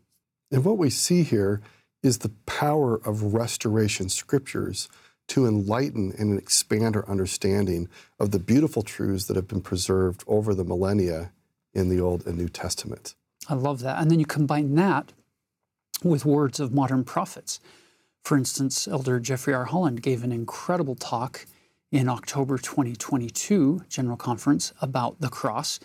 And 0.51 0.63
what 0.63 0.77
we 0.77 0.89
see 0.89 1.23
here 1.23 1.61
is 2.03 2.19
the 2.19 2.31
power 2.45 2.97
of 2.97 3.33
restoration 3.33 4.09
scriptures 4.09 4.89
to 5.27 5.45
enlighten 5.45 6.13
and 6.17 6.37
expand 6.37 6.95
our 6.95 7.07
understanding 7.07 7.87
of 8.19 8.31
the 8.31 8.39
beautiful 8.39 8.81
truths 8.81 9.25
that 9.25 9.35
have 9.35 9.47
been 9.47 9.61
preserved 9.61 10.23
over 10.27 10.53
the 10.53 10.63
millennia 10.65 11.31
in 11.73 11.89
the 11.89 11.99
Old 11.99 12.25
and 12.27 12.37
New 12.37 12.49
Testament. 12.49 13.15
I 13.49 13.55
love 13.55 13.79
that. 13.81 13.99
And 14.01 14.11
then 14.11 14.19
you 14.19 14.25
combine 14.25 14.75
that 14.75 15.13
with 16.03 16.25
words 16.25 16.59
of 16.59 16.73
modern 16.73 17.03
prophets. 17.03 17.59
For 18.23 18.37
instance, 18.37 18.87
Elder 18.87 19.19
Jeffrey 19.19 19.53
R. 19.53 19.65
Holland 19.65 20.01
gave 20.01 20.23
an 20.23 20.31
incredible 20.31 20.95
talk 20.95 21.45
in 21.91 22.09
October 22.09 22.57
2022 22.57 23.83
General 23.89 24.17
Conference 24.17 24.73
about 24.81 25.19
the 25.19 25.29
cross 25.29 25.79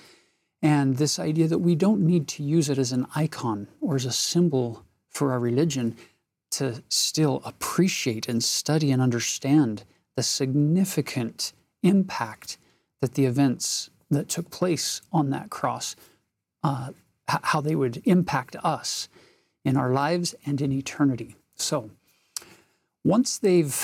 and 0.62 0.96
this 0.96 1.18
idea 1.18 1.46
that 1.46 1.58
we 1.58 1.74
don't 1.74 2.00
need 2.00 2.26
to 2.28 2.42
use 2.42 2.68
it 2.68 2.78
as 2.78 2.92
an 2.92 3.06
icon 3.14 3.68
or 3.80 3.96
as 3.96 4.04
a 4.04 4.12
symbol 4.12 4.84
for 5.08 5.32
our 5.32 5.38
religion 5.38 5.96
to 6.50 6.82
still 6.88 7.42
appreciate 7.44 8.28
and 8.28 8.42
study 8.42 8.90
and 8.90 9.02
understand 9.02 9.84
the 10.16 10.22
significant 10.22 11.52
impact 11.82 12.58
that 13.00 13.14
the 13.14 13.26
events 13.26 13.90
that 14.10 14.28
took 14.28 14.50
place 14.50 15.00
on 15.12 15.30
that 15.30 15.50
cross, 15.50 15.94
uh, 16.62 16.90
how 17.28 17.60
they 17.60 17.74
would 17.74 18.02
impact 18.04 18.56
us 18.64 19.08
in 19.64 19.76
our 19.76 19.92
lives 19.92 20.34
and 20.46 20.60
in 20.60 20.72
eternity. 20.72 21.36
So, 21.54 21.90
once 23.04 23.38
they've 23.38 23.76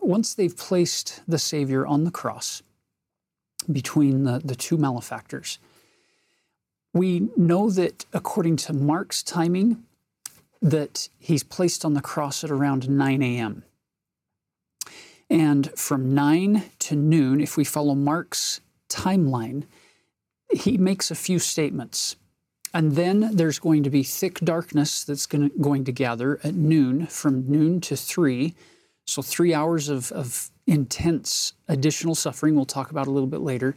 once 0.00 0.34
they've 0.34 0.56
placed 0.56 1.20
the 1.28 1.38
Savior 1.38 1.86
on 1.86 2.04
the 2.04 2.10
cross 2.10 2.62
between 3.70 4.24
the, 4.24 4.40
the 4.42 4.54
two 4.54 4.78
malefactors, 4.78 5.58
we 6.94 7.28
know 7.36 7.68
that 7.70 8.06
according 8.12 8.56
to 8.56 8.72
Mark's 8.72 9.22
timing, 9.22 9.84
that 10.60 11.08
he's 11.18 11.42
placed 11.42 11.84
on 11.84 11.94
the 11.94 12.00
cross 12.00 12.42
at 12.44 12.50
around 12.50 12.88
9 12.88 13.22
a.m. 13.22 13.64
And 15.30 15.70
from 15.78 16.14
9 16.14 16.64
to 16.80 16.96
noon, 16.96 17.40
if 17.40 17.56
we 17.56 17.64
follow 17.64 17.94
Mark's 17.94 18.60
timeline, 18.88 19.64
he 20.52 20.78
makes 20.78 21.10
a 21.10 21.14
few 21.14 21.38
statements. 21.38 22.16
And 22.74 22.92
then 22.92 23.36
there's 23.36 23.58
going 23.58 23.82
to 23.82 23.90
be 23.90 24.02
thick 24.02 24.40
darkness 24.40 25.04
that's 25.04 25.26
going 25.26 25.50
to, 25.50 25.58
going 25.58 25.84
to 25.84 25.92
gather 25.92 26.38
at 26.44 26.54
noon, 26.54 27.06
from 27.06 27.48
noon 27.50 27.80
to 27.82 27.96
3. 27.96 28.54
So, 29.06 29.22
three 29.22 29.54
hours 29.54 29.88
of, 29.88 30.12
of 30.12 30.50
intense 30.66 31.54
additional 31.66 32.14
suffering, 32.14 32.54
we'll 32.54 32.66
talk 32.66 32.90
about 32.90 33.06
a 33.06 33.10
little 33.10 33.28
bit 33.28 33.40
later. 33.40 33.74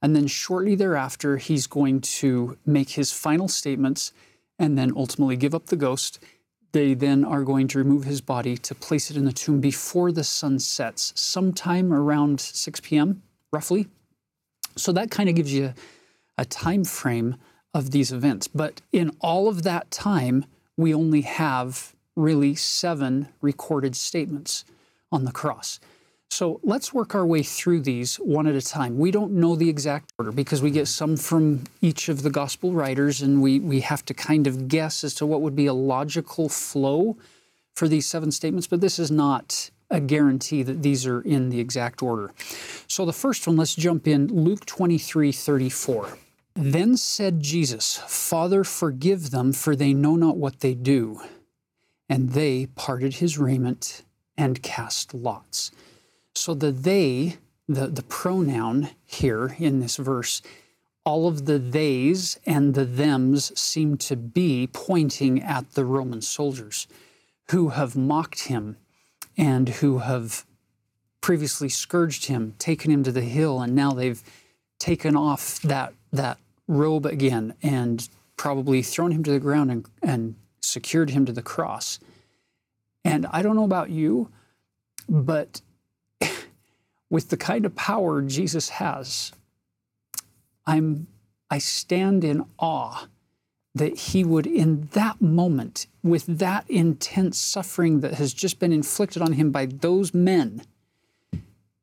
And 0.00 0.16
then 0.16 0.26
shortly 0.26 0.74
thereafter, 0.74 1.36
he's 1.36 1.68
going 1.68 2.00
to 2.00 2.58
make 2.66 2.90
his 2.90 3.12
final 3.12 3.46
statements 3.46 4.12
and 4.62 4.78
then 4.78 4.92
ultimately 4.96 5.36
give 5.36 5.56
up 5.56 5.66
the 5.66 5.76
ghost. 5.76 6.20
They 6.70 6.94
then 6.94 7.24
are 7.24 7.42
going 7.42 7.66
to 7.68 7.78
remove 7.78 8.04
his 8.04 8.20
body 8.20 8.56
to 8.58 8.74
place 8.76 9.10
it 9.10 9.16
in 9.16 9.24
the 9.24 9.32
tomb 9.32 9.60
before 9.60 10.12
the 10.12 10.22
sun 10.22 10.60
sets, 10.60 11.12
sometime 11.16 11.92
around 11.92 12.40
6 12.40 12.80
p.m., 12.80 13.22
roughly. 13.52 13.88
So 14.76 14.92
that 14.92 15.10
kind 15.10 15.28
of 15.28 15.34
gives 15.34 15.52
you 15.52 15.74
a 16.38 16.44
time 16.44 16.84
frame 16.84 17.36
of 17.74 17.90
these 17.90 18.12
events. 18.12 18.46
But 18.46 18.80
in 18.92 19.10
all 19.20 19.48
of 19.48 19.64
that 19.64 19.90
time, 19.90 20.46
we 20.76 20.94
only 20.94 21.22
have 21.22 21.94
really 22.14 22.54
seven 22.54 23.28
recorded 23.40 23.96
statements 23.96 24.64
on 25.10 25.24
the 25.24 25.32
cross. 25.32 25.80
So 26.32 26.60
let's 26.62 26.94
work 26.94 27.14
our 27.14 27.26
way 27.26 27.42
through 27.42 27.80
these 27.80 28.16
one 28.16 28.46
at 28.46 28.54
a 28.54 28.62
time. 28.62 28.96
We 28.96 29.10
don't 29.10 29.32
know 29.32 29.54
the 29.54 29.68
exact 29.68 30.14
order 30.18 30.32
because 30.32 30.62
we 30.62 30.70
get 30.70 30.84
mm. 30.84 30.88
some 30.88 31.18
from 31.18 31.64
each 31.82 32.08
of 32.08 32.22
the 32.22 32.30
gospel 32.30 32.72
writers, 32.72 33.20
and 33.20 33.42
we, 33.42 33.60
we 33.60 33.80
have 33.80 34.02
to 34.06 34.14
kind 34.14 34.46
of 34.46 34.66
guess 34.66 35.04
as 35.04 35.12
to 35.16 35.26
what 35.26 35.42
would 35.42 35.54
be 35.54 35.66
a 35.66 35.74
logical 35.74 36.48
flow 36.48 37.18
for 37.74 37.86
these 37.86 38.06
seven 38.06 38.32
statements, 38.32 38.66
but 38.66 38.80
this 38.80 38.98
is 38.98 39.10
not 39.10 39.70
a 39.90 40.00
guarantee 40.00 40.62
that 40.62 40.82
these 40.82 41.06
are 41.06 41.20
in 41.20 41.50
the 41.50 41.60
exact 41.60 42.02
order. 42.02 42.32
So 42.88 43.04
the 43.04 43.12
first 43.12 43.46
one, 43.46 43.58
let's 43.58 43.74
jump 43.74 44.08
in 44.08 44.28
Luke 44.28 44.64
23 44.64 45.32
34. 45.32 46.16
Then 46.54 46.96
said 46.96 47.40
Jesus, 47.40 48.00
Father, 48.06 48.64
forgive 48.64 49.32
them, 49.32 49.52
for 49.52 49.76
they 49.76 49.92
know 49.92 50.16
not 50.16 50.38
what 50.38 50.60
they 50.60 50.72
do. 50.72 51.20
And 52.08 52.30
they 52.30 52.68
parted 52.74 53.16
his 53.16 53.36
raiment 53.36 54.02
and 54.38 54.62
cast 54.62 55.12
lots. 55.12 55.70
So 56.34 56.54
the 56.54 56.72
they, 56.72 57.36
the, 57.68 57.88
the 57.88 58.02
pronoun 58.02 58.90
here 59.04 59.56
in 59.58 59.80
this 59.80 59.96
verse, 59.96 60.42
all 61.04 61.26
of 61.26 61.46
the 61.46 61.58
theys 61.58 62.38
and 62.46 62.74
the 62.74 62.84
thems 62.84 63.58
seem 63.58 63.96
to 63.98 64.16
be 64.16 64.68
pointing 64.72 65.42
at 65.42 65.72
the 65.72 65.84
Roman 65.84 66.22
soldiers 66.22 66.86
who 67.50 67.70
have 67.70 67.96
mocked 67.96 68.44
him 68.44 68.76
and 69.36 69.68
who 69.68 69.98
have 69.98 70.44
previously 71.20 71.68
scourged 71.68 72.26
him, 72.26 72.54
taken 72.58 72.90
him 72.90 73.02
to 73.04 73.12
the 73.12 73.22
hill, 73.22 73.60
and 73.60 73.74
now 73.74 73.92
they've 73.92 74.22
taken 74.78 75.16
off 75.16 75.60
that, 75.62 75.92
that 76.12 76.38
robe 76.66 77.06
again 77.06 77.54
and 77.62 78.08
probably 78.36 78.82
thrown 78.82 79.12
him 79.12 79.22
to 79.22 79.30
the 79.30 79.38
ground 79.38 79.70
and, 79.70 79.86
and 80.02 80.34
secured 80.60 81.10
him 81.10 81.24
to 81.26 81.32
the 81.32 81.42
cross. 81.42 81.98
And 83.04 83.26
I 83.26 83.42
don't 83.42 83.56
know 83.56 83.64
about 83.64 83.90
you, 83.90 84.30
but 85.08 85.60
with 87.12 87.28
the 87.28 87.36
kind 87.36 87.66
of 87.66 87.76
power 87.76 88.22
Jesus 88.22 88.70
has, 88.70 89.32
I'm, 90.64 91.08
I 91.50 91.58
stand 91.58 92.24
in 92.24 92.46
awe 92.58 93.06
that 93.74 93.98
he 93.98 94.24
would, 94.24 94.46
in 94.46 94.88
that 94.92 95.20
moment, 95.20 95.88
with 96.02 96.24
that 96.38 96.64
intense 96.70 97.38
suffering 97.38 98.00
that 98.00 98.14
has 98.14 98.32
just 98.32 98.58
been 98.58 98.72
inflicted 98.72 99.20
on 99.20 99.34
him 99.34 99.50
by 99.50 99.66
those 99.66 100.14
men, 100.14 100.62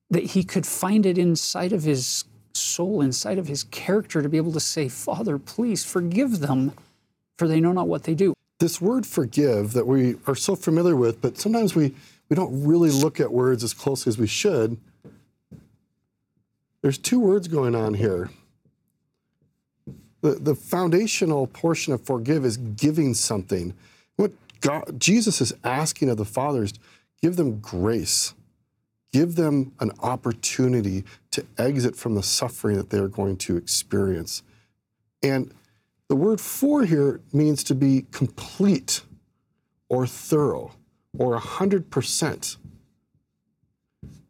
that 0.09 0.23
he 0.23 0.43
could 0.43 0.65
find 0.65 1.05
it 1.05 1.19
inside 1.19 1.73
of 1.73 1.83
his 1.83 2.25
soul, 2.55 2.99
inside 2.99 3.37
of 3.37 3.47
his 3.47 3.63
character, 3.65 4.23
to 4.23 4.29
be 4.29 4.37
able 4.37 4.53
to 4.53 4.59
say, 4.59 4.89
Father, 4.89 5.37
please 5.37 5.85
forgive 5.85 6.39
them, 6.39 6.73
for 7.37 7.47
they 7.47 7.61
know 7.61 7.71
not 7.71 7.87
what 7.87 8.03
they 8.03 8.15
do. 8.15 8.33
This 8.57 8.81
word 8.81 9.05
forgive 9.05 9.73
that 9.73 9.85
we 9.85 10.15
are 10.25 10.35
so 10.35 10.55
familiar 10.55 10.95
with, 10.95 11.21
but 11.21 11.37
sometimes 11.37 11.75
we, 11.75 11.93
we 12.29 12.35
don't 12.35 12.65
really 12.65 12.89
look 12.89 13.19
at 13.19 13.31
words 13.31 13.63
as 13.63 13.75
closely 13.75 14.09
as 14.09 14.17
we 14.17 14.25
should 14.25 14.79
there's 16.81 16.97
two 16.97 17.19
words 17.19 17.47
going 17.47 17.75
on 17.75 17.93
here. 17.93 18.29
The, 20.21 20.31
the 20.31 20.55
foundational 20.55 21.47
portion 21.47 21.93
of 21.93 22.01
forgive 22.01 22.45
is 22.45 22.57
giving 22.57 23.13
something. 23.13 23.73
What 24.15 24.31
God, 24.61 24.99
Jesus 24.99 25.39
is 25.41 25.53
asking 25.63 26.09
of 26.09 26.17
the 26.17 26.25
fathers, 26.25 26.73
give 27.21 27.35
them 27.35 27.59
grace. 27.59 28.33
Give 29.11 29.35
them 29.35 29.73
an 29.79 29.91
opportunity 30.01 31.03
to 31.31 31.45
exit 31.57 31.95
from 31.95 32.15
the 32.15 32.23
suffering 32.23 32.77
that 32.77 32.89
they 32.89 32.99
are 32.99 33.07
going 33.07 33.37
to 33.37 33.57
experience. 33.57 34.43
And 35.23 35.53
the 36.09 36.15
word 36.15 36.39
for 36.39 36.83
here 36.85 37.21
means 37.33 37.63
to 37.65 37.75
be 37.75 38.05
complete 38.11 39.01
or 39.89 40.05
thorough 40.05 40.73
or 41.17 41.39
100%. 41.39 42.57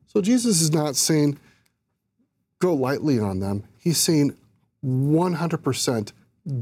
So 0.07 0.21
Jesus 0.21 0.61
is 0.61 0.71
not 0.71 0.95
saying, 0.95 1.37
go 2.59 2.73
lightly 2.73 3.19
on 3.19 3.39
them. 3.39 3.63
He's 3.77 3.97
saying 3.97 4.35
100% 4.85 6.11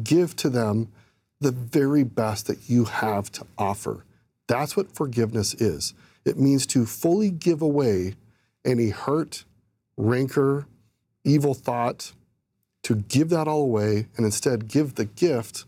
give 0.04 0.36
to 0.38 0.50
them 0.50 0.92
the 1.40 1.52
very 1.52 2.04
best 2.04 2.48
that 2.48 2.70
you 2.70 2.86
have 2.86 3.32
to 3.34 3.46
offer. 3.58 4.06
That's 4.48 4.76
what 4.76 4.96
forgiveness 4.96 5.54
is. 5.56 5.94
It 6.26 6.40
means 6.40 6.66
to 6.68 6.86
fully 6.86 7.30
give 7.30 7.62
away 7.62 8.16
any 8.66 8.90
hurt, 8.90 9.46
rancor, 9.98 10.66
evil 11.24 11.54
thought, 11.54 12.14
to 12.84 12.96
give 12.96 13.30
that 13.30 13.48
all 13.48 13.62
away 13.62 14.08
and 14.16 14.26
instead 14.26 14.68
give 14.68 14.96
the 14.96 15.06
gift 15.06 15.66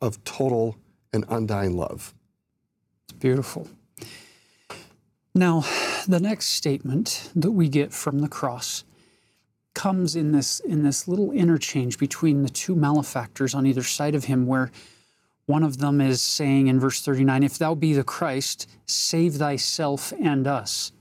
of 0.00 0.22
total 0.24 0.76
and 1.12 1.24
undying 1.28 1.76
love. 1.76 2.14
It's 3.04 3.18
beautiful. 3.18 3.68
Now, 5.34 5.64
the 6.06 6.20
next 6.20 6.46
statement 6.48 7.30
that 7.34 7.52
we 7.52 7.68
get 7.68 7.92
from 7.92 8.20
the 8.20 8.28
cross 8.28 8.84
comes 9.74 10.16
in 10.16 10.32
this 10.32 10.60
in 10.60 10.82
this 10.82 11.08
little 11.08 11.32
interchange 11.32 11.98
between 11.98 12.42
the 12.42 12.48
two 12.48 12.74
malefactors 12.74 13.54
on 13.54 13.66
either 13.66 13.82
side 13.82 14.14
of 14.14 14.24
him 14.24 14.46
where 14.46 14.70
one 15.46 15.62
of 15.62 15.78
them 15.78 16.00
is 16.00 16.22
saying 16.22 16.66
in 16.68 16.78
verse 16.78 17.02
39 17.02 17.42
if 17.42 17.58
thou 17.58 17.74
be 17.74 17.92
the 17.92 18.04
Christ 18.04 18.68
save 18.86 19.34
thyself 19.34 20.12
and 20.20 20.46
us 20.46 20.92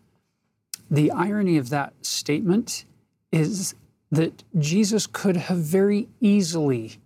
the 0.89 1.11
irony 1.11 1.57
of 1.57 1.69
that 1.69 1.93
statement 2.05 2.85
is 3.31 3.75
that 4.11 4.43
Jesus 4.59 5.07
could 5.07 5.37
have 5.37 5.57
very 5.57 6.09
easily 6.19 6.99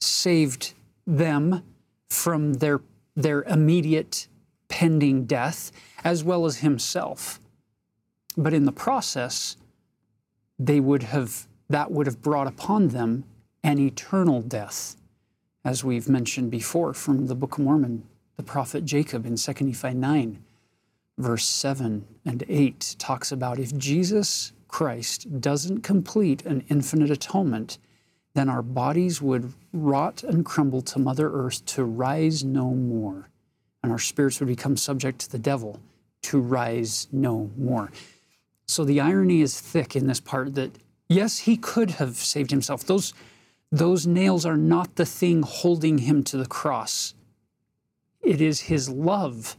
saved 0.00 0.72
them 1.06 1.62
from 2.08 2.54
their, 2.54 2.80
their 3.14 3.42
immediate 3.42 4.26
pending 4.68 5.26
death, 5.26 5.70
as 6.02 6.24
well 6.24 6.46
as 6.46 6.58
himself. 6.58 7.38
But 8.36 8.54
in 8.54 8.64
the 8.64 8.72
process, 8.72 9.56
they 10.60 10.78
would 10.78 11.02
have, 11.04 11.48
that 11.70 11.90
would 11.90 12.06
have 12.06 12.20
brought 12.20 12.46
upon 12.46 12.88
them 12.88 13.24
an 13.64 13.78
eternal 13.78 14.42
death, 14.42 14.94
as 15.64 15.82
we've 15.82 16.08
mentioned 16.08 16.50
before 16.50 16.92
from 16.92 17.26
the 17.26 17.34
Book 17.34 17.56
of 17.56 17.64
Mormon, 17.64 18.04
the 18.36 18.42
prophet 18.42 18.84
Jacob 18.84 19.24
in 19.24 19.36
2 19.36 19.52
Nephi 19.64 19.94
9, 19.94 20.44
verse 21.16 21.46
7 21.46 22.06
and 22.26 22.44
8, 22.46 22.96
talks 22.98 23.32
about 23.32 23.58
if 23.58 23.74
Jesus 23.76 24.52
Christ 24.68 25.40
doesn't 25.40 25.80
complete 25.80 26.44
an 26.44 26.62
infinite 26.68 27.10
atonement, 27.10 27.78
then 28.34 28.50
our 28.50 28.62
bodies 28.62 29.22
would 29.22 29.54
rot 29.72 30.22
and 30.22 30.44
crumble 30.44 30.82
to 30.82 30.98
Mother 30.98 31.30
Earth 31.32 31.64
to 31.66 31.84
rise 31.84 32.44
no 32.44 32.74
more. 32.74 33.30
And 33.82 33.90
our 33.90 33.98
spirits 33.98 34.40
would 34.40 34.46
become 34.46 34.76
subject 34.76 35.20
to 35.20 35.30
the 35.30 35.38
devil 35.38 35.80
to 36.22 36.38
rise 36.38 37.08
no 37.10 37.50
more. 37.56 37.90
So 38.70 38.84
the 38.84 39.00
irony 39.00 39.40
is 39.40 39.60
thick 39.60 39.96
in 39.96 40.06
this 40.06 40.20
part 40.20 40.54
that, 40.54 40.78
yes, 41.08 41.40
he 41.40 41.56
could 41.56 41.92
have 41.92 42.14
saved 42.16 42.52
himself. 42.52 42.84
Those, 42.84 43.12
those 43.72 44.06
nails 44.06 44.46
are 44.46 44.56
not 44.56 44.94
the 44.94 45.04
thing 45.04 45.42
holding 45.42 45.98
him 45.98 46.22
to 46.24 46.36
the 46.36 46.46
cross. 46.46 47.14
It 48.22 48.40
is 48.40 48.60
his 48.60 48.88
love, 48.88 49.56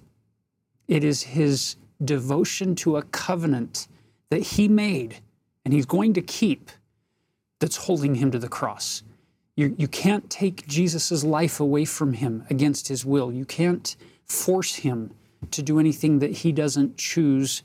it 0.87 1.03
is 1.03 1.23
his 1.23 1.75
devotion 2.03 2.73
to 2.75 2.97
a 2.97 3.03
covenant 3.03 3.87
that 4.29 4.41
he 4.41 4.67
made 4.67 5.17
and 5.65 5.73
he's 5.73 5.85
going 5.85 6.13
to 6.13 6.21
keep 6.21 6.71
that's 7.59 7.75
holding 7.75 8.15
him 8.15 8.31
to 8.31 8.39
the 8.39 8.47
cross. 8.47 9.03
You, 9.57 9.75
you 9.77 9.87
can't 9.87 10.29
take 10.29 10.65
Jesus' 10.67 11.23
life 11.23 11.59
away 11.59 11.83
from 11.83 12.13
him 12.13 12.45
against 12.49 12.87
his 12.87 13.05
will. 13.05 13.31
You 13.31 13.45
can't 13.45 13.95
force 14.25 14.75
him 14.75 15.11
to 15.51 15.61
do 15.61 15.79
anything 15.79 16.19
that 16.19 16.31
he 16.31 16.51
doesn't 16.53 16.97
choose 16.97 17.61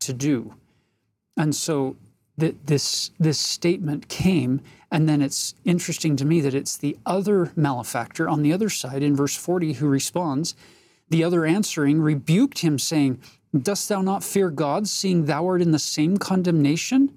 to 0.00 0.12
do. 0.14 0.54
And 1.36 1.54
so 1.54 1.96
th- 2.38 2.56
this, 2.64 3.10
this 3.18 3.38
statement 3.38 4.08
came, 4.08 4.60
and 4.90 5.08
then 5.08 5.20
it's 5.20 5.54
interesting 5.64 6.16
to 6.16 6.24
me 6.24 6.40
that 6.40 6.54
it's 6.54 6.76
the 6.76 6.96
other 7.04 7.52
malefactor 7.56 8.28
on 8.28 8.42
the 8.42 8.52
other 8.52 8.70
side 8.70 9.02
in 9.02 9.16
verse 9.16 9.36
40 9.36 9.74
who 9.74 9.88
responds. 9.88 10.54
The 11.08 11.22
other 11.22 11.44
answering 11.44 12.00
rebuked 12.00 12.60
him, 12.60 12.78
saying, 12.78 13.20
Dost 13.56 13.88
thou 13.88 14.02
not 14.02 14.24
fear 14.24 14.50
God, 14.50 14.88
seeing 14.88 15.24
thou 15.24 15.46
art 15.46 15.62
in 15.62 15.72
the 15.72 15.78
same 15.78 16.16
condemnation? 16.16 17.16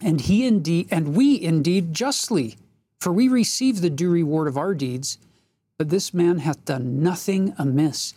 And 0.00 0.20
he 0.20 0.46
indeed, 0.46 0.88
and 0.90 1.14
we 1.14 1.40
indeed 1.40 1.92
justly, 1.92 2.56
for 2.98 3.12
we 3.12 3.28
receive 3.28 3.80
the 3.80 3.90
due 3.90 4.10
reward 4.10 4.48
of 4.48 4.56
our 4.56 4.74
deeds. 4.74 5.18
But 5.76 5.90
this 5.90 6.14
man 6.14 6.38
hath 6.38 6.64
done 6.64 7.02
nothing 7.02 7.54
amiss. 7.58 8.14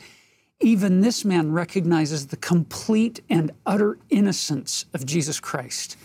Even 0.64 1.02
this 1.02 1.26
man 1.26 1.52
recognizes 1.52 2.28
the 2.28 2.38
complete 2.38 3.20
and 3.30 3.52
utter 3.66 3.98
innocence 4.10 4.86
of 4.94 5.06
Jesus 5.06 5.42
Christ 5.42 5.98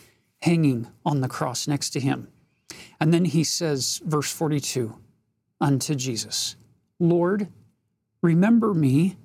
hanging 0.42 0.88
on 1.06 1.20
the 1.20 1.28
cross 1.28 1.68
next 1.68 1.90
to 1.90 2.00
him. 2.00 2.26
And 3.00 3.14
then 3.14 3.24
he 3.24 3.44
says, 3.44 4.02
verse 4.04 4.32
42, 4.32 4.96
unto 5.60 5.94
Jesus, 5.94 6.56
Lord, 6.98 7.46
remember 8.20 8.74
me 8.74 9.16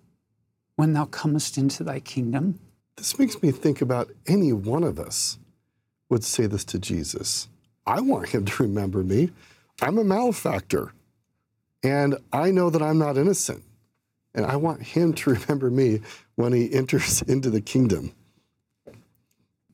when 0.76 0.94
thou 0.94 1.06
comest 1.06 1.58
into 1.58 1.84
thy 1.84 2.00
kingdom. 2.00 2.60
This 2.96 3.18
makes 3.18 3.42
me 3.42 3.50
think 3.50 3.82
about 3.82 4.12
any 4.28 4.54
one 4.54 4.84
of 4.84 5.00
us 5.00 5.40
would 6.10 6.24
say 6.24 6.46
this 6.46 6.64
to 6.66 6.78
Jesus. 6.78 7.48
I 7.88 8.02
want 8.02 8.30
him 8.30 8.46
to 8.46 8.64
remember 8.64 9.04
me. 9.04 9.32
I'm 9.82 9.98
a 9.98 10.04
malefactor, 10.04 10.94
and 11.82 12.18
I 12.32 12.52
know 12.52 12.70
that 12.70 12.84
I'm 12.84 13.00
not 13.00 13.18
innocent. 13.18 13.64
And 14.36 14.46
I 14.46 14.56
want 14.56 14.82
him 14.82 15.14
to 15.14 15.30
remember 15.34 15.70
me 15.70 16.02
when 16.36 16.54
he 16.54 16.74
enters 16.74 17.22
into 17.24 17.50
the 17.50 17.62
kingdom. 17.62 18.14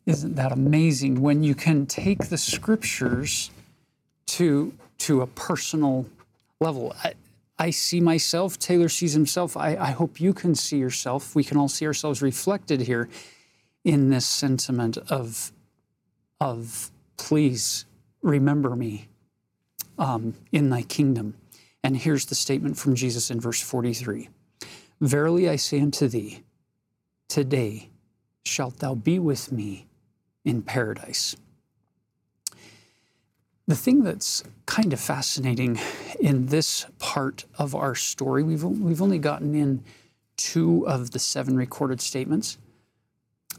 Isn't 0.05 0.35
that 0.35 0.51
amazing 0.51 1.21
when 1.21 1.43
you 1.43 1.53
can 1.53 1.85
take 1.85 2.29
the 2.29 2.37
scriptures 2.37 3.51
to, 4.27 4.73
to 4.99 5.21
a 5.21 5.27
personal 5.27 6.07
level? 6.59 6.95
I, 7.03 7.13
I 7.59 7.69
see 7.69 8.01
myself, 8.01 8.57
Taylor 8.57 8.89
sees 8.89 9.13
himself. 9.13 9.55
I, 9.55 9.75
I 9.75 9.91
hope 9.91 10.19
you 10.19 10.33
can 10.33 10.55
see 10.55 10.77
yourself. 10.77 11.35
We 11.35 11.43
can 11.43 11.57
all 11.57 11.67
see 11.67 11.85
ourselves 11.85 12.21
reflected 12.21 12.81
here 12.81 13.09
in 13.83 14.09
this 14.09 14.25
sentiment 14.25 14.97
of, 15.09 15.51
of 16.39 16.89
please 17.17 17.85
remember 18.21 18.75
me 18.75 19.09
um, 19.97 20.33
in 20.51 20.69
thy 20.69 20.81
kingdom. 20.81 21.35
And 21.83 21.97
here's 21.97 22.25
the 22.25 22.35
statement 22.35 22.77
from 22.77 22.95
Jesus 22.95 23.29
in 23.29 23.39
verse 23.39 23.61
43 23.61 24.29
Verily 25.01 25.49
I 25.49 25.55
say 25.55 25.79
unto 25.79 26.07
thee, 26.07 26.43
today 27.27 27.89
shalt 28.43 28.79
thou 28.79 28.95
be 28.95 29.19
with 29.19 29.51
me 29.51 29.87
in 30.43 30.61
paradise. 30.61 31.35
The 33.67 33.75
thing 33.75 34.03
that's 34.03 34.43
kind 34.65 34.91
of 34.93 34.99
fascinating 34.99 35.79
in 36.19 36.47
this 36.47 36.87
part 36.97 37.45
of 37.57 37.75
our 37.75 37.93
story, 37.93 38.41
we've, 38.41 38.63
we've 38.63 39.01
only 39.01 39.19
gotten 39.19 39.53
in 39.53 39.83
two 40.37 40.87
of 40.87 41.11
the 41.11 41.19
seven 41.19 41.55
recorded 41.55 42.01
statements. 42.01 42.57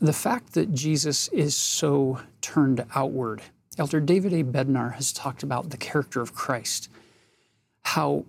The 0.00 0.12
fact 0.12 0.54
that 0.54 0.74
Jesus 0.74 1.28
is 1.28 1.54
so 1.54 2.20
turned 2.40 2.84
outward. 2.94 3.42
Elder 3.78 4.00
David 4.00 4.32
A. 4.32 4.42
Bednar 4.42 4.94
has 4.94 5.12
talked 5.12 5.42
about 5.42 5.70
the 5.70 5.76
character 5.76 6.20
of 6.20 6.34
Christ, 6.34 6.88
how, 7.82 8.24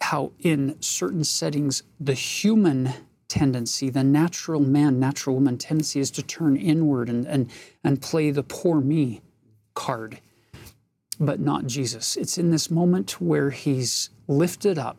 how 0.00 0.32
in 0.38 0.80
certain 0.80 1.24
settings, 1.24 1.82
the 1.98 2.14
human 2.14 2.92
tendency, 3.28 3.90
the 3.90 4.04
natural 4.04 4.60
man, 4.60 5.00
natural 5.00 5.34
woman 5.36 5.58
tendency 5.58 6.00
is 6.00 6.10
to 6.12 6.22
turn 6.22 6.56
inward 6.56 7.08
and, 7.08 7.26
and, 7.26 7.50
and 7.82 8.00
play 8.00 8.30
the 8.30 8.42
poor 8.42 8.80
me 8.80 9.20
card 9.74 10.20
but 11.18 11.40
not 11.40 11.66
Jesus. 11.66 12.16
It's 12.16 12.38
in 12.38 12.50
this 12.50 12.70
moment 12.70 13.20
where 13.20 13.50
he's 13.50 14.10
lifted 14.28 14.78
up, 14.78 14.98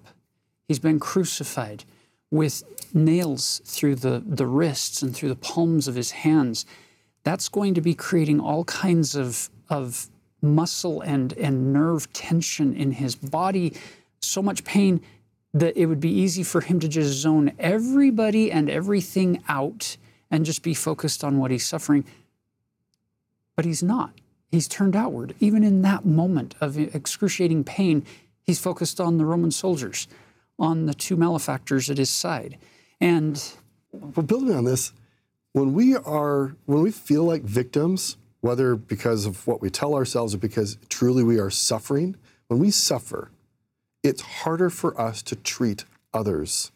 he's 0.67 0.79
been 0.79 0.99
crucified 0.99 1.83
with 2.29 2.63
nails 2.93 3.61
through 3.65 3.95
the, 3.95 4.21
the 4.25 4.45
wrists 4.45 5.01
and 5.01 5.15
through 5.15 5.29
the 5.29 5.35
palms 5.35 5.87
of 5.87 5.95
his 5.95 6.11
hands. 6.11 6.65
That's 7.23 7.49
going 7.49 7.73
to 7.75 7.81
be 7.81 7.93
creating 7.93 8.39
all 8.39 8.63
kinds 8.65 9.15
of, 9.15 9.49
of 9.69 10.09
muscle 10.41 11.01
and, 11.01 11.33
and 11.33 11.71
nerve 11.71 12.11
tension 12.13 12.73
in 12.73 12.91
his 12.91 13.15
body, 13.15 13.73
so 14.21 14.41
much 14.41 14.63
pain 14.63 15.01
that 15.53 15.77
it 15.77 15.85
would 15.87 15.99
be 15.99 16.11
easy 16.11 16.43
for 16.43 16.61
him 16.61 16.79
to 16.79 16.87
just 16.87 17.13
zone 17.13 17.51
everybody 17.57 18.51
and 18.51 18.69
everything 18.69 19.43
out 19.47 19.97
and 20.29 20.45
just 20.45 20.61
be 20.61 20.73
focused 20.73 21.23
on 21.23 21.39
what 21.39 21.51
he's 21.51 21.65
suffering. 21.65 22.05
But 23.55 23.65
he's 23.65 23.81
not 23.81 24.11
He's 24.51 24.67
turned 24.67 24.95
outward. 24.95 25.35
Even 25.39 25.63
in 25.63 25.81
that 25.81 26.05
moment 26.05 26.55
of 26.61 26.77
excruciating 26.77 27.65
pain, 27.65 28.05
he's 28.43 28.59
focused 28.59 29.01
on 29.01 29.17
the 29.17 29.25
Roman 29.25 29.51
soldiers, 29.51 30.07
on 30.57 30.85
the 30.85 30.93
two 30.93 31.15
malefactors 31.15 31.89
at 31.89 31.97
his 31.97 32.09
side. 32.09 32.57
And 33.01 33.41
well, 33.91 34.25
building 34.25 34.55
on 34.55 34.63
this, 34.63 34.93
when 35.51 35.73
we 35.73 35.95
are 35.95 36.55
when 36.65 36.81
we 36.81 36.91
feel 36.91 37.23
like 37.23 37.43
victims, 37.43 38.17
whether 38.41 38.75
because 38.75 39.25
of 39.25 39.45
what 39.45 39.61
we 39.61 39.69
tell 39.69 39.95
ourselves 39.95 40.33
or 40.33 40.37
because 40.37 40.77
truly 40.87 41.23
we 41.23 41.39
are 41.39 41.49
suffering, 41.49 42.15
when 42.47 42.59
we 42.59 42.71
suffer, 42.71 43.31
it's 44.07 44.21
harder 44.21 44.69
for 44.69 44.99
us 44.99 45.21
to 45.23 45.35
treat 45.35 45.85
others 46.13 46.71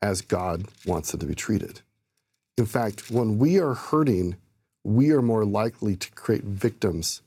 as 0.00 0.20
God 0.22 0.66
wants 0.86 1.10
them 1.10 1.20
to 1.20 1.26
be 1.26 1.34
treated. 1.34 1.82
In 2.56 2.66
fact, 2.66 3.10
when 3.10 3.38
we 3.38 3.58
are 3.58 3.74
hurting, 3.74 4.36
we 4.84 5.10
are 5.10 5.22
more 5.22 5.44
likely 5.44 5.96
to 5.96 6.10
create 6.12 6.44
victims 6.44 7.22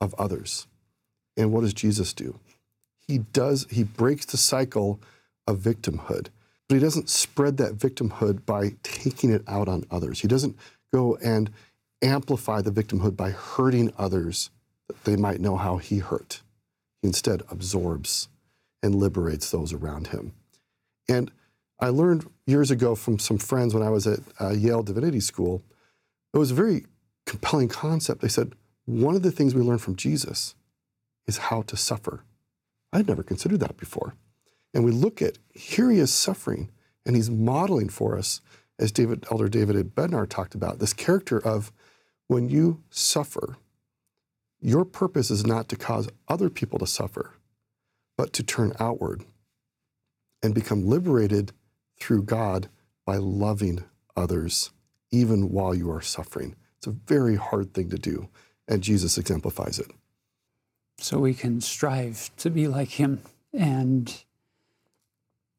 of 0.00 0.14
others. 0.14 0.66
And 1.36 1.52
what 1.52 1.60
does 1.60 1.74
Jesus 1.74 2.12
do? 2.12 2.38
He 3.06 3.18
does, 3.18 3.66
he 3.70 3.84
breaks 3.84 4.24
the 4.24 4.36
cycle 4.36 5.00
of 5.46 5.58
victimhood, 5.58 6.28
but 6.68 6.74
he 6.74 6.80
doesn't 6.80 7.08
spread 7.08 7.58
that 7.58 7.74
victimhood 7.74 8.44
by 8.46 8.74
taking 8.82 9.30
it 9.30 9.42
out 9.46 9.68
on 9.68 9.84
others. 9.90 10.20
He 10.20 10.28
doesn't 10.28 10.56
go 10.92 11.16
and 11.22 11.50
amplify 12.02 12.62
the 12.62 12.72
victimhood 12.72 13.16
by 13.16 13.30
hurting 13.30 13.92
others 13.98 14.50
that 14.88 15.04
they 15.04 15.16
might 15.16 15.40
know 15.40 15.56
how 15.56 15.76
he 15.76 15.98
hurt. 15.98 16.40
He 17.02 17.08
instead 17.08 17.42
absorbs 17.50 18.28
and 18.86 18.94
liberates 18.94 19.50
those 19.50 19.74
around 19.74 20.06
him. 20.08 20.32
And 21.08 21.30
I 21.78 21.90
learned 21.90 22.30
years 22.46 22.70
ago 22.70 22.94
from 22.94 23.18
some 23.18 23.36
friends 23.36 23.74
when 23.74 23.82
I 23.82 23.90
was 23.90 24.06
at 24.06 24.20
uh, 24.40 24.50
Yale 24.50 24.82
Divinity 24.82 25.20
School 25.20 25.62
it 26.36 26.38
was 26.38 26.50
a 26.50 26.54
very 26.54 26.84
compelling 27.24 27.68
concept. 27.68 28.20
They 28.20 28.28
said, 28.28 28.52
one 28.84 29.16
of 29.16 29.22
the 29.22 29.30
things 29.30 29.54
we 29.54 29.62
learn 29.62 29.78
from 29.78 29.96
Jesus 29.96 30.54
is 31.26 31.38
how 31.38 31.62
to 31.62 31.78
suffer. 31.78 32.24
I 32.92 32.98
had 32.98 33.08
never 33.08 33.22
considered 33.22 33.60
that 33.60 33.78
before. 33.78 34.14
And 34.74 34.84
we 34.84 34.90
look 34.90 35.22
at 35.22 35.38
here 35.54 35.90
he 35.90 35.98
is 35.98 36.12
suffering, 36.12 36.70
and 37.06 37.16
he's 37.16 37.30
modeling 37.30 37.88
for 37.88 38.18
us, 38.18 38.42
as 38.78 38.92
David 38.92 39.24
Elder 39.30 39.48
David 39.48 39.94
Bednar 39.94 40.28
talked 40.28 40.54
about, 40.54 40.78
this 40.78 40.92
character 40.92 41.38
of 41.42 41.72
when 42.26 42.50
you 42.50 42.82
suffer, 42.90 43.56
your 44.60 44.84
purpose 44.84 45.30
is 45.30 45.46
not 45.46 45.70
to 45.70 45.76
cause 45.76 46.06
other 46.28 46.50
people 46.50 46.78
to 46.80 46.86
suffer, 46.86 47.32
but 48.16 48.32
to 48.32 48.42
turn 48.42 48.72
outward 48.80 49.24
and 50.42 50.54
become 50.54 50.86
liberated 50.86 51.52
through 52.00 52.22
God 52.22 52.68
by 53.04 53.16
loving 53.16 53.84
others, 54.16 54.70
even 55.10 55.50
while 55.50 55.74
you 55.74 55.90
are 55.90 56.00
suffering. 56.00 56.56
It's 56.78 56.86
a 56.86 56.90
very 56.90 57.36
hard 57.36 57.74
thing 57.74 57.90
to 57.90 57.98
do, 57.98 58.28
and 58.68 58.82
Jesus 58.82 59.18
exemplifies 59.18 59.78
it. 59.78 59.90
So 60.98 61.18
we 61.18 61.34
can 61.34 61.60
strive 61.60 62.30
to 62.38 62.50
be 62.50 62.68
like 62.68 62.90
him, 62.90 63.20
and 63.52 64.24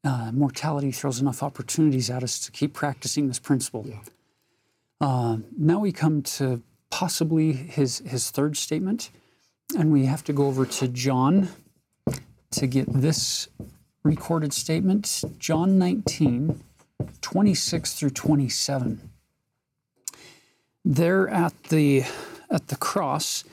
uh, 0.04 0.30
mortality 0.32 0.92
throws 0.92 1.20
enough 1.20 1.42
opportunities 1.42 2.10
at 2.10 2.22
us 2.22 2.38
to 2.40 2.52
keep 2.52 2.72
practicing 2.72 3.28
this 3.28 3.38
principle. 3.38 3.84
Yeah. 3.86 4.00
Uh, 5.00 5.38
now 5.56 5.78
we 5.78 5.92
come 5.92 6.22
to 6.22 6.62
possibly 6.90 7.52
his, 7.52 7.98
his 7.98 8.30
third 8.30 8.56
statement, 8.56 9.10
and 9.76 9.92
we 9.92 10.06
have 10.06 10.24
to 10.24 10.32
go 10.32 10.46
over 10.46 10.66
to 10.66 10.88
John 10.88 11.48
to 12.52 12.66
get 12.66 12.92
this 12.92 13.48
recorded 14.02 14.52
statement. 14.52 15.24
John 15.38 15.78
19, 15.78 16.62
26 17.20 17.94
through 17.94 18.10
27. 18.10 19.10
There 20.84 21.28
at 21.28 21.64
the, 21.64 22.04
at 22.50 22.68
the 22.68 22.76
cross, 22.76 23.44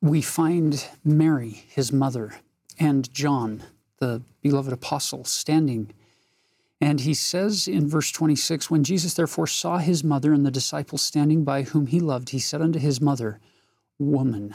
we 0.00 0.22
find 0.22 0.86
Mary, 1.04 1.64
his 1.68 1.92
mother, 1.92 2.34
and 2.78 3.12
John, 3.12 3.62
the 3.98 4.22
beloved 4.42 4.72
apostle, 4.72 5.24
standing. 5.24 5.92
And 6.80 7.00
he 7.00 7.14
says 7.14 7.68
in 7.68 7.88
verse 7.88 8.10
26 8.10 8.70
When 8.70 8.82
Jesus 8.82 9.14
therefore 9.14 9.46
saw 9.46 9.78
his 9.78 10.02
mother 10.02 10.32
and 10.32 10.44
the 10.44 10.50
disciples 10.50 11.02
standing 11.02 11.44
by 11.44 11.62
whom 11.62 11.86
he 11.86 12.00
loved, 12.00 12.30
he 12.30 12.40
said 12.40 12.60
unto 12.60 12.78
his 12.78 13.00
mother, 13.00 13.38
Woman, 13.98 14.54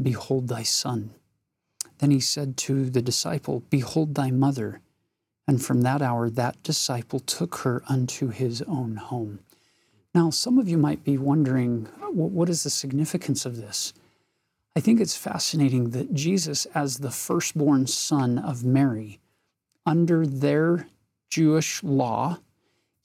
behold 0.00 0.48
thy 0.48 0.62
son. 0.62 1.10
Then 1.98 2.10
he 2.10 2.20
said 2.20 2.56
to 2.58 2.90
the 2.90 3.02
disciple, 3.02 3.62
Behold 3.70 4.14
thy 4.14 4.30
mother. 4.30 4.80
And 5.46 5.62
from 5.62 5.82
that 5.82 6.02
hour, 6.02 6.30
that 6.30 6.62
disciple 6.62 7.20
took 7.20 7.56
her 7.58 7.82
unto 7.88 8.28
his 8.28 8.62
own 8.62 8.96
home. 8.96 9.40
Now, 10.14 10.30
some 10.30 10.58
of 10.58 10.68
you 10.68 10.76
might 10.76 11.04
be 11.04 11.16
wondering, 11.16 11.88
what 12.12 12.48
is 12.48 12.64
the 12.64 12.70
significance 12.70 13.46
of 13.46 13.56
this? 13.56 13.92
I 14.76 14.80
think 14.80 15.00
it's 15.00 15.16
fascinating 15.16 15.90
that 15.90 16.14
Jesus, 16.14 16.66
as 16.74 16.98
the 16.98 17.10
firstborn 17.10 17.86
son 17.86 18.38
of 18.38 18.64
Mary, 18.64 19.20
under 19.84 20.26
their 20.26 20.86
Jewish 21.30 21.82
law, 21.82 22.38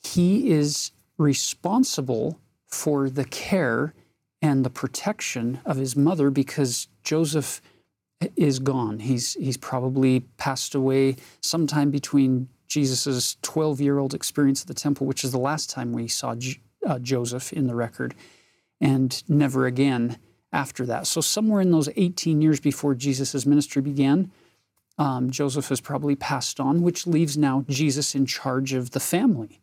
he 0.02 0.52
is 0.52 0.92
responsible 1.18 2.40
for 2.68 3.10
the 3.10 3.26
care 3.26 3.94
and 4.42 4.64
the 4.64 4.70
protection 4.70 5.60
of 5.66 5.78
his 5.78 5.96
mother 5.96 6.30
because 6.30 6.88
Joseph 7.04 7.62
is 8.36 8.60
gone. 8.60 9.00
He's 9.00 9.34
he's 9.34 9.58
probably 9.58 10.22
passed 10.38 10.76
away 10.76 11.18
sometime 11.42 11.92
between 11.92 12.50
Jesus' 12.68 13.38
12 13.42 13.82
year 13.82 13.98
old 13.98 14.14
experience 14.14 14.62
at 14.62 14.68
the 14.68 14.74
temple, 14.74 15.08
which 15.08 15.24
is 15.24 15.32
the 15.32 15.38
last 15.38 15.70
time 15.70 15.94
we 15.94 16.08
saw 16.08 16.36
J- 16.36 16.60
uh, 16.86 17.00
Joseph 17.00 17.54
in 17.54 17.68
the 17.68 17.76
record, 17.76 18.16
and 18.82 19.24
never 19.28 19.66
again 19.66 20.18
after 20.52 20.86
that. 20.86 21.08
So, 21.08 21.22
somewhere 21.22 21.62
in 21.62 21.72
those 21.72 21.90
18 21.96 22.42
years 22.42 22.60
before 22.60 22.96
Jesus' 22.96 23.46
ministry 23.46 23.82
began, 23.82 24.32
um, 24.98 25.30
Joseph 25.30 25.70
has 25.70 25.82
probably 25.82 26.16
passed 26.16 26.60
on, 26.60 26.82
which 26.82 27.06
leaves 27.06 27.38
now 27.38 27.66
Jesus 27.70 28.16
in 28.16 28.26
charge 28.26 28.74
of 28.74 28.92
the 28.92 29.00
family. 29.00 29.62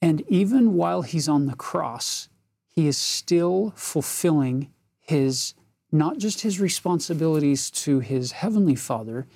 And 0.00 0.22
even 0.28 0.74
while 0.74 1.02
he's 1.02 1.28
on 1.28 1.46
the 1.46 1.54
cross, 1.54 2.28
he 2.68 2.86
is 2.86 2.96
still 2.96 3.72
fulfilling 3.76 4.70
his 5.00 5.54
not 5.92 6.18
just 6.18 6.40
his 6.40 6.58
responsibilities 6.58 7.70
to 7.70 8.00
his 8.00 8.32
heavenly 8.32 8.74
father, 8.74 9.26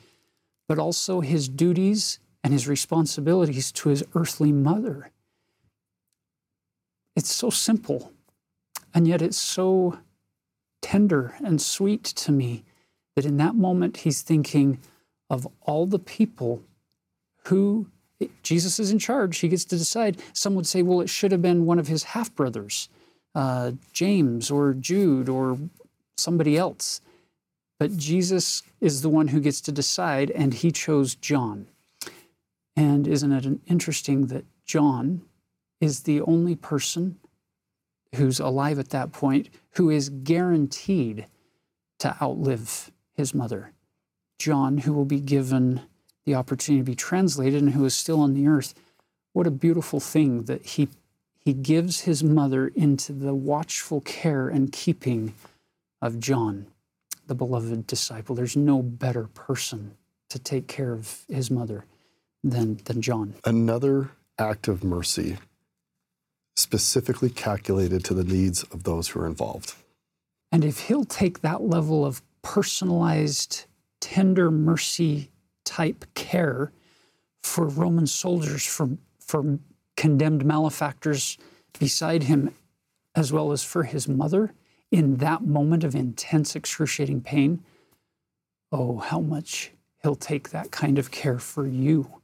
but 0.67 0.79
also 0.79 1.21
his 1.21 1.49
duties 1.49 2.19
and 2.43 2.53
his 2.53 2.67
responsibilities 2.67 3.71
to 3.73 3.91
his 3.91 4.03
earthly 4.15 4.53
mother. 4.53 5.11
It's 7.15 7.31
so 7.31 7.51
simple, 7.51 8.13
and 8.95 9.07
yet 9.07 9.23
it's 9.23 9.37
so 9.37 9.99
tender 10.83 11.35
and 11.45 11.61
sweet 11.61 12.05
to 12.05 12.33
me 12.33 12.65
that 13.15 13.25
in 13.25 13.37
that 13.39 13.55
moment 13.55 13.99
he's 13.99 14.23
thinking 14.23 14.79
of 15.29 15.47
all 15.63 15.87
the 15.87 15.99
people 15.99 16.63
who 17.45 17.89
Jesus 18.43 18.79
is 18.79 18.91
in 18.91 18.99
charge. 18.99 19.39
He 19.39 19.49
gets 19.49 19.65
to 19.67 19.77
decide. 19.77 20.19
Some 20.33 20.55
would 20.55 20.67
say, 20.67 20.83
well, 20.83 21.01
it 21.01 21.11
should 21.11 21.33
have 21.33 21.43
been 21.43 21.67
one 21.67 21.79
of 21.79 21.89
his 21.89 22.05
half 22.05 22.35
brothers, 22.35 22.89
uh, 23.35 23.73
James 23.93 24.51
or 24.51 24.73
Jude 24.75 25.29
or 25.29 25.59
somebody 26.17 26.57
else. 26.57 27.01
But 27.79 27.97
Jesus 27.97 28.63
is 28.81 29.03
the 29.03 29.09
one 29.09 29.29
who 29.29 29.41
gets 29.41 29.61
to 29.63 29.73
decide, 29.73 30.31
and 30.31 30.55
he 30.55 30.73
chose 30.73 31.15
John. 31.15 31.67
And 32.75 33.07
isn't 33.07 33.33
it 33.33 33.61
interesting 33.67 34.27
that 34.29 34.45
John 34.65 35.23
is 35.81 36.03
the 36.03 36.21
only 36.23 36.55
person 36.55 37.19
who's 38.15 38.41
alive 38.41 38.79
at 38.79 38.91
that 38.91 39.13
point 39.13 39.49
who 39.73 39.91
is 39.91 40.09
guaranteed 40.09 41.27
to 41.99 42.17
outlive 42.23 42.91
his 43.15 43.35
mother? 43.35 43.73
John, 44.39 44.79
who 44.79 44.93
will 44.93 45.05
be 45.05 45.21
given 45.21 45.83
the 46.27 46.35
opportunity 46.35 46.83
to 46.83 46.91
be 46.91 46.97
translated 46.97 47.63
and 47.63 47.73
who 47.73 47.85
is 47.85 47.95
still 47.95 48.21
on 48.21 48.35
the 48.35 48.49
earth. 48.49 48.75
What 49.33 49.47
a 49.47 49.51
beautiful 49.51 50.01
thing 50.01 50.43
that 50.45 50.65
he, 50.67 50.89
he 51.39 51.53
gives 51.53 52.01
his 52.01 52.23
mother 52.23 52.69
into 52.69 53.13
the 53.13 53.35
watchful 53.35 54.01
care 54.03 54.49
and 54.49 54.73
keeping 54.73 55.35
of 56.03 56.19
John, 56.19 56.69
the 57.27 57.35
beloved 57.35 57.87
disciple. 57.87 58.35
There's 58.35 58.57
no 58.57 58.83
better 58.83 59.25
person 59.29 59.97
to 60.31 60.39
take 60.39 60.67
care 60.69 60.93
of 60.93 61.23
his 61.29 61.51
mother 61.51 61.85
than, 62.43 62.81
than 62.85 63.03
John. 63.03 63.35
Another 63.45 64.11
act 64.39 64.69
of 64.69 64.85
mercy 64.85 65.39
specifically 66.57 67.31
calculated 67.31 68.05
to 68.05 68.15
the 68.15 68.25
needs 68.25 68.63
of 68.65 68.85
those 68.85 69.09
who 69.09 69.21
are 69.21 69.27
involved. 69.27 69.75
And 70.51 70.65
if 70.65 70.81
he'll 70.81 71.05
take 71.05 71.43
that 71.43 71.63
level 71.63 72.05
of 72.05 72.23
personalized, 72.43 73.67
tender 74.01 74.51
mercy 74.51 75.31
type 75.65 76.07
care 76.15 76.73
for 77.43 77.67
Roman 77.67 78.07
soldiers, 78.07 78.65
for, 78.65 78.91
for 79.21 79.59
condemned 79.97 80.45
malefactors 80.45 81.37
beside 81.79 82.25
him, 82.25 82.55
as 83.15 83.33
well 83.33 83.53
as 83.53 83.63
for 83.63 83.83
his 83.83 84.09
mother, 84.09 84.55
in 84.91 85.17
that 85.17 85.43
moment 85.43 85.85
of 85.85 85.95
intense, 85.95 86.55
excruciating 86.55 87.23
pain, 87.23 87.63
oh, 88.73 88.99
how 88.99 89.21
much 89.21 89.73
He'll 90.03 90.15
take 90.15 90.51
that 90.51 90.71
kind 90.71 90.99
of 90.99 91.11
care 91.11 91.39
for 91.39 91.67
you 91.67 92.23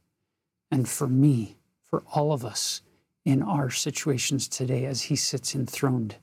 and 0.71 0.87
for 0.87 1.07
me, 1.07 1.57
for 1.83 2.03
all 2.13 2.31
of 2.31 2.45
us 2.45 2.81
in 3.25 3.41
our 3.41 3.69
situations 3.69 4.47
today 4.47 4.85
as 4.85 5.03
He 5.03 5.15
sits 5.15 5.53
enthroned 5.53 6.15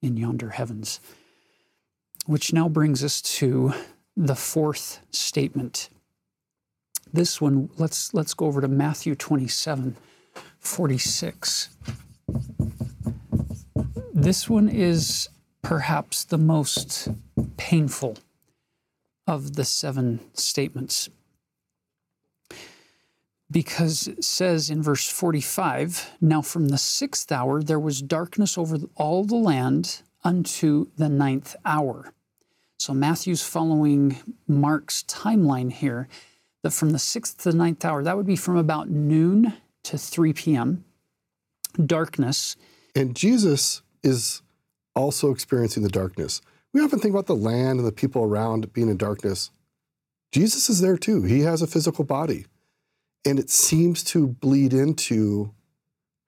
in 0.00 0.16
yonder 0.16 0.50
heavens. 0.50 1.00
Which 2.26 2.52
now 2.52 2.68
brings 2.68 3.02
us 3.04 3.20
to 3.22 3.74
the 4.16 4.36
fourth 4.36 5.00
statement. 5.10 5.88
This 7.12 7.40
one, 7.40 7.68
let's, 7.76 8.14
let's 8.14 8.32
go 8.32 8.46
over 8.46 8.60
to 8.60 8.68
Matthew 8.68 9.14
27 9.14 9.96
46. 10.60 11.68
This 14.14 14.48
one 14.48 14.68
is 14.68 15.28
perhaps 15.62 16.24
the 16.24 16.38
most 16.38 17.08
painful 17.56 18.18
of 19.26 19.54
the 19.54 19.64
seven 19.64 20.20
statements. 20.34 21.08
Because 23.50 24.08
it 24.08 24.24
says 24.24 24.70
in 24.70 24.82
verse 24.82 25.08
45 25.08 26.12
Now 26.20 26.42
from 26.42 26.68
the 26.68 26.78
sixth 26.78 27.30
hour 27.30 27.62
there 27.62 27.78
was 27.78 28.02
darkness 28.02 28.56
over 28.56 28.78
all 28.96 29.24
the 29.24 29.36
land 29.36 30.02
unto 30.24 30.88
the 30.96 31.08
ninth 31.08 31.54
hour. 31.64 32.12
So 32.78 32.92
Matthew's 32.92 33.42
following 33.44 34.16
Mark's 34.48 35.04
timeline 35.04 35.72
here 35.72 36.08
that 36.62 36.72
from 36.72 36.90
the 36.90 36.98
sixth 36.98 37.38
to 37.38 37.52
the 37.52 37.56
ninth 37.56 37.84
hour, 37.84 38.02
that 38.02 38.16
would 38.16 38.26
be 38.26 38.36
from 38.36 38.56
about 38.56 38.88
noon 38.88 39.52
to 39.84 39.98
3 39.98 40.32
p.m., 40.32 40.84
darkness. 41.84 42.56
And 42.94 43.14
Jesus 43.14 43.82
is 44.02 44.42
also 44.94 45.30
experiencing 45.30 45.82
the 45.82 45.88
darkness. 45.88 46.40
We 46.72 46.80
often 46.80 46.98
think 46.98 47.12
about 47.12 47.26
the 47.26 47.36
land 47.36 47.78
and 47.78 47.86
the 47.86 47.92
people 47.92 48.22
around 48.22 48.72
being 48.72 48.88
in 48.88 48.96
darkness. 48.96 49.50
Jesus 50.32 50.70
is 50.70 50.80
there 50.80 50.96
too. 50.96 51.22
He 51.22 51.40
has 51.40 51.62
a 51.62 51.66
physical 51.66 52.04
body. 52.04 52.46
And 53.24 53.38
it 53.38 53.50
seems 53.50 54.02
to 54.04 54.26
bleed 54.26 54.72
into 54.72 55.54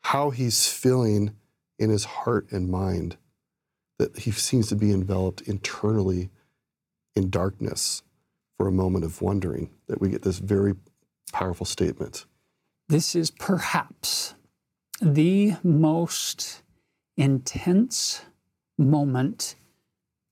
how 0.02 0.30
he's 0.30 0.68
feeling 0.68 1.34
in 1.78 1.90
his 1.90 2.04
heart 2.04 2.52
and 2.52 2.68
mind, 2.68 3.16
that 3.98 4.18
he 4.18 4.30
seems 4.30 4.68
to 4.68 4.76
be 4.76 4.92
enveloped 4.92 5.40
internally 5.42 6.30
in 7.16 7.30
darkness 7.30 8.02
for 8.56 8.68
a 8.68 8.72
moment 8.72 9.04
of 9.04 9.20
wondering, 9.22 9.70
that 9.88 10.00
we 10.00 10.10
get 10.10 10.22
this 10.22 10.38
very 10.38 10.74
powerful 11.32 11.66
statement. 11.66 12.26
This 12.88 13.16
is 13.16 13.30
perhaps 13.30 14.34
the 15.00 15.54
most 15.64 16.62
intense 17.16 18.22
moment 18.78 19.54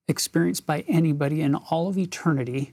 experienced 0.09 0.67
by 0.67 0.85
anybody 0.89 1.41
in 1.41 1.55
all 1.55 1.89
of 1.89 1.97
eternity 1.97 2.73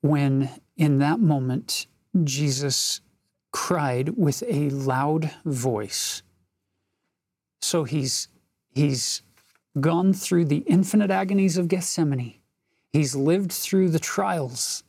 when, 0.00 0.50
in 0.76 0.98
that 0.98 1.20
moment, 1.20 1.86
Jesus 2.24 3.00
cried 3.50 4.10
with 4.16 4.42
a 4.46 4.70
loud 4.70 5.30
voice. 5.44 6.22
So 7.60 7.84
he's, 7.84 8.28
he's 8.74 9.22
gone 9.80 10.12
through 10.12 10.46
the 10.46 10.64
infinite 10.66 11.10
agonies 11.10 11.56
of 11.56 11.68
Gethsemane. 11.68 12.34
He's 12.92 13.14
lived 13.14 13.52
through 13.52 13.90
the 13.90 13.98
trials 13.98 14.84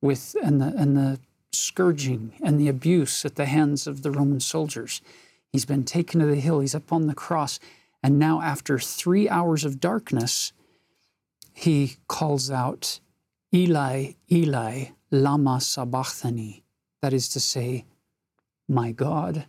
with 0.00 0.36
and 0.42 0.60
the, 0.60 0.74
and 0.76 0.96
the 0.96 1.20
scourging 1.52 2.32
and 2.42 2.58
the 2.58 2.68
abuse 2.68 3.24
at 3.24 3.36
the 3.36 3.46
hands 3.46 3.86
of 3.86 4.02
the 4.02 4.10
Roman 4.10 4.40
soldiers. 4.40 5.00
He's 5.52 5.64
been 5.64 5.84
taken 5.84 6.20
to 6.20 6.26
the 6.26 6.36
hill, 6.36 6.60
he's 6.60 6.74
up 6.74 6.92
on 6.92 7.06
the 7.06 7.14
cross, 7.14 7.60
and 8.04 8.18
now, 8.18 8.42
after 8.42 8.78
three 8.78 9.30
hours 9.30 9.64
of 9.64 9.80
darkness, 9.80 10.52
he 11.54 11.96
calls 12.06 12.50
out, 12.50 13.00
Eli, 13.54 14.12
Eli, 14.30 14.88
Lama 15.10 15.58
Sabachthani. 15.58 16.64
That 17.00 17.14
is 17.14 17.30
to 17.30 17.40
say, 17.40 17.86
My 18.68 18.92
God, 18.92 19.46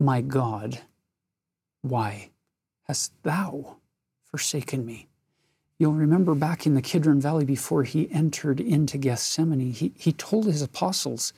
my 0.00 0.22
God, 0.22 0.80
why 1.82 2.30
hast 2.84 3.12
thou 3.22 3.76
forsaken 4.22 4.86
me? 4.86 5.06
You'll 5.78 5.92
remember 5.92 6.34
back 6.34 6.64
in 6.64 6.72
the 6.72 6.80
Kidron 6.80 7.20
Valley 7.20 7.44
before 7.44 7.82
he 7.84 8.10
entered 8.10 8.60
into 8.60 8.96
Gethsemane, 8.96 9.72
he, 9.72 9.92
he 9.94 10.12
told 10.12 10.46
his 10.46 10.62
apostles, 10.62 11.34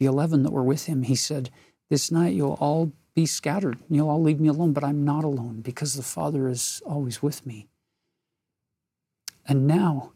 the 0.00 0.06
11 0.06 0.42
that 0.44 0.52
were 0.52 0.62
with 0.62 0.86
him, 0.86 1.02
he 1.02 1.16
said, 1.16 1.50
This 1.90 2.10
night 2.10 2.32
you'll 2.32 2.56
all 2.60 2.92
be 3.14 3.26
scattered. 3.26 3.78
You'll 3.88 4.08
all 4.08 4.22
leave 4.22 4.40
me 4.40 4.48
alone, 4.48 4.72
but 4.72 4.84
I'm 4.84 5.04
not 5.04 5.24
alone 5.24 5.60
because 5.60 5.94
the 5.94 6.02
Father 6.02 6.48
is 6.48 6.82
always 6.86 7.22
with 7.22 7.44
me. 7.46 7.68
And 9.46 9.66
now 9.66 10.12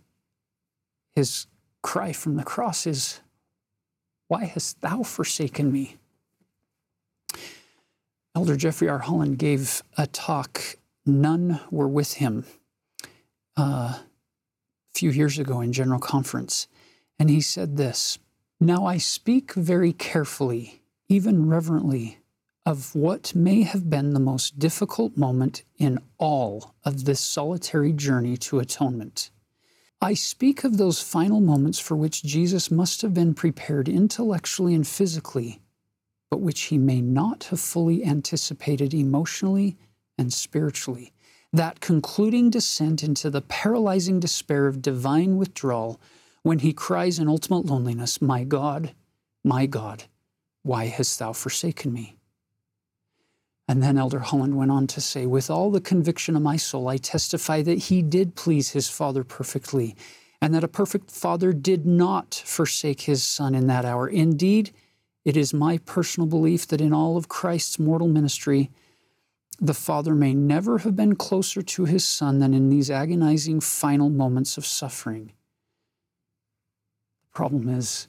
his 1.14 1.46
cry 1.82 2.12
from 2.12 2.36
the 2.36 2.44
cross 2.44 2.86
is, 2.86 3.20
Why 4.28 4.44
hast 4.44 4.80
thou 4.80 5.02
forsaken 5.02 5.72
me? 5.72 5.96
Elder 8.34 8.56
Jeffrey 8.56 8.88
R. 8.88 8.98
Holland 8.98 9.38
gave 9.38 9.82
a 9.96 10.06
talk, 10.06 10.76
none 11.04 11.60
were 11.70 11.88
with 11.88 12.14
him 12.14 12.44
uh, 13.56 13.62
a 13.62 14.00
few 14.94 15.10
years 15.10 15.38
ago 15.38 15.60
in 15.60 15.72
General 15.72 16.00
Conference, 16.00 16.68
and 17.18 17.30
he 17.30 17.40
said 17.40 17.76
this 17.76 18.18
Now 18.60 18.84
I 18.86 18.98
speak 18.98 19.54
very 19.54 19.92
carefully, 19.92 20.82
even 21.08 21.48
reverently, 21.48 22.18
of 22.66 22.92
what 22.96 23.32
may 23.32 23.62
have 23.62 23.88
been 23.88 24.12
the 24.12 24.20
most 24.20 24.58
difficult 24.58 25.16
moment 25.16 25.62
in 25.78 26.00
all 26.18 26.74
of 26.84 27.04
this 27.04 27.20
solitary 27.20 27.92
journey 27.92 28.36
to 28.36 28.58
atonement. 28.58 29.30
I 30.00 30.14
speak 30.14 30.64
of 30.64 30.76
those 30.76 31.00
final 31.00 31.40
moments 31.40 31.78
for 31.78 31.96
which 31.96 32.24
Jesus 32.24 32.68
must 32.68 33.02
have 33.02 33.14
been 33.14 33.34
prepared 33.34 33.88
intellectually 33.88 34.74
and 34.74 34.86
physically, 34.86 35.60
but 36.28 36.40
which 36.40 36.62
he 36.62 36.76
may 36.76 37.00
not 37.00 37.44
have 37.44 37.60
fully 37.60 38.04
anticipated 38.04 38.92
emotionally 38.92 39.76
and 40.18 40.32
spiritually 40.32 41.12
that 41.52 41.80
concluding 41.80 42.50
descent 42.50 43.02
into 43.02 43.30
the 43.30 43.40
paralyzing 43.42 44.18
despair 44.18 44.66
of 44.66 44.82
divine 44.82 45.36
withdrawal 45.36 46.00
when 46.42 46.58
he 46.58 46.72
cries 46.72 47.18
in 47.20 47.28
ultimate 47.28 47.64
loneliness, 47.64 48.20
My 48.20 48.42
God, 48.44 48.92
my 49.44 49.66
God, 49.66 50.04
why 50.62 50.86
hast 50.86 51.18
thou 51.20 51.32
forsaken 51.32 51.92
me? 51.92 52.16
And 53.68 53.82
then 53.82 53.98
Elder 53.98 54.20
Holland 54.20 54.56
went 54.56 54.70
on 54.70 54.86
to 54.88 55.00
say, 55.00 55.26
With 55.26 55.50
all 55.50 55.70
the 55.70 55.80
conviction 55.80 56.36
of 56.36 56.42
my 56.42 56.56
soul, 56.56 56.88
I 56.88 56.98
testify 56.98 57.62
that 57.62 57.78
he 57.78 58.00
did 58.00 58.36
please 58.36 58.70
his 58.70 58.88
Father 58.88 59.24
perfectly, 59.24 59.96
and 60.40 60.54
that 60.54 60.64
a 60.64 60.68
perfect 60.68 61.10
Father 61.10 61.52
did 61.52 61.84
not 61.84 62.42
forsake 62.46 63.02
his 63.02 63.24
Son 63.24 63.54
in 63.54 63.66
that 63.66 63.84
hour. 63.84 64.08
Indeed, 64.08 64.70
it 65.24 65.36
is 65.36 65.52
my 65.52 65.78
personal 65.78 66.28
belief 66.28 66.68
that 66.68 66.80
in 66.80 66.92
all 66.92 67.16
of 67.16 67.28
Christ's 67.28 67.80
mortal 67.80 68.06
ministry, 68.06 68.70
the 69.60 69.74
Father 69.74 70.14
may 70.14 70.34
never 70.34 70.78
have 70.78 70.94
been 70.94 71.16
closer 71.16 71.62
to 71.62 71.84
his 71.86 72.06
Son 72.06 72.38
than 72.38 72.54
in 72.54 72.68
these 72.68 72.90
agonizing 72.90 73.60
final 73.60 74.10
moments 74.10 74.56
of 74.56 74.64
suffering. 74.64 75.32
The 77.22 77.32
problem 77.32 77.68
is, 77.68 78.06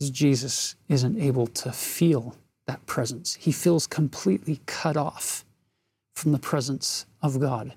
is 0.00 0.10
Jesus 0.10 0.74
isn't 0.88 1.20
able 1.20 1.46
to 1.46 1.70
feel 1.70 2.34
that 2.68 2.86
presence. 2.86 3.34
He 3.34 3.50
feels 3.50 3.88
completely 3.88 4.60
cut 4.66 4.96
off 4.96 5.44
from 6.14 6.30
the 6.30 6.38
presence 6.38 7.06
of 7.20 7.40
God. 7.40 7.74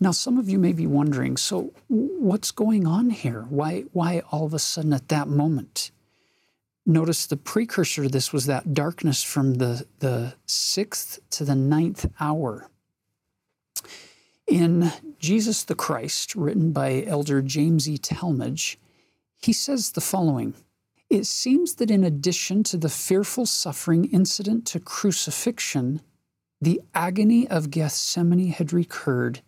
Now, 0.00 0.10
some 0.10 0.38
of 0.38 0.48
you 0.48 0.58
may 0.58 0.72
be 0.72 0.86
wondering 0.86 1.36
so, 1.36 1.72
what's 1.88 2.50
going 2.50 2.86
on 2.86 3.10
here? 3.10 3.46
Why, 3.48 3.84
why 3.92 4.22
all 4.32 4.46
of 4.46 4.54
a 4.54 4.58
sudden 4.58 4.92
at 4.92 5.08
that 5.08 5.28
moment? 5.28 5.90
Notice 6.86 7.26
the 7.26 7.36
precursor 7.36 8.04
to 8.04 8.08
this 8.08 8.32
was 8.32 8.46
that 8.46 8.72
darkness 8.72 9.22
from 9.22 9.54
the, 9.54 9.86
the 9.98 10.34
sixth 10.46 11.18
to 11.30 11.44
the 11.44 11.54
ninth 11.54 12.06
hour. 12.18 12.70
In 14.46 14.92
Jesus 15.18 15.62
the 15.64 15.74
Christ, 15.74 16.34
written 16.34 16.72
by 16.72 17.04
Elder 17.06 17.42
James 17.42 17.88
E. 17.88 17.98
Talmage, 17.98 18.76
he 19.36 19.52
says 19.52 19.92
the 19.92 20.00
following 20.00 20.54
It 21.10 21.24
seems 21.24 21.76
that 21.76 21.90
in 21.90 22.04
addition 22.04 22.62
to 22.64 22.76
the 22.76 22.90
fearful 22.90 23.46
suffering 23.46 24.04
incident 24.06 24.66
to 24.66 24.80
crucifixion, 24.80 26.02
the 26.60 26.82
agony 26.94 27.48
of 27.48 27.70
Gethsemane 27.70 28.48
had 28.48 28.72
recurred, 28.72 29.40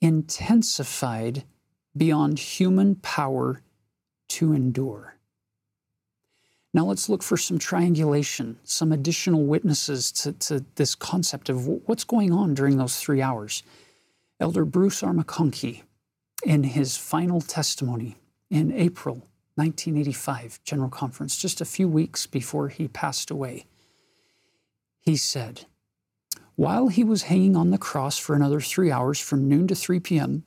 intensified 0.00 1.44
beyond 1.96 2.38
human 2.38 2.94
power 2.96 3.62
to 4.28 4.52
endure. 4.52 5.16
Now 6.72 6.86
let's 6.86 7.08
look 7.08 7.22
for 7.22 7.36
some 7.36 7.58
triangulation, 7.58 8.58
some 8.64 8.92
additional 8.92 9.44
witnesses 9.44 10.12
to, 10.12 10.32
to 10.32 10.64
this 10.76 10.94
concept 10.94 11.48
of 11.48 11.66
what's 11.66 12.04
going 12.04 12.32
on 12.32 12.54
during 12.54 12.76
those 12.76 12.98
three 12.98 13.22
hours. 13.22 13.62
Elder 14.40 14.64
Bruce 14.64 15.02
R. 15.02 15.12
McConkie, 15.12 15.82
in 16.44 16.62
his 16.62 16.96
final 16.96 17.40
testimony 17.40 18.16
in 18.50 18.72
April 18.72 19.26
1985 19.56 20.60
General 20.64 20.90
Conference, 20.90 21.36
just 21.36 21.60
a 21.60 21.64
few 21.64 21.88
weeks 21.88 22.26
before 22.26 22.68
he 22.68 22.88
passed 22.88 23.30
away, 23.30 23.64
he 25.00 25.16
said, 25.16 25.64
While 26.56 26.88
he 26.88 27.02
was 27.02 27.24
hanging 27.24 27.56
on 27.56 27.70
the 27.70 27.78
cross 27.78 28.18
for 28.18 28.36
another 28.36 28.60
three 28.60 28.90
hours 28.90 29.18
from 29.18 29.48
noon 29.48 29.66
to 29.68 29.74
3 29.74 30.00
p.m., 30.00 30.44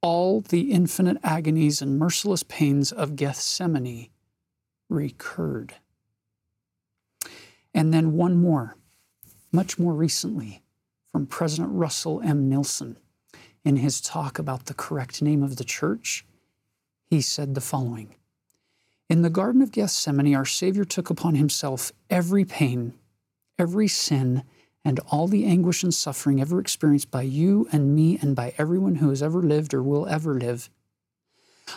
all 0.00 0.40
the 0.40 0.72
infinite 0.72 1.16
agonies 1.24 1.82
and 1.82 1.98
merciless 1.98 2.42
pains 2.44 2.92
of 2.92 3.16
Gethsemane 3.16 4.10
recurred. 4.88 5.74
And 7.74 7.92
then 7.92 8.12
one 8.12 8.36
more, 8.36 8.76
much 9.50 9.78
more 9.78 9.94
recently, 9.94 10.62
from 11.10 11.26
President 11.26 11.70
Russell 11.72 12.20
M. 12.22 12.48
Nelson. 12.48 12.96
In 13.64 13.76
his 13.76 14.00
talk 14.00 14.38
about 14.38 14.66
the 14.66 14.74
correct 14.74 15.22
name 15.22 15.42
of 15.42 15.56
the 15.56 15.64
church, 15.64 16.24
he 17.04 17.20
said 17.20 17.54
the 17.54 17.60
following 17.60 18.14
In 19.12 19.20
the 19.20 19.28
Garden 19.28 19.60
of 19.60 19.72
Gethsemane, 19.72 20.34
our 20.34 20.46
Savior 20.46 20.86
took 20.86 21.10
upon 21.10 21.34
himself 21.34 21.92
every 22.08 22.46
pain, 22.46 22.94
every 23.58 23.86
sin, 23.86 24.42
and 24.86 25.00
all 25.10 25.28
the 25.28 25.44
anguish 25.44 25.82
and 25.82 25.92
suffering 25.92 26.40
ever 26.40 26.58
experienced 26.58 27.10
by 27.10 27.20
you 27.20 27.68
and 27.70 27.94
me 27.94 28.18
and 28.22 28.34
by 28.34 28.54
everyone 28.56 28.94
who 28.96 29.10
has 29.10 29.22
ever 29.22 29.42
lived 29.42 29.74
or 29.74 29.82
will 29.82 30.06
ever 30.06 30.40
live 30.40 30.70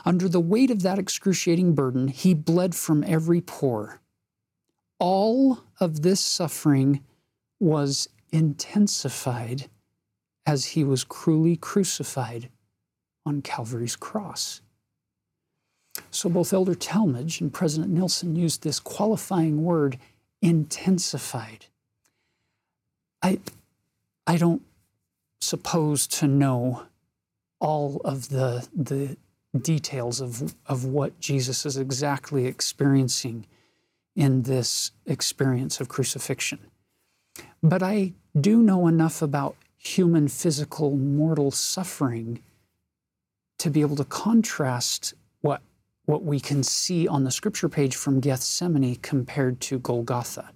under 0.06 0.30
the 0.30 0.40
weight 0.40 0.72
of 0.72 0.82
that 0.84 0.98
excruciating 0.98 1.76
burden, 1.76 2.08
he 2.08 2.34
bled 2.34 2.74
from 2.74 3.04
every 3.04 3.42
pore. 3.42 4.00
All 4.98 5.60
of 5.80 6.04
this 6.04 6.22
suffering 6.22 7.04
was 7.60 8.08
intensified 8.32 9.70
as 10.46 10.68
he 10.68 10.86
was 10.86 11.04
cruelly 11.04 11.58
crucified 11.58 12.50
on 13.26 13.42
Calvary's 13.42 13.96
cross. 13.96 14.62
So 16.16 16.30
both 16.30 16.54
Elder 16.54 16.76
Talmage 16.76 17.42
and 17.42 17.54
President 17.54 17.92
Nelson 17.92 18.38
used 18.38 18.64
this 18.64 18.80
qualifying 18.80 19.66
word, 19.66 20.00
intensified. 20.42 21.66
I, 23.22 23.40
I 24.26 24.38
don't 24.38 24.62
suppose 25.42 26.08
to 26.08 26.28
know 26.28 26.84
all 27.60 28.00
of 28.06 28.30
the, 28.30 28.66
the 28.74 29.18
details 29.60 30.22
of, 30.22 30.56
of 30.68 30.86
what 30.86 31.20
Jesus 31.20 31.66
is 31.66 31.76
exactly 31.76 32.46
experiencing 32.46 33.46
in 34.16 34.44
this 34.44 34.92
experience 35.06 35.82
of 35.82 35.90
crucifixion. 35.90 36.60
But 37.62 37.84
I 37.84 38.14
do 38.40 38.62
know 38.62 38.88
enough 38.88 39.22
about 39.22 39.58
human 39.78 40.30
physical 40.30 40.96
mortal 40.96 41.52
suffering 41.52 42.40
to 43.58 43.70
be 43.70 43.82
able 43.82 43.98
to 43.98 44.06
contrast 44.06 45.14
what, 45.42 45.62
what 46.06 46.24
we 46.24 46.40
can 46.40 46.64
see 46.64 47.08
on 47.08 47.24
the 47.24 47.32
scripture 47.32 47.70
page 47.70 47.96
from 47.96 48.20
Gethsemane 48.20 48.96
compared 48.98 49.60
to 49.62 49.80
Golgotha. 49.80 50.52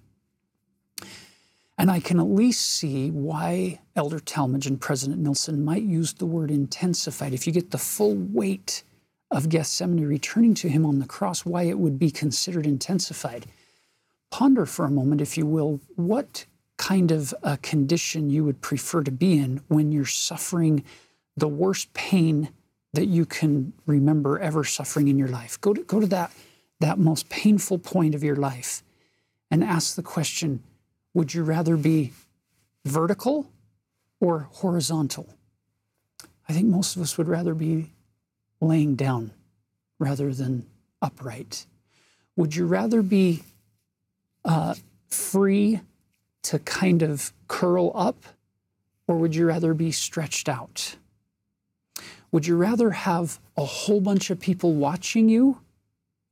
And 1.76 1.90
I 1.90 1.98
can 1.98 2.20
at 2.20 2.26
least 2.26 2.60
see 2.60 3.10
why 3.10 3.80
Elder 3.96 4.18
Talmage 4.18 4.66
and 4.66 4.80
President 4.80 5.20
Nelson 5.20 5.64
might 5.64 5.82
use 5.82 6.12
the 6.12 6.26
word 6.26 6.50
intensified. 6.50 7.32
If 7.32 7.46
you 7.46 7.52
get 7.52 7.70
the 7.70 7.78
full 7.78 8.14
weight 8.14 8.82
of 9.30 9.48
Gethsemane 9.48 10.04
returning 10.06 10.54
to 10.54 10.68
him 10.68 10.84
on 10.84 10.98
the 10.98 11.06
cross, 11.06 11.46
why 11.46 11.62
it 11.62 11.78
would 11.78 11.98
be 11.98 12.10
considered 12.10 12.66
intensified. 12.66 13.46
Ponder 14.30 14.66
for 14.66 14.84
a 14.84 14.90
moment, 14.90 15.20
if 15.20 15.38
you 15.38 15.46
will, 15.46 15.80
what 15.96 16.44
kind 16.76 17.10
of 17.10 17.34
a 17.42 17.56
condition 17.56 18.30
you 18.30 18.44
would 18.44 18.60
prefer 18.60 19.02
to 19.02 19.10
be 19.10 19.38
in 19.38 19.62
when 19.68 19.90
you're 19.90 20.04
suffering 20.04 20.84
the 21.36 21.48
worst 21.48 21.92
pain 21.94 22.50
that 22.92 23.06
you 23.06 23.24
can 23.24 23.72
remember 23.86 24.38
ever 24.38 24.64
suffering 24.64 25.08
in 25.08 25.18
your 25.18 25.28
life. 25.28 25.60
Go 25.60 25.72
to, 25.74 25.82
go 25.82 26.00
to 26.00 26.06
that, 26.08 26.32
that 26.80 26.98
most 26.98 27.28
painful 27.28 27.78
point 27.78 28.14
of 28.14 28.24
your 28.24 28.36
life 28.36 28.82
and 29.50 29.62
ask 29.62 29.94
the 29.94 30.02
question 30.02 30.62
would 31.12 31.34
you 31.34 31.42
rather 31.42 31.76
be 31.76 32.12
vertical 32.84 33.50
or 34.20 34.48
horizontal? 34.52 35.28
I 36.48 36.52
think 36.52 36.66
most 36.66 36.94
of 36.96 37.02
us 37.02 37.18
would 37.18 37.28
rather 37.28 37.54
be 37.54 37.90
laying 38.60 38.94
down 38.94 39.32
rather 39.98 40.32
than 40.32 40.66
upright. 41.02 41.66
Would 42.36 42.54
you 42.54 42.66
rather 42.66 43.02
be 43.02 43.42
uh, 44.44 44.74
free 45.08 45.80
to 46.42 46.58
kind 46.60 47.02
of 47.02 47.32
curl 47.48 47.92
up, 47.94 48.24
or 49.06 49.16
would 49.16 49.34
you 49.34 49.46
rather 49.46 49.74
be 49.74 49.92
stretched 49.92 50.48
out? 50.48 50.96
Would 52.32 52.46
you 52.46 52.56
rather 52.56 52.90
have 52.92 53.40
a 53.56 53.64
whole 53.64 54.00
bunch 54.00 54.30
of 54.30 54.38
people 54.38 54.72
watching 54.74 55.28
you, 55.28 55.58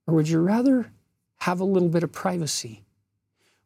or 0.06 0.14
would 0.14 0.28
you 0.28 0.40
rather 0.40 0.90
have 1.40 1.60
a 1.60 1.64
little 1.64 1.88
bit 1.88 2.02
of 2.02 2.12
privacy? 2.12 2.82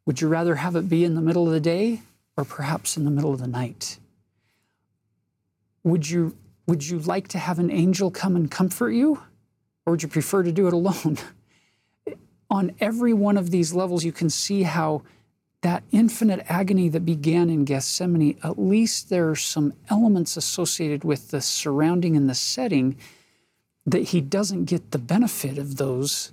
Would 0.07 0.21
you 0.21 0.29
rather 0.29 0.57
have 0.57 0.75
it 0.77 0.89
be 0.89 1.05
in 1.05 1.15
the 1.15 1.21
middle 1.21 1.47
of 1.47 1.53
the 1.53 1.61
day 1.61 2.03
or 2.37 2.45
perhaps 2.45 2.97
in 2.97 3.05
the 3.05 3.11
middle 3.11 3.33
of 3.33 3.41
the 3.41 3.47
night? 3.47 3.99
Would 5.85 6.09
you, 6.09 6.37
would 6.67 6.89
you 6.89 6.99
like 7.01 7.29
to 7.29 7.39
have 7.39 7.59
an 7.59 7.71
angel 7.71 8.11
come 8.11 8.35
and 8.35 8.51
comfort 8.51 8.91
you, 8.91 9.23
or 9.85 9.93
would 9.93 10.03
you 10.03 10.09
prefer 10.09 10.43
to 10.43 10.53
do 10.53 10.67
it 10.67 10.73
alone? 10.73 11.19
On 12.51 12.73
every 12.81 13.13
one 13.13 13.37
of 13.37 13.51
these 13.51 13.73
levels, 13.73 14.05
you 14.05 14.13
can 14.13 14.31
see 14.31 14.63
how 14.63 15.03
that 15.63 15.85
infinite 15.93 16.45
agony 16.49 16.89
that 16.89 17.05
began 17.05 17.49
in 17.49 17.65
Gethsemane, 17.65 18.39
at 18.43 18.59
least 18.59 19.09
there 19.09 19.31
are 19.31 19.37
some 19.37 19.73
elements 19.89 20.37
associated 20.37 21.05
with 21.05 21.31
the 21.31 21.41
surrounding 21.41 22.17
and 22.17 22.29
the 22.29 22.35
setting 22.35 22.97
that 23.87 24.03
he 24.03 24.21
doesn't 24.21 24.65
get 24.65 24.91
the 24.91 24.99
benefit 24.99 25.59
of 25.59 25.77
those 25.77 26.33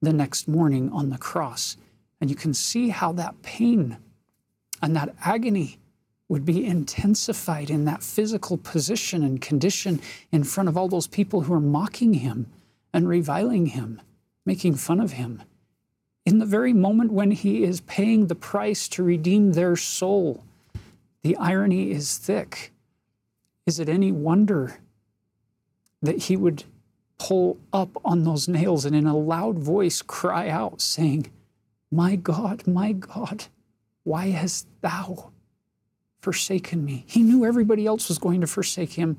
the 0.00 0.12
next 0.12 0.48
morning 0.48 0.90
on 0.92 1.10
the 1.10 1.18
cross. 1.18 1.76
And 2.20 2.30
you 2.30 2.36
can 2.36 2.54
see 2.54 2.88
how 2.88 3.12
that 3.12 3.42
pain 3.42 3.98
and 4.80 4.94
that 4.96 5.14
agony 5.24 5.78
would 6.28 6.44
be 6.44 6.64
intensified 6.64 7.70
in 7.70 7.84
that 7.86 8.04
physical 8.04 8.56
position 8.56 9.24
and 9.24 9.40
condition 9.40 10.00
in 10.30 10.44
front 10.44 10.68
of 10.68 10.76
all 10.76 10.86
those 10.86 11.08
people 11.08 11.42
who 11.42 11.52
are 11.52 11.60
mocking 11.60 12.14
him 12.14 12.46
and 12.94 13.08
reviling 13.08 13.66
him, 13.66 14.00
making 14.46 14.76
fun 14.76 15.00
of 15.00 15.12
him 15.12 15.42
in 16.26 16.38
the 16.38 16.46
very 16.46 16.72
moment 16.72 17.12
when 17.12 17.30
he 17.30 17.64
is 17.64 17.80
paying 17.82 18.26
the 18.26 18.34
price 18.34 18.88
to 18.88 19.02
redeem 19.02 19.52
their 19.52 19.76
soul. 19.76 20.44
The 21.22 21.36
irony 21.36 21.90
is 21.90 22.18
thick. 22.18 22.72
Is 23.66 23.78
it 23.78 23.88
any 23.88 24.12
wonder 24.12 24.78
that 26.02 26.24
he 26.24 26.36
would 26.36 26.64
pull 27.18 27.58
up 27.72 27.90
on 28.04 28.24
those 28.24 28.48
nails 28.48 28.84
and 28.84 28.96
in 28.96 29.06
a 29.06 29.16
loud 29.16 29.58
voice 29.58 30.02
cry 30.02 30.48
out, 30.48 30.80
saying, 30.80 31.30
My 31.90 32.16
God, 32.16 32.66
my 32.66 32.92
God, 32.92 33.44
why 34.04 34.28
hast 34.28 34.66
thou 34.80 35.30
forsaken 36.20 36.84
me? 36.84 37.04
He 37.06 37.22
knew 37.22 37.44
everybody 37.44 37.86
else 37.86 38.08
was 38.08 38.18
going 38.18 38.40
to 38.40 38.46
forsake 38.46 38.94
him, 38.94 39.18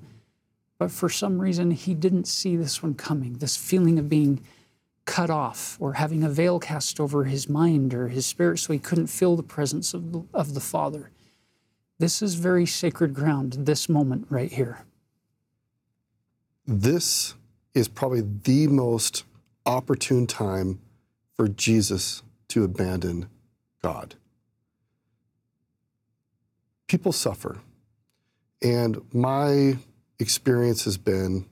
but 0.79 0.91
for 0.91 1.09
some 1.09 1.39
reason 1.39 1.71
he 1.71 1.93
didn't 1.93 2.27
see 2.27 2.55
this 2.55 2.81
one 2.81 2.95
coming, 2.95 3.33
this 3.33 3.55
feeling 3.55 3.99
of 3.99 4.09
being 4.09 4.41
cut 5.05 5.29
off 5.29 5.77
or 5.79 5.93
having 5.93 6.23
a 6.23 6.29
veil 6.29 6.59
cast 6.59 6.99
over 6.99 7.25
his 7.25 7.49
mind 7.49 7.93
or 7.93 8.07
his 8.07 8.25
spirit 8.25 8.59
so 8.59 8.73
he 8.73 8.79
couldn't 8.79 9.07
feel 9.07 9.35
the 9.35 9.43
presence 9.43 9.93
of 9.93 10.11
the, 10.11 10.23
of 10.33 10.53
the 10.53 10.59
Father. 10.59 11.11
This 11.99 12.21
is 12.21 12.35
very 12.35 12.65
sacred 12.65 13.13
ground, 13.13 13.53
this 13.59 13.87
moment 13.87 14.27
right 14.29 14.51
here. 14.51 14.85
This 16.65 17.35
is 17.73 17.87
probably 17.87 18.21
the 18.21 18.67
most 18.67 19.23
opportune 19.65 20.27
time 20.27 20.79
for 21.35 21.47
Jesus 21.47 22.23
to 22.49 22.63
abandon 22.63 23.29
God. 23.81 24.15
People 26.87 27.11
suffer. 27.11 27.59
And 28.61 29.01
my 29.13 29.77
experience 30.19 30.83
has 30.85 30.97
been 30.97 31.45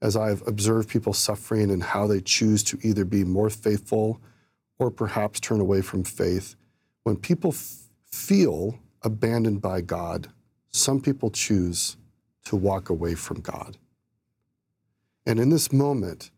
as 0.00 0.16
I've 0.16 0.46
observed 0.46 0.88
people 0.88 1.12
suffering 1.12 1.70
and 1.70 1.82
how 1.82 2.06
they 2.06 2.20
choose 2.20 2.62
to 2.64 2.78
either 2.82 3.04
be 3.04 3.24
more 3.24 3.50
faithful 3.50 4.20
or 4.78 4.90
perhaps 4.90 5.40
turn 5.40 5.60
away 5.60 5.82
from 5.82 6.04
faith. 6.04 6.54
When 7.02 7.16
people 7.16 7.50
f- 7.50 7.88
feel 8.10 8.78
abandoned 9.02 9.60
by 9.60 9.80
God, 9.80 10.28
some 10.70 11.00
people 11.00 11.30
choose 11.30 11.96
to 12.44 12.56
walk 12.56 12.90
away 12.90 13.14
from 13.14 13.40
God. 13.40 13.76
And 15.26 15.40
in 15.40 15.50
this 15.50 15.72
moment 15.72 16.30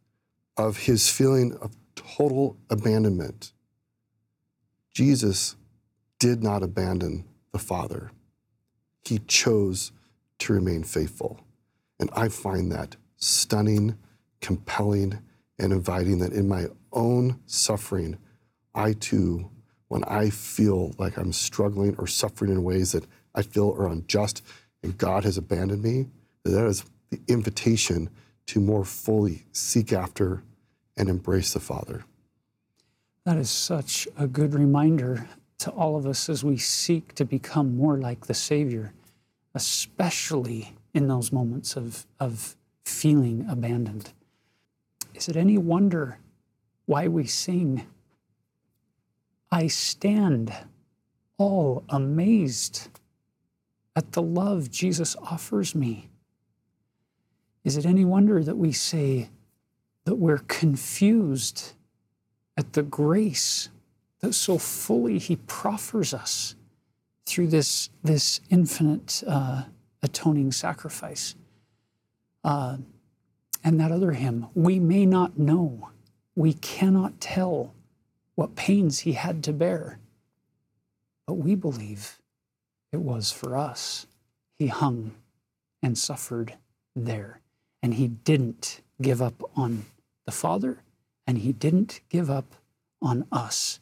of 0.56 0.78
his 0.78 1.10
feeling 1.10 1.56
of 1.60 1.76
total 1.94 2.56
abandonment, 2.70 3.52
Jesus 4.92 5.56
did 6.18 6.42
not 6.42 6.62
abandon 6.62 7.24
the 7.52 7.58
Father. 7.58 8.10
He 9.04 9.18
chose 9.20 9.92
to 10.38 10.52
remain 10.52 10.82
faithful. 10.82 11.40
And 11.98 12.10
I 12.16 12.28
find 12.28 12.72
that 12.72 12.96
stunning, 13.20 13.96
compelling, 14.40 15.20
and 15.58 15.72
inviting 15.72 16.18
that 16.18 16.32
in 16.32 16.48
my 16.48 16.66
own 16.92 17.38
suffering, 17.46 18.18
I 18.74 18.94
too, 18.94 19.50
when 19.88 20.04
I 20.04 20.30
feel 20.30 20.94
like 20.98 21.16
I'm 21.16 21.32
struggling 21.32 21.96
or 21.98 22.06
suffering 22.06 22.50
in 22.50 22.64
ways 22.64 22.92
that 22.92 23.04
I 23.34 23.42
feel 23.42 23.74
are 23.78 23.88
unjust 23.88 24.42
and 24.82 24.96
God 24.96 25.24
has 25.24 25.36
abandoned 25.36 25.82
me, 25.82 26.06
that 26.44 26.66
is 26.66 26.84
the 27.10 27.20
invitation 27.28 28.08
to 28.46 28.60
more 28.60 28.84
fully 28.84 29.44
seek 29.52 29.92
after 29.92 30.42
and 30.96 31.08
embrace 31.08 31.52
the 31.52 31.60
Father. 31.60 32.04
That 33.24 33.36
is 33.36 33.50
such 33.50 34.08
a 34.18 34.26
good 34.26 34.54
reminder 34.54 35.28
to 35.58 35.70
all 35.70 35.96
of 35.96 36.06
us 36.06 36.28
as 36.28 36.42
we 36.42 36.56
seek 36.56 37.14
to 37.16 37.24
become 37.24 37.76
more 37.76 37.98
like 37.98 38.26
the 38.26 38.34
Savior, 38.34 38.92
especially 39.54 40.74
in 40.94 41.06
those 41.06 41.30
moments 41.30 41.76
of, 41.76 42.06
of 42.18 42.56
feeling 42.84 43.46
abandoned. 43.48 44.12
Is 45.14 45.28
it 45.28 45.36
any 45.36 45.58
wonder 45.58 46.18
why 46.86 47.08
we 47.08 47.26
sing, 47.26 47.86
I 49.50 49.66
stand 49.66 50.52
all 51.38 51.84
amazed 51.88 52.88
at 53.94 54.12
the 54.12 54.22
love 54.22 54.70
Jesus 54.70 55.16
offers 55.16 55.74
me? 55.74 56.08
Is 57.64 57.76
it 57.76 57.84
any 57.86 58.04
wonder 58.04 58.42
that 58.42 58.56
we 58.56 58.72
say 58.72 59.30
that 60.04 60.16
we're 60.16 60.38
confused 60.48 61.72
at 62.56 62.72
the 62.72 62.82
grace 62.82 63.68
that 64.20 64.32
so 64.32 64.58
fully 64.58 65.18
He 65.18 65.36
proffers 65.36 66.14
us 66.14 66.54
through 67.26 67.48
this, 67.48 67.90
this 68.02 68.40
infinite 68.50 69.22
uh, 69.26 69.64
atoning 70.02 70.52
sacrifice? 70.52 71.34
Uh, 72.42 72.78
and 73.62 73.78
that 73.78 73.92
other 73.92 74.12
hymn, 74.12 74.46
we 74.54 74.78
may 74.78 75.04
not 75.04 75.38
know, 75.38 75.90
we 76.34 76.54
cannot 76.54 77.20
tell 77.20 77.74
what 78.34 78.56
pains 78.56 79.00
he 79.00 79.12
had 79.12 79.42
to 79.44 79.52
bear, 79.52 79.98
but 81.26 81.34
we 81.34 81.54
believe 81.54 82.18
it 82.92 83.00
was 83.00 83.30
for 83.30 83.56
us. 83.56 84.06
He 84.58 84.68
hung 84.68 85.12
and 85.82 85.96
suffered 85.96 86.54
there, 86.96 87.40
and 87.82 87.94
he 87.94 88.08
didn't 88.08 88.80
give 89.02 89.20
up 89.20 89.42
on 89.56 89.84
the 90.26 90.32
Father, 90.32 90.82
and 91.26 91.38
he 91.38 91.52
didn't 91.52 92.00
give 92.08 92.30
up 92.30 92.56
on 93.02 93.26
us. 93.30 93.80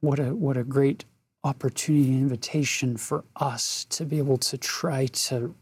What 0.00 0.18
a, 0.18 0.34
what 0.34 0.56
a 0.56 0.64
great 0.64 1.04
opportunity 1.42 2.10
and 2.12 2.22
invitation 2.22 2.96
for 2.96 3.24
us 3.36 3.84
to 3.90 4.04
be 4.04 4.18
able 4.18 4.38
to 4.38 4.58
try 4.58 5.06
to 5.06 5.54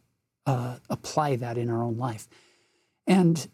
uh, 0.47 0.77
apply 0.91 1.37
that 1.37 1.59
in 1.59 1.71
our 1.71 1.83
own 1.83 1.97
life. 1.97 2.29
And 3.07 3.49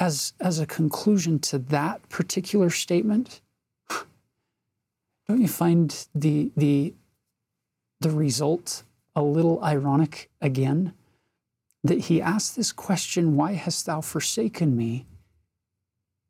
as, 0.00 0.32
as 0.40 0.58
a 0.58 0.66
conclusion 0.66 1.38
to 1.40 1.58
that 1.58 2.08
particular 2.08 2.70
statement, 2.70 3.40
don't 5.28 5.40
you 5.40 5.48
find 5.48 6.06
the, 6.14 6.50
the, 6.56 6.94
the 8.00 8.10
result 8.10 8.82
a 9.16 9.22
little 9.22 9.62
ironic 9.62 10.30
again? 10.40 10.92
That 11.82 12.00
he 12.00 12.20
asked 12.20 12.56
this 12.56 12.72
question, 12.72 13.36
Why 13.36 13.52
hast 13.52 13.86
thou 13.86 14.00
forsaken 14.00 14.76
me? 14.76 15.06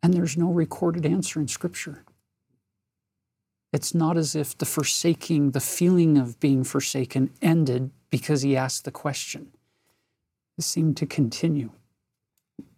And 0.02 0.12
there's 0.12 0.36
no 0.36 0.50
recorded 0.50 1.07
answer 1.07 1.40
in 1.40 1.48
Scripture. 1.48 2.05
It's 3.72 3.94
not 3.94 4.16
as 4.16 4.36
if 4.36 4.57
the 4.57 4.66
forsaking, 4.66 5.50
the 5.52 5.61
feeling 5.61 6.18
of 6.18 6.38
being 6.38 6.62
forsaken 6.62 7.30
ended 7.42 7.90
because 8.14 8.42
he 8.42 8.56
asked 8.56 8.84
the 8.84 8.92
question. 8.92 9.48
It 10.56 10.62
seemed 10.62 10.96
to 10.98 11.04
continue. 11.04 11.72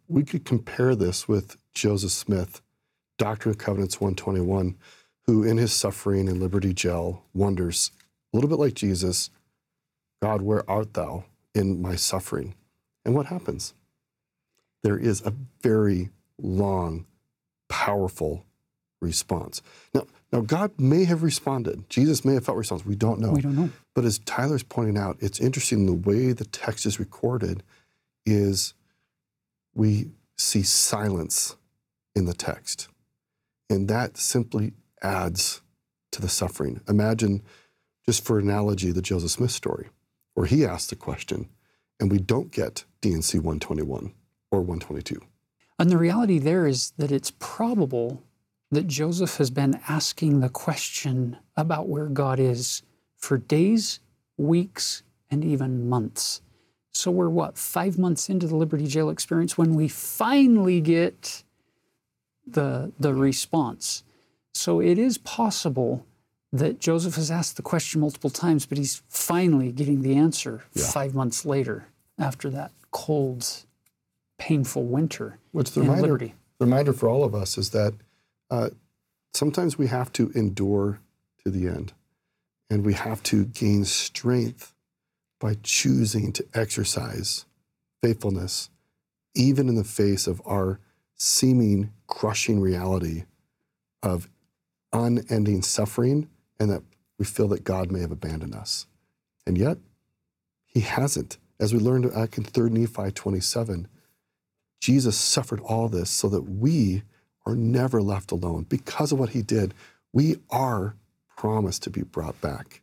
We 0.08 0.24
could 0.24 0.46
compare 0.46 0.94
this 0.94 1.28
with 1.28 1.58
Joseph 1.74 2.12
Smith, 2.12 2.62
Doctrine 3.18 3.52
and 3.52 3.58
Covenants 3.58 4.00
121, 4.00 4.78
who 5.26 5.44
in 5.44 5.58
his 5.58 5.74
suffering 5.74 6.26
in 6.26 6.40
Liberty 6.40 6.72
Jail 6.72 7.22
wonders, 7.34 7.90
a 8.32 8.36
little 8.38 8.48
bit 8.48 8.58
like 8.58 8.72
Jesus, 8.72 9.28
God, 10.22 10.40
where 10.40 10.64
art 10.70 10.94
thou 10.94 11.26
in 11.54 11.82
my 11.82 11.96
suffering? 11.96 12.54
And 13.04 13.14
what 13.14 13.26
happens? 13.26 13.74
There 14.84 14.96
is 14.96 15.20
a 15.20 15.34
very 15.60 16.08
long, 16.38 17.04
powerful 17.68 18.46
response. 19.00 19.62
Now, 19.94 20.06
now 20.32 20.40
God 20.40 20.72
may 20.78 21.04
have 21.04 21.22
responded. 21.22 21.88
Jesus 21.88 22.24
may 22.24 22.34
have 22.34 22.44
felt 22.44 22.58
response. 22.58 22.84
We 22.84 22.96
don't 22.96 23.20
know. 23.20 23.32
We 23.32 23.42
don't 23.42 23.56
know. 23.56 23.70
But 23.94 24.04
as 24.04 24.18
Tyler's 24.20 24.62
pointing 24.62 24.98
out, 24.98 25.16
it's 25.20 25.40
interesting 25.40 25.86
the 25.86 25.92
way 25.92 26.32
the 26.32 26.44
text 26.44 26.86
is 26.86 26.98
recorded 26.98 27.62
is 28.24 28.74
we 29.74 30.10
see 30.36 30.62
silence 30.62 31.56
in 32.14 32.24
the 32.24 32.34
text. 32.34 32.88
And 33.68 33.88
that 33.88 34.16
simply 34.16 34.72
adds 35.02 35.60
to 36.12 36.20
the 36.20 36.28
suffering. 36.28 36.80
Imagine, 36.88 37.42
just 38.06 38.24
for 38.24 38.38
analogy, 38.38 38.90
the 38.92 39.02
Joseph 39.02 39.30
Smith 39.30 39.50
story, 39.50 39.88
where 40.34 40.46
he 40.46 40.64
asked 40.64 40.90
the 40.90 40.96
question, 40.96 41.48
and 42.00 42.10
we 42.10 42.18
don't 42.18 42.50
get 42.50 42.84
D&C 43.00 43.38
121 43.38 44.12
or 44.50 44.60
122. 44.60 45.20
And 45.78 45.90
the 45.90 45.98
reality 45.98 46.38
there 46.38 46.66
is 46.66 46.92
that 46.96 47.12
it's 47.12 47.32
probable 47.38 48.22
that 48.70 48.86
Joseph 48.86 49.36
has 49.36 49.50
been 49.50 49.80
asking 49.88 50.40
the 50.40 50.48
question 50.48 51.36
about 51.56 51.88
where 51.88 52.06
God 52.06 52.38
is 52.40 52.82
for 53.16 53.38
days, 53.38 54.00
weeks, 54.36 55.02
and 55.30 55.44
even 55.44 55.88
months. 55.88 56.40
So 56.92 57.10
we're 57.10 57.28
what, 57.28 57.58
five 57.58 57.98
months 57.98 58.28
into 58.28 58.46
the 58.46 58.56
Liberty 58.56 58.86
Jail 58.86 59.10
experience 59.10 59.56
when 59.58 59.74
we 59.74 59.86
finally 59.88 60.80
get 60.80 61.42
the, 62.46 62.92
the 62.98 63.12
response. 63.14 64.02
So 64.54 64.80
it 64.80 64.98
is 64.98 65.18
possible 65.18 66.06
that 66.52 66.78
Joseph 66.80 67.16
has 67.16 67.30
asked 67.30 67.56
the 67.56 67.62
question 67.62 68.00
multiple 68.00 68.30
times, 68.30 68.64
but 68.66 68.78
he's 68.78 69.02
finally 69.08 69.72
getting 69.72 70.02
the 70.02 70.14
answer 70.14 70.62
Yeah. 70.74 70.86
five 70.86 71.14
months 71.14 71.44
later 71.44 71.88
after 72.18 72.48
that 72.50 72.72
cold, 72.92 73.46
painful 74.38 74.84
winter 74.84 75.38
What's 75.52 75.70
the 75.72 75.80
in 75.80 75.86
reminder, 75.88 76.02
Liberty. 76.12 76.34
the 76.58 76.64
reminder 76.64 76.92
for 76.94 77.08
all 77.08 77.24
of 77.24 77.34
us 77.34 77.58
is 77.58 77.70
that 77.70 77.92
uh, 78.50 78.70
sometimes 79.34 79.78
we 79.78 79.86
have 79.88 80.12
to 80.14 80.30
endure 80.34 81.00
to 81.44 81.50
the 81.50 81.68
end, 81.68 81.92
and 82.70 82.84
we 82.84 82.94
have 82.94 83.22
to 83.24 83.44
gain 83.44 83.84
strength 83.84 84.74
by 85.38 85.56
choosing 85.62 86.32
to 86.32 86.46
exercise 86.54 87.44
faithfulness, 88.02 88.70
even 89.34 89.68
in 89.68 89.74
the 89.74 89.84
face 89.84 90.26
of 90.26 90.40
our 90.46 90.80
seeming 91.14 91.92
crushing 92.06 92.60
reality 92.60 93.24
of 94.02 94.28
unending 94.92 95.62
suffering, 95.62 96.28
and 96.58 96.70
that 96.70 96.82
we 97.18 97.24
feel 97.24 97.48
that 97.48 97.64
God 97.64 97.90
may 97.90 98.00
have 98.00 98.12
abandoned 98.12 98.54
us. 98.54 98.86
And 99.46 99.58
yet, 99.58 99.78
He 100.64 100.80
hasn't. 100.80 101.38
As 101.58 101.72
we 101.72 101.80
learned 101.80 102.12
back 102.12 102.36
in 102.36 102.44
3 102.44 102.70
Nephi 102.70 103.10
27, 103.10 103.88
Jesus 104.80 105.16
suffered 105.16 105.60
all 105.60 105.88
this 105.88 106.10
so 106.10 106.28
that 106.28 106.42
we 106.42 107.02
are 107.46 107.54
never 107.54 108.02
left 108.02 108.32
alone. 108.32 108.66
Because 108.68 109.12
of 109.12 109.18
what 109.18 109.30
he 109.30 109.40
did, 109.40 109.72
we 110.12 110.36
are 110.50 110.96
promised 111.36 111.82
to 111.84 111.90
be 111.90 112.02
brought 112.02 112.40
back 112.40 112.82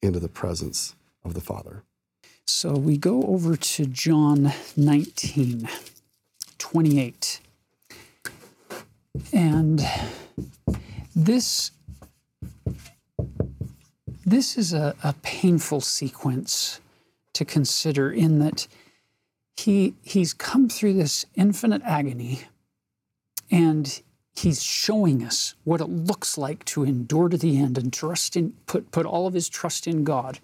into 0.00 0.20
the 0.20 0.28
presence 0.28 0.94
of 1.24 1.34
the 1.34 1.40
Father. 1.40 1.82
So 2.46 2.72
we 2.72 2.96
go 2.96 3.24
over 3.24 3.56
to 3.56 3.86
John 3.86 4.52
19, 4.76 5.68
28. 6.58 7.40
And 9.32 9.84
this 11.14 11.72
this 14.24 14.58
is 14.58 14.74
a, 14.74 14.94
a 15.02 15.14
painful 15.22 15.80
sequence 15.80 16.80
to 17.32 17.44
consider 17.44 18.10
in 18.10 18.38
that 18.38 18.68
he 19.56 19.94
he's 20.02 20.32
come 20.32 20.68
through 20.68 20.94
this 20.94 21.26
infinite 21.34 21.82
agony 21.82 22.42
and 23.50 24.02
he's 24.34 24.62
showing 24.62 25.24
us 25.24 25.54
what 25.64 25.80
it 25.80 25.88
looks 25.88 26.38
like 26.38 26.64
to 26.64 26.84
endure 26.84 27.28
to 27.28 27.36
the 27.36 27.58
end 27.58 27.76
and 27.76 27.92
trust 27.92 28.36
in 28.36 28.52
put 28.66 28.90
put 28.90 29.06
all 29.06 29.26
of 29.26 29.34
his 29.34 29.48
trust 29.48 29.86
in 29.86 30.04
God 30.04 30.38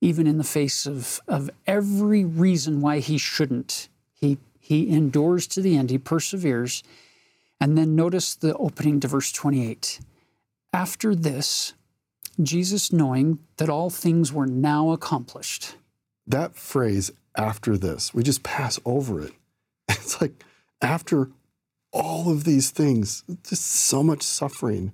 even 0.00 0.26
in 0.26 0.38
the 0.38 0.44
face 0.44 0.86
of, 0.86 1.20
of 1.26 1.50
every 1.66 2.24
reason 2.24 2.80
why 2.80 3.00
he 3.00 3.18
shouldn't. 3.18 3.88
He, 4.14 4.38
he 4.60 4.88
endures 4.90 5.46
to 5.48 5.60
the 5.60 5.76
end, 5.76 5.90
he 5.90 5.98
perseveres. 5.98 6.82
And 7.60 7.76
then 7.76 7.96
notice 7.96 8.34
the 8.34 8.54
opening 8.56 9.00
to 9.00 9.08
verse 9.08 9.32
28. 9.32 10.00
After 10.72 11.14
this, 11.14 11.74
Jesus, 12.40 12.92
knowing 12.92 13.40
that 13.56 13.68
all 13.68 13.90
things 13.90 14.32
were 14.32 14.46
now 14.46 14.90
accomplished, 14.90 15.74
That 16.26 16.54
phrase, 16.54 17.10
after 17.36 17.76
this, 17.76 18.14
we 18.14 18.22
just 18.22 18.42
pass 18.42 18.78
over 18.84 19.20
it. 19.20 19.32
It's 19.88 20.20
like 20.20 20.44
after 20.80 21.30
all 21.92 22.30
of 22.30 22.44
these 22.44 22.70
things, 22.70 23.24
just 23.42 23.64
so 23.64 24.02
much 24.02 24.22
suffering. 24.22 24.92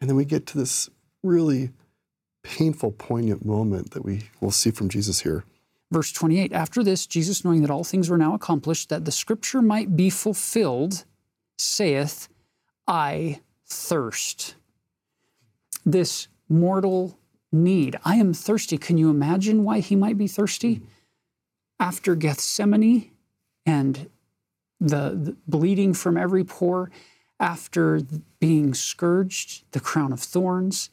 And 0.00 0.10
then 0.10 0.16
we 0.16 0.24
get 0.24 0.46
to 0.48 0.58
this 0.58 0.90
really 1.22 1.70
painful, 2.42 2.92
poignant 2.92 3.44
moment 3.44 3.90
that 3.92 4.04
we 4.04 4.22
will 4.40 4.50
see 4.50 4.70
from 4.70 4.88
Jesus 4.88 5.20
here. 5.20 5.44
verse 5.90 6.12
28 6.12 6.52
After 6.52 6.82
this, 6.84 7.06
Jesus, 7.06 7.44
knowing 7.44 7.62
that 7.62 7.70
all 7.70 7.84
things 7.84 8.08
were 8.08 8.18
now 8.18 8.34
accomplished, 8.34 8.88
that 8.88 9.04
the 9.04 9.12
scripture 9.12 9.62
might 9.62 9.96
be 9.96 10.10
fulfilled, 10.10 11.04
saith, 11.58 12.28
I 12.86 13.40
thirst. 13.66 14.54
This 15.84 16.28
mortal 16.48 17.18
need. 17.52 17.96
I 18.04 18.16
am 18.16 18.32
thirsty. 18.32 18.78
Can 18.78 18.98
you 18.98 19.10
imagine 19.10 19.64
why 19.64 19.80
he 19.80 19.96
might 19.96 20.18
be 20.18 20.26
thirsty? 20.26 20.82
After 21.78 22.14
Gethsemane 22.14 23.10
and 23.64 24.08
the, 24.80 25.10
the 25.10 25.36
bleeding 25.46 25.94
from 25.94 26.16
every 26.16 26.44
pore, 26.44 26.90
after 27.38 28.00
being 28.40 28.74
scourged, 28.74 29.64
the 29.72 29.80
crown 29.80 30.12
of 30.12 30.20
thorns, 30.20 30.90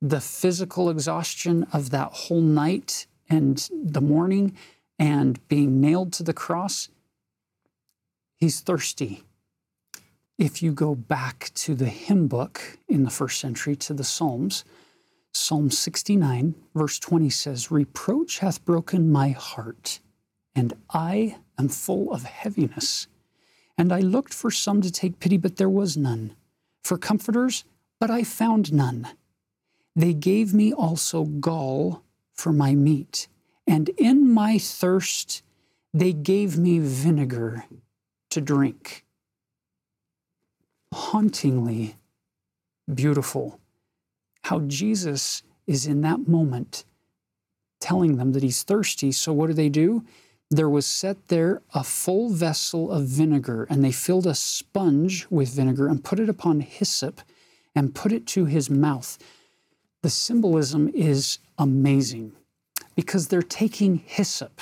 the 0.00 0.20
physical 0.20 0.88
exhaustion 0.88 1.66
of 1.72 1.90
that 1.90 2.12
whole 2.12 2.40
night 2.40 3.06
and 3.28 3.68
the 3.72 4.00
morning 4.00 4.56
and 4.98 5.46
being 5.48 5.80
nailed 5.80 6.12
to 6.12 6.22
the 6.22 6.32
cross, 6.32 6.88
he's 8.36 8.60
thirsty. 8.60 9.24
If 10.38 10.62
you 10.62 10.72
go 10.72 10.94
back 10.94 11.50
to 11.54 11.74
the 11.74 11.88
hymn 11.88 12.28
book 12.28 12.78
in 12.88 13.02
the 13.04 13.10
first 13.10 13.40
century, 13.40 13.76
to 13.76 13.94
the 13.94 14.04
Psalms, 14.04 14.64
Psalm 15.32 15.70
69, 15.70 16.54
verse 16.74 16.98
20 16.98 17.30
says, 17.30 17.70
Reproach 17.70 18.40
hath 18.40 18.64
broken 18.64 19.12
my 19.12 19.30
heart, 19.30 20.00
and 20.54 20.72
I 20.90 21.36
am 21.58 21.68
full 21.68 22.12
of 22.12 22.24
heaviness. 22.24 23.06
And 23.80 23.94
I 23.94 24.00
looked 24.00 24.34
for 24.34 24.50
some 24.50 24.82
to 24.82 24.92
take 24.92 25.20
pity, 25.20 25.38
but 25.38 25.56
there 25.56 25.70
was 25.70 25.96
none. 25.96 26.36
For 26.84 26.98
comforters, 26.98 27.64
but 27.98 28.10
I 28.10 28.24
found 28.24 28.74
none. 28.74 29.08
They 29.96 30.12
gave 30.12 30.52
me 30.52 30.70
also 30.70 31.24
gall 31.24 32.02
for 32.34 32.52
my 32.52 32.74
meat, 32.74 33.26
and 33.66 33.88
in 33.96 34.30
my 34.30 34.58
thirst 34.58 35.42
they 35.94 36.12
gave 36.12 36.58
me 36.58 36.78
vinegar 36.78 37.64
to 38.28 38.42
drink. 38.42 39.06
Hauntingly 40.92 41.96
beautiful 42.92 43.60
how 44.42 44.60
Jesus 44.60 45.42
is 45.66 45.86
in 45.86 46.02
that 46.02 46.28
moment 46.28 46.84
telling 47.80 48.18
them 48.18 48.32
that 48.32 48.42
he's 48.42 48.62
thirsty. 48.62 49.10
So, 49.10 49.32
what 49.32 49.46
do 49.46 49.54
they 49.54 49.70
do? 49.70 50.04
There 50.50 50.68
was 50.68 50.84
set 50.84 51.28
there 51.28 51.62
a 51.74 51.84
full 51.84 52.28
vessel 52.30 52.90
of 52.90 53.06
vinegar, 53.06 53.68
and 53.70 53.84
they 53.84 53.92
filled 53.92 54.26
a 54.26 54.34
sponge 54.34 55.26
with 55.30 55.54
vinegar 55.54 55.86
and 55.86 56.02
put 56.02 56.18
it 56.18 56.28
upon 56.28 56.58
hyssop 56.58 57.20
and 57.74 57.94
put 57.94 58.10
it 58.10 58.26
to 58.28 58.46
his 58.46 58.68
mouth. 58.68 59.16
The 60.02 60.10
symbolism 60.10 60.90
is 60.92 61.38
amazing 61.56 62.32
because 62.96 63.28
they're 63.28 63.42
taking 63.42 64.02
hyssop, 64.04 64.60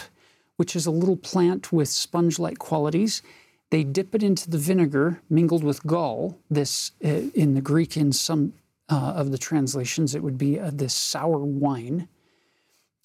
which 0.56 0.76
is 0.76 0.84
a 0.84 0.90
little 0.90 1.16
plant 1.16 1.72
with 1.72 1.88
sponge 1.88 2.38
like 2.38 2.58
qualities. 2.58 3.22
They 3.70 3.82
dip 3.82 4.14
it 4.14 4.22
into 4.22 4.50
the 4.50 4.58
vinegar 4.58 5.22
mingled 5.30 5.64
with 5.64 5.86
gall. 5.86 6.38
This, 6.50 6.92
uh, 7.02 7.30
in 7.34 7.54
the 7.54 7.62
Greek, 7.62 7.96
in 7.96 8.12
some 8.12 8.52
uh, 8.90 9.14
of 9.16 9.30
the 9.30 9.38
translations, 9.38 10.14
it 10.14 10.22
would 10.22 10.36
be 10.36 10.60
uh, 10.60 10.70
this 10.72 10.92
sour 10.92 11.38
wine. 11.38 12.08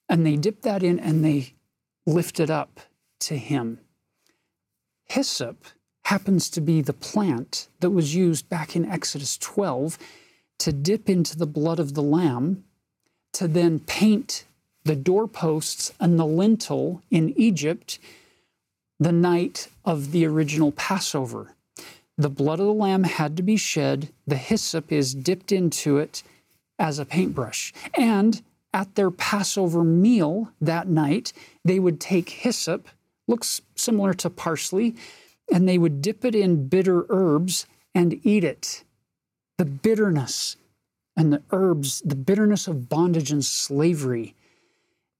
And 0.10 0.26
they 0.26 0.35
dip 0.35 0.64
that 0.64 0.84
in 0.84 0.99
and 0.99 1.23
they 1.23 1.53
lift 2.05 2.39
it 2.39 2.49
up 2.49 2.80
to 3.21 3.38
him. 3.38 3.80
Hyssop 5.05 5.65
happens 6.05 6.49
to 6.49 6.61
be 6.61 6.81
the 6.81 6.93
plant 6.93 7.67
that 7.80 7.91
was 7.91 8.15
used 8.15 8.49
back 8.49 8.75
in 8.75 8.85
Exodus 8.85 9.38
12 9.38 9.97
to 10.59 10.73
dip 10.73 11.09
into 11.09 11.38
the 11.38 11.47
blood 11.47 11.80
of 11.80 11.93
the 11.93 12.03
lamb, 12.03 12.63
to 13.34 13.47
then 13.47 13.80
paint 13.80 14.45
the 14.84 14.95
doorposts 14.95 15.93
and 15.99 16.19
the 16.19 16.25
lintel 16.25 17.01
in 17.09 17.34
Egypt 17.38 17.99
the 18.99 19.11
night 19.11 19.69
of 19.85 20.11
the 20.11 20.25
original 20.25 20.71
Passover. 20.71 21.55
The 22.17 22.30
blood 22.30 22.59
of 22.59 22.67
the 22.67 22.73
lamb 22.73 23.03
had 23.03 23.35
to 23.38 23.43
be 23.43 23.57
shed, 23.57 24.09
the 24.27 24.35
hyssop 24.35 24.91
is 24.91 25.15
dipped 25.15 25.51
into 25.51 25.97
it 25.97 26.21
as 26.77 26.99
a 26.99 27.05
paintbrush. 27.05 27.73
And 27.95 28.41
at 28.73 28.95
their 28.95 29.11
Passover 29.11 29.83
meal 29.83 30.51
that 30.59 30.87
night, 30.87 31.31
they 31.63 31.79
would 31.79 31.99
take 31.99 32.29
hyssop, 32.29 32.87
looks 33.27 33.61
similar 33.75 34.13
to 34.15 34.29
parsley, 34.29 34.95
and 35.51 35.67
they 35.67 35.77
would 35.77 36.01
dip 36.01 36.25
it 36.25 36.35
in 36.35 36.67
bitter 36.67 37.05
herbs 37.09 37.65
and 37.93 38.19
eat 38.25 38.43
it. 38.43 38.83
The 39.57 39.65
bitterness 39.65 40.57
and 41.15 41.31
the 41.31 41.43
herbs, 41.51 42.01
the 42.03 42.15
bitterness 42.15 42.67
of 42.67 42.89
bondage 42.89 43.31
and 43.31 43.45
slavery. 43.45 44.35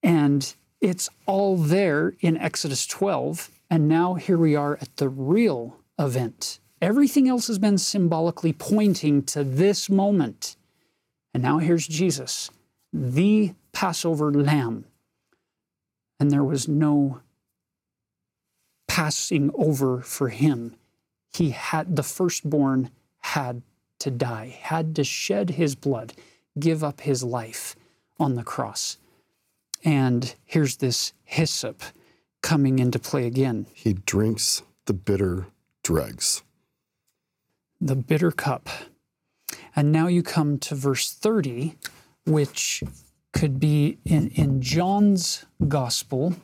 And 0.02 0.54
it's 0.82 1.10
all 1.26 1.56
there 1.56 2.16
in 2.20 2.36
Exodus 2.38 2.88
12. 2.88 3.52
And 3.70 3.88
now 3.88 4.16
here 4.16 4.38
we 4.38 4.56
are 4.56 4.78
at 4.82 4.98
the 4.98 5.10
real 5.10 5.78
event. 6.00 6.60
Everything 6.82 7.30
else 7.30 7.48
has 7.48 7.60
been 7.60 7.78
symbolically 7.78 8.52
pointing 8.52 9.24
to 9.24 9.44
this 9.44 9.90
moment. 9.90 10.58
And 11.34 11.42
now 11.42 11.60
here's 11.60 11.88
Jesus, 11.88 12.50
the 12.94 13.54
Passover 13.72 14.32
lamb. 14.32 14.86
And 16.20 16.32
there 16.32 16.44
was 16.44 16.68
no 16.68 17.22
passing 18.88 19.50
over 19.56 20.02
for 20.02 20.30
him. 20.30 20.76
He 21.34 21.50
had, 21.50 21.96
the 21.96 22.04
firstborn 22.04 22.92
had 23.20 23.64
to 24.00 24.12
die, 24.12 24.58
had 24.62 24.96
to 24.96 25.04
shed 25.04 25.52
his 25.52 25.76
blood, 25.76 26.14
give 26.60 26.84
up 26.84 27.02
his 27.02 27.24
life 27.24 27.76
on 28.20 28.36
the 28.36 28.44
cross. 28.44 28.98
And 29.84 30.34
here's 30.46 30.78
this 30.78 31.14
hyssop 31.24 31.82
coming 32.42 32.80
into 32.80 33.00
play 33.00 33.26
again. 33.26 33.66
He 33.74 33.94
drinks 33.94 34.62
the 34.86 34.94
bitter 34.94 35.48
dregs. 35.84 36.44
The 37.82 37.96
bitter 37.96 38.32
cup. 38.32 38.70
And 39.76 39.92
now 39.92 40.08
you 40.08 40.22
come 40.22 40.60
to 40.60 40.76
verse 40.76 41.12
30, 41.12 41.76
which 42.26 42.84
could 43.34 43.60
be 43.60 43.98
in, 44.06 44.30
in 44.30 44.62
John's 44.62 45.46
gospel, 45.68 46.36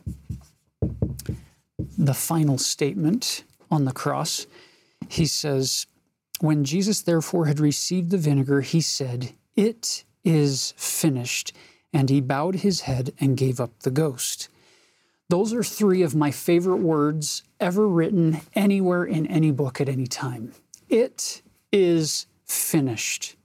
the 1.97 2.13
final 2.13 2.57
statement 2.57 3.43
on 3.71 3.85
the 3.85 3.91
cross. 3.91 4.47
He 5.07 5.25
says, 5.25 5.85
When 6.39 6.63
Jesus 6.63 7.01
therefore 7.01 7.45
had 7.45 7.59
received 7.59 8.09
the 8.09 8.17
vinegar, 8.17 8.61
he 8.61 8.81
said, 8.81 9.33
It 9.55 10.03
is 10.23 10.73
finished. 10.77 11.53
And 11.93 12.09
he 12.09 12.21
bowed 12.21 12.55
his 12.55 12.81
head 12.81 13.13
and 13.19 13.37
gave 13.37 13.59
up 13.59 13.79
the 13.79 13.91
ghost. 13.91 14.49
Those 15.29 15.53
are 15.53 15.63
three 15.63 16.01
of 16.01 16.15
my 16.15 16.31
favorite 16.31 16.81
words 16.81 17.43
ever 17.59 17.87
written 17.87 18.41
anywhere 18.55 19.05
in 19.05 19.25
any 19.27 19.51
book 19.51 19.79
at 19.79 19.89
any 19.89 20.07
time. 20.07 20.53
It 20.87 21.41
is 21.71 22.25
finished. 22.45 23.35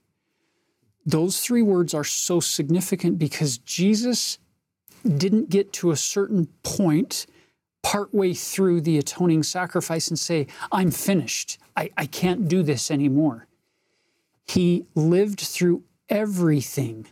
Those 1.05 1.39
three 1.39 1.61
words 1.61 1.93
are 1.93 2.03
so 2.03 2.39
significant 2.39 3.19
because 3.19 3.57
Jesus 3.59 4.39
didn't 5.05 5.49
get 5.49 5.71
to 5.73 5.91
a 5.91 5.95
certain 5.95 6.47
point 6.63 7.27
partway 7.83 8.33
through 8.33 8.81
the 8.81 8.97
atoning 8.97 9.43
sacrifice 9.43 10.07
and 10.07 10.17
say, 10.17 10.47
I'm 10.71 10.89
finished. 10.89 11.59
I, 11.77 11.91
I 11.95 12.07
can't 12.07 12.47
do 12.47 12.63
this 12.63 12.89
anymore. 12.89 13.47
He 14.45 14.85
lived 14.95 15.39
through 15.39 15.83
everything 16.09 17.07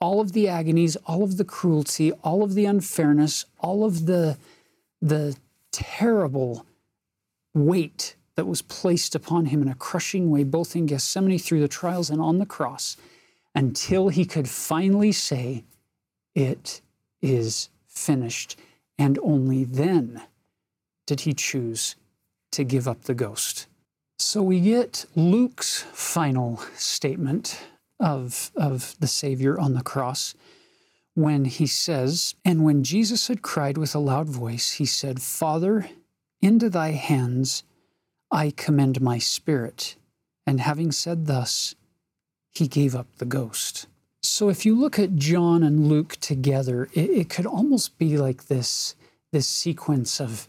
all 0.00 0.20
of 0.20 0.32
the 0.32 0.48
agonies, 0.48 0.96
all 1.06 1.22
of 1.22 1.36
the 1.36 1.44
cruelty, 1.44 2.12
all 2.12 2.42
of 2.42 2.54
the 2.54 2.66
unfairness, 2.66 3.44
all 3.60 3.84
of 3.84 4.06
the, 4.06 4.36
the 5.00 5.36
terrible 5.72 6.66
weight 7.54 8.16
that 8.34 8.46
was 8.46 8.60
placed 8.60 9.14
upon 9.14 9.46
him 9.46 9.62
in 9.62 9.68
a 9.68 9.74
crushing 9.74 10.30
way, 10.30 10.44
both 10.44 10.76
in 10.76 10.86
Gethsemane 10.86 11.38
through 11.38 11.60
the 11.60 11.68
trials 11.68 12.10
and 12.10 12.20
on 12.20 12.38
the 12.38 12.46
cross, 12.46 12.96
until 13.56 14.08
he 14.08 14.24
could 14.24 14.48
finally 14.48 15.10
say, 15.10 15.64
It 16.34 16.82
is 17.22 17.70
finished. 17.88 18.60
And 18.98 19.18
only 19.22 19.64
then 19.64 20.22
did 21.06 21.22
he 21.22 21.32
choose 21.32 21.96
to 22.52 22.64
give 22.64 22.86
up 22.86 23.02
the 23.02 23.14
ghost. 23.14 23.66
So 24.18 24.42
we 24.42 24.60
get 24.60 25.06
Luke's 25.14 25.82
final 25.92 26.58
statement 26.76 27.60
of, 28.00 28.50
of 28.56 28.94
the 29.00 29.06
Savior 29.06 29.58
on 29.58 29.74
the 29.74 29.82
cross 29.82 30.34
when 31.14 31.46
he 31.46 31.66
says, 31.66 32.34
And 32.44 32.64
when 32.64 32.82
Jesus 32.82 33.28
had 33.28 33.42
cried 33.42 33.78
with 33.78 33.94
a 33.94 33.98
loud 33.98 34.28
voice, 34.28 34.72
he 34.72 34.86
said, 34.86 35.20
Father, 35.22 35.88
into 36.40 36.70
thy 36.70 36.90
hands 36.90 37.64
I 38.30 38.50
commend 38.50 39.00
my 39.00 39.18
spirit. 39.18 39.96
And 40.46 40.60
having 40.60 40.92
said 40.92 41.26
thus, 41.26 41.74
he 42.56 42.68
gave 42.68 42.94
up 42.94 43.06
the 43.18 43.24
ghost. 43.24 43.86
So 44.22 44.48
if 44.48 44.66
you 44.66 44.78
look 44.78 44.98
at 44.98 45.16
John 45.16 45.62
and 45.62 45.88
Luke 45.88 46.16
together, 46.20 46.88
it, 46.94 47.10
it 47.10 47.30
could 47.30 47.46
almost 47.46 47.98
be 47.98 48.16
like 48.16 48.46
this, 48.46 48.96
this 49.32 49.46
sequence 49.46 50.20
of, 50.20 50.48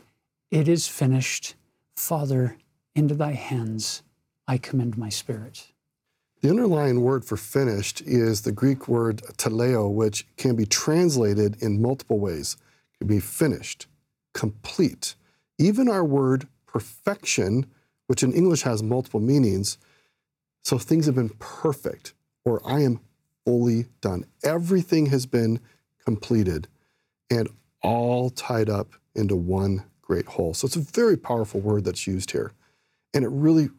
It 0.50 0.68
is 0.68 0.88
finished. 0.88 1.56
Father, 1.96 2.58
into 2.96 3.16
thy 3.16 3.34
hands 3.34 4.04
I 4.48 4.58
commend 4.58 4.98
my 4.98 5.10
spirit. 5.10 5.68
The 6.42 6.50
underlying 6.50 7.02
word 7.02 7.26
for 7.26 7.36
finished 7.36 8.02
is 8.02 8.42
the 8.42 8.52
Greek 8.52 8.88
word 8.88 9.22
teleo, 9.38 9.92
which 9.92 10.26
can 10.38 10.56
be 10.56 10.66
translated 10.66 11.62
in 11.62 11.82
multiple 11.82 12.20
ways. 12.20 12.56
It 12.94 13.00
can 13.00 13.08
be 13.08 13.20
finished, 13.20 13.88
complete. 14.34 15.16
Even 15.58 15.90
our 15.90 16.06
word 16.06 16.48
perfection, 16.68 17.66
which 18.06 18.22
in 18.22 18.34
English 18.34 18.62
has 18.62 18.84
multiple 18.84 19.20
meanings, 19.20 19.78
so 20.68 20.78
things 20.78 21.06
have 21.06 21.16
been 21.16 21.30
perfect, 21.40 22.14
or 22.44 22.62
I 22.70 22.82
am 22.82 23.00
fully 23.46 23.86
done. 24.02 24.26
Everything 24.44 25.06
has 25.06 25.26
been 25.26 25.62
completed 26.04 26.68
and 27.30 27.48
all 27.82 28.30
tied 28.30 28.70
up 28.70 28.90
into 29.16 29.38
one 29.38 29.86
great 30.02 30.26
whole. 30.26 30.54
So 30.54 30.66
it's 30.66 30.76
a 30.76 30.82
very 30.82 31.16
powerful 31.16 31.62
word 31.62 31.86
that's 31.86 32.06
used 32.06 32.32
here. 32.32 32.52
And 33.14 33.24
it 33.24 33.30
really 33.30 33.70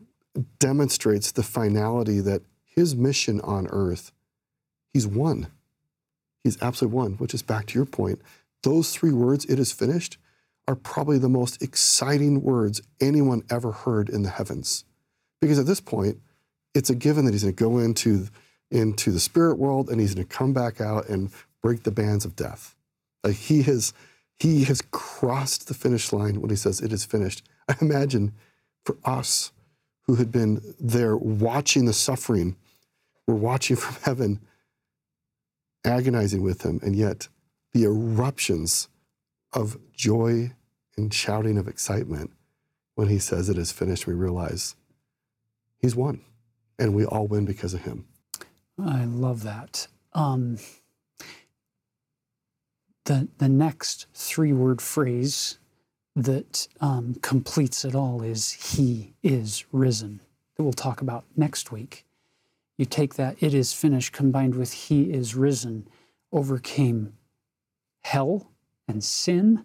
demonstrates 0.58 1.30
the 1.30 1.42
finality 1.42 2.20
that 2.20 2.40
his 2.64 2.96
mission 2.96 3.42
on 3.42 3.66
earth, 3.66 4.10
he's 4.94 5.06
won. 5.06 5.48
He's 6.42 6.56
absolutely 6.62 6.96
won, 6.96 7.12
which 7.18 7.34
is 7.34 7.42
back 7.42 7.66
to 7.66 7.78
your 7.78 7.84
point. 7.84 8.22
Those 8.62 8.94
three 8.94 9.12
words, 9.12 9.44
it 9.44 9.58
is 9.58 9.72
finished, 9.72 10.16
are 10.66 10.74
probably 10.74 11.18
the 11.18 11.28
most 11.28 11.60
exciting 11.60 12.40
words 12.40 12.80
anyone 12.98 13.42
ever 13.50 13.72
heard 13.72 14.08
in 14.08 14.22
the 14.22 14.30
heavens. 14.30 14.86
Because 15.42 15.58
at 15.58 15.66
this 15.66 15.82
point, 15.82 16.22
it's 16.74 16.90
a 16.90 16.94
given 16.94 17.24
that 17.24 17.32
he's 17.32 17.42
going 17.42 17.54
to 17.54 17.64
go 17.64 17.78
into, 17.78 18.28
into 18.70 19.10
the 19.10 19.20
spirit 19.20 19.58
world 19.58 19.88
and 19.88 20.00
he's 20.00 20.14
going 20.14 20.26
to 20.26 20.34
come 20.34 20.52
back 20.52 20.80
out 20.80 21.08
and 21.08 21.30
break 21.62 21.82
the 21.82 21.90
bands 21.90 22.24
of 22.24 22.36
death. 22.36 22.76
Like 23.24 23.36
he 23.36 23.62
has, 23.62 23.92
he 24.38 24.64
has 24.64 24.82
crossed 24.90 25.68
the 25.68 25.74
finish 25.74 26.12
line 26.12 26.40
when 26.40 26.50
he 26.50 26.56
says 26.56 26.80
it 26.80 26.92
is 26.92 27.04
finished. 27.04 27.42
I 27.68 27.76
imagine 27.80 28.32
for 28.84 28.96
us, 29.04 29.52
who 30.08 30.14
had 30.14 30.32
been 30.32 30.74
there 30.80 31.16
watching 31.16 31.84
the 31.84 31.92
suffering, 31.92 32.56
we're 33.26 33.34
watching 33.34 33.76
from 33.76 33.94
heaven, 34.02 34.40
agonizing 35.84 36.42
with 36.42 36.62
him, 36.62 36.80
and 36.82 36.96
yet 36.96 37.28
the 37.72 37.84
eruptions 37.84 38.88
of 39.52 39.78
joy 39.92 40.52
and 40.96 41.12
shouting 41.12 41.58
of 41.58 41.68
excitement 41.68 42.30
when 42.94 43.08
he 43.08 43.18
says 43.18 43.48
it 43.48 43.58
is 43.58 43.70
finished, 43.70 44.06
we 44.06 44.14
realize 44.14 44.74
he's 45.78 45.94
won, 45.94 46.20
and 46.78 46.94
we 46.94 47.04
all 47.04 47.26
win 47.26 47.44
because 47.44 47.74
of 47.74 47.82
him. 47.82 48.06
I 48.78 49.04
love 49.04 49.42
that. 49.42 49.88
Um, 50.12 50.58
the 53.04 53.28
the 53.38 53.48
next 53.48 54.06
three 54.14 54.52
word 54.52 54.80
phrase 54.80 55.58
that 56.14 56.66
um, 56.80 57.14
completes 57.22 57.84
it 57.84 57.94
all 57.94 58.22
is 58.22 58.50
He 58.76 59.14
is 59.22 59.64
risen, 59.72 60.20
that 60.56 60.64
we'll 60.64 60.72
talk 60.72 61.00
about 61.00 61.24
next 61.36 61.70
week. 61.70 62.04
You 62.76 62.84
take 62.84 63.14
that, 63.14 63.36
it 63.40 63.54
is 63.54 63.72
finished, 63.72 64.12
combined 64.12 64.54
with 64.54 64.72
He 64.72 65.12
is 65.12 65.34
risen, 65.34 65.88
overcame 66.32 67.14
hell 68.02 68.50
and 68.86 69.02
sin 69.02 69.64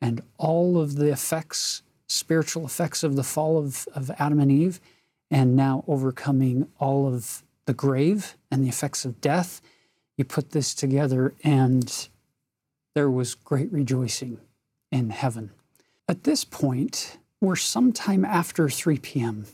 and 0.00 0.20
all 0.36 0.78
of 0.78 0.96
the 0.96 1.10
effects, 1.10 1.82
spiritual 2.06 2.66
effects 2.66 3.02
of 3.02 3.16
the 3.16 3.22
fall 3.22 3.56
of, 3.58 3.88
of 3.94 4.10
Adam 4.18 4.38
and 4.40 4.52
Eve, 4.52 4.80
and 5.34 5.56
now 5.56 5.82
overcoming 5.88 6.68
all 6.78 7.12
of 7.12 7.42
the 7.66 7.74
grave 7.74 8.36
and 8.52 8.62
the 8.62 8.68
effects 8.68 9.04
of 9.04 9.20
death. 9.20 9.60
You 10.16 10.24
put 10.24 10.52
this 10.52 10.72
together, 10.76 11.34
and 11.42 12.08
there 12.94 13.10
was 13.10 13.34
great 13.34 13.72
rejoicing 13.72 14.38
in 14.92 15.10
heaven. 15.10 15.50
At 16.08 16.22
this 16.22 16.44
point, 16.44 17.18
we're 17.40 17.56
sometime 17.56 18.24
after 18.24 18.68
3 18.68 18.98
p.m. 19.00 19.46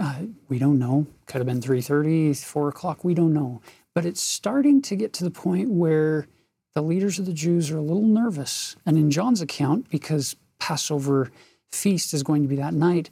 Uh, 0.00 0.22
we 0.48 0.58
don't 0.58 0.80
know. 0.80 1.06
Could 1.26 1.38
have 1.38 1.46
been 1.46 1.60
3:30, 1.60 2.44
4 2.44 2.68
o'clock. 2.68 3.04
We 3.04 3.14
don't 3.14 3.32
know. 3.32 3.62
But 3.94 4.04
it's 4.04 4.22
starting 4.22 4.82
to 4.82 4.96
get 4.96 5.12
to 5.12 5.24
the 5.24 5.30
point 5.30 5.70
where 5.70 6.26
the 6.74 6.82
leaders 6.82 7.20
of 7.20 7.26
the 7.26 7.32
Jews 7.32 7.70
are 7.70 7.78
a 7.78 7.82
little 7.82 8.02
nervous. 8.02 8.74
And 8.84 8.96
in 8.96 9.12
John's 9.12 9.42
account, 9.42 9.90
because 9.90 10.34
Passover 10.58 11.30
feast 11.70 12.12
is 12.12 12.24
going 12.24 12.42
to 12.42 12.48
be 12.48 12.56
that 12.56 12.74
night, 12.74 13.10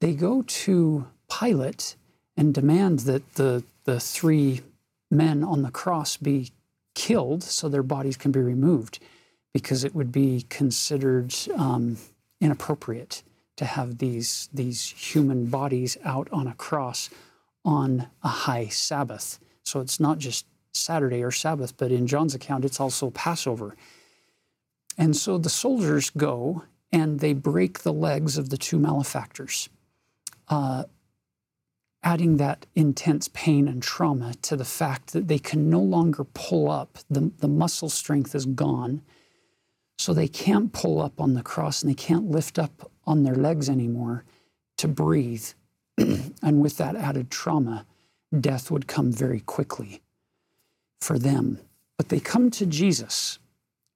they 0.00 0.12
go 0.12 0.42
to 0.42 1.06
Pilate 1.40 1.96
and 2.36 2.52
demand 2.52 3.00
that 3.00 3.34
the, 3.34 3.64
the 3.84 4.00
three 4.00 4.60
men 5.10 5.44
on 5.44 5.62
the 5.62 5.70
cross 5.70 6.16
be 6.16 6.50
killed 6.94 7.42
so 7.42 7.68
their 7.68 7.82
bodies 7.82 8.16
can 8.16 8.32
be 8.32 8.40
removed 8.40 8.98
because 9.52 9.84
it 9.84 9.94
would 9.94 10.12
be 10.12 10.44
considered 10.48 11.34
um, 11.56 11.96
inappropriate 12.40 13.22
to 13.56 13.64
have 13.64 13.98
these, 13.98 14.48
these 14.52 14.90
human 14.90 15.46
bodies 15.46 15.96
out 16.04 16.28
on 16.32 16.46
a 16.46 16.54
cross 16.54 17.08
on 17.64 18.08
a 18.22 18.28
high 18.28 18.66
Sabbath. 18.66 19.38
So 19.62 19.80
it's 19.80 20.00
not 20.00 20.18
just 20.18 20.46
Saturday 20.72 21.22
or 21.22 21.30
Sabbath, 21.30 21.76
but 21.76 21.92
in 21.92 22.06
John's 22.06 22.34
account, 22.34 22.64
it's 22.64 22.80
also 22.80 23.10
Passover. 23.10 23.76
And 24.98 25.16
so 25.16 25.38
the 25.38 25.48
soldiers 25.48 26.10
go 26.10 26.64
and 26.92 27.20
they 27.20 27.32
break 27.32 27.80
the 27.80 27.92
legs 27.92 28.36
of 28.38 28.50
the 28.50 28.58
two 28.58 28.78
malefactors, 28.78 29.68
uh, 30.48 30.84
adding 32.04 32.36
that 32.36 32.66
intense 32.74 33.28
pain 33.28 33.66
and 33.66 33.82
trauma 33.82 34.34
to 34.42 34.56
the 34.56 34.64
fact 34.64 35.12
that 35.14 35.26
they 35.26 35.38
can 35.38 35.70
no 35.70 35.80
longer 35.80 36.22
pull 36.22 36.70
up. 36.70 36.98
The, 37.10 37.32
the 37.38 37.48
muscle 37.48 37.88
strength 37.88 38.34
is 38.34 38.46
gone. 38.46 39.02
So 39.98 40.12
they 40.12 40.28
can't 40.28 40.72
pull 40.72 41.00
up 41.00 41.20
on 41.20 41.34
the 41.34 41.42
cross 41.42 41.82
and 41.82 41.90
they 41.90 41.96
can't 41.96 42.30
lift 42.30 42.58
up 42.58 42.90
on 43.06 43.22
their 43.22 43.34
legs 43.34 43.68
anymore 43.68 44.24
to 44.76 44.86
breathe. 44.86 45.46
and 45.98 46.60
with 46.60 46.76
that 46.76 46.94
added 46.94 47.30
trauma, 47.30 47.86
death 48.38 48.70
would 48.70 48.86
come 48.86 49.10
very 49.10 49.40
quickly 49.40 50.02
for 51.00 51.18
them. 51.18 51.58
But 51.96 52.10
they 52.10 52.20
come 52.20 52.50
to 52.52 52.66
Jesus 52.66 53.38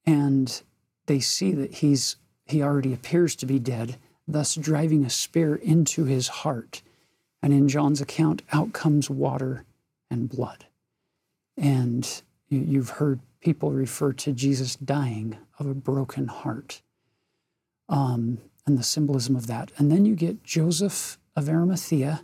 and 0.06 0.62
they 1.06 1.20
see 1.20 1.52
that 1.52 1.74
he's 1.74 2.16
he 2.46 2.62
already 2.62 2.94
appears 2.94 3.36
to 3.36 3.46
be 3.46 3.58
dead, 3.58 3.98
thus 4.26 4.54
driving 4.54 5.04
a 5.04 5.10
spear 5.10 5.54
into 5.56 6.04
his 6.04 6.28
heart. 6.28 6.80
And 7.42 7.52
in 7.52 7.68
John's 7.68 8.00
account, 8.00 8.42
out 8.52 8.72
comes 8.72 9.08
water 9.08 9.64
and 10.10 10.28
blood. 10.28 10.66
And 11.56 12.22
you've 12.48 12.90
heard 12.90 13.20
people 13.40 13.70
refer 13.70 14.12
to 14.12 14.32
Jesus 14.32 14.76
dying 14.76 15.38
of 15.58 15.66
a 15.66 15.74
broken 15.74 16.26
heart 16.26 16.82
um, 17.88 18.38
and 18.66 18.78
the 18.78 18.82
symbolism 18.82 19.36
of 19.36 19.46
that. 19.46 19.70
And 19.78 19.90
then 19.90 20.04
you 20.04 20.14
get 20.14 20.44
Joseph 20.44 21.18
of 21.36 21.48
Arimathea 21.48 22.22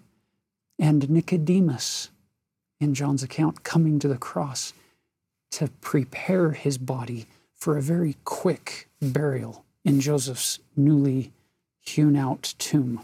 and 0.78 1.08
Nicodemus 1.08 2.10
in 2.80 2.94
John's 2.94 3.22
account 3.22 3.62
coming 3.62 3.98
to 4.00 4.08
the 4.08 4.18
cross 4.18 4.74
to 5.52 5.68
prepare 5.80 6.50
his 6.50 6.78
body 6.78 7.26
for 7.54 7.78
a 7.78 7.82
very 7.82 8.16
quick 8.24 8.88
burial 9.00 9.64
in 9.84 10.00
Joseph's 10.00 10.58
newly 10.76 11.32
hewn 11.80 12.16
out 12.16 12.54
tomb. 12.58 13.00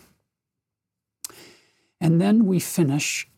And 2.00 2.20
then 2.20 2.46
we 2.46 2.60
finish 2.60 3.28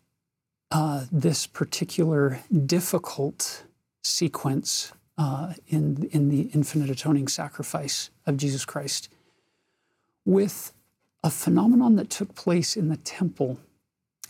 uh, 0.70 1.06
this 1.10 1.46
particular 1.46 2.40
difficult 2.66 3.64
sequence 4.02 4.92
uh, 5.18 5.54
in, 5.68 6.08
in 6.12 6.28
the 6.28 6.42
infinite 6.54 6.90
atoning 6.90 7.28
sacrifice 7.28 8.10
of 8.26 8.36
Jesus 8.36 8.64
Christ 8.64 9.08
with 10.24 10.72
a 11.22 11.30
phenomenon 11.30 11.96
that 11.96 12.10
took 12.10 12.34
place 12.34 12.76
in 12.76 12.88
the 12.88 12.96
temple 12.96 13.58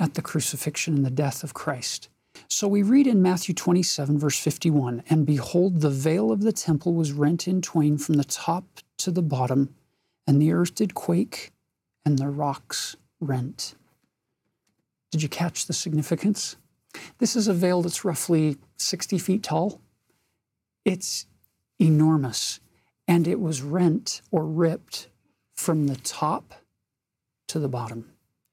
at 0.01 0.15
the 0.15 0.23
crucifixion 0.23 0.97
and 0.97 1.07
the 1.07 1.11
death 1.11 1.45
of 1.45 1.55
Christ. 1.55 2.09
So 2.49 2.67
we 2.67 2.83
read 2.83 3.07
in 3.07 3.23
Matthew 3.23 3.55
27, 3.55 4.19
verse 4.19 4.39
51 4.39 5.05
And 5.09 5.27
behold, 5.27 5.81
the 5.81 5.91
veil 5.91 6.33
of 6.33 6.43
the 6.43 6.53
temple 6.53 6.95
was 6.95 7.13
rent 7.13 7.47
in 7.47 7.63
twain 7.63 7.99
from 7.99 8.17
the 8.17 8.25
top 8.25 8.65
to 8.99 9.11
the 9.11 9.23
bottom, 9.23 9.75
and 10.27 10.41
the 10.41 10.53
earth 10.53 10.75
did 10.75 10.95
quake, 10.95 11.53
and 12.05 12.19
the 12.19 12.29
rocks 12.29 12.97
rent. 13.21 13.75
Did 15.12 15.22
you 15.22 15.28
catch 15.28 15.66
the 15.66 15.74
significance? 15.74 16.56
This 17.18 17.36
is 17.36 17.47
a 17.47 17.55
veil 17.55 17.82
that's 17.82 18.05
roughly 18.05 18.56
60 18.78 19.18
feet 19.18 19.43
tall. 19.43 19.80
It's 20.84 21.26
enormous, 21.78 22.60
and 23.06 23.28
it 23.28 23.39
was 23.39 23.62
rent 23.62 24.22
or 24.30 24.44
ripped 24.44 25.09
from 25.55 25.86
the 25.86 25.97
top 25.97 26.55
to 27.48 27.59
the 27.59 27.68
bottom. 27.68 28.10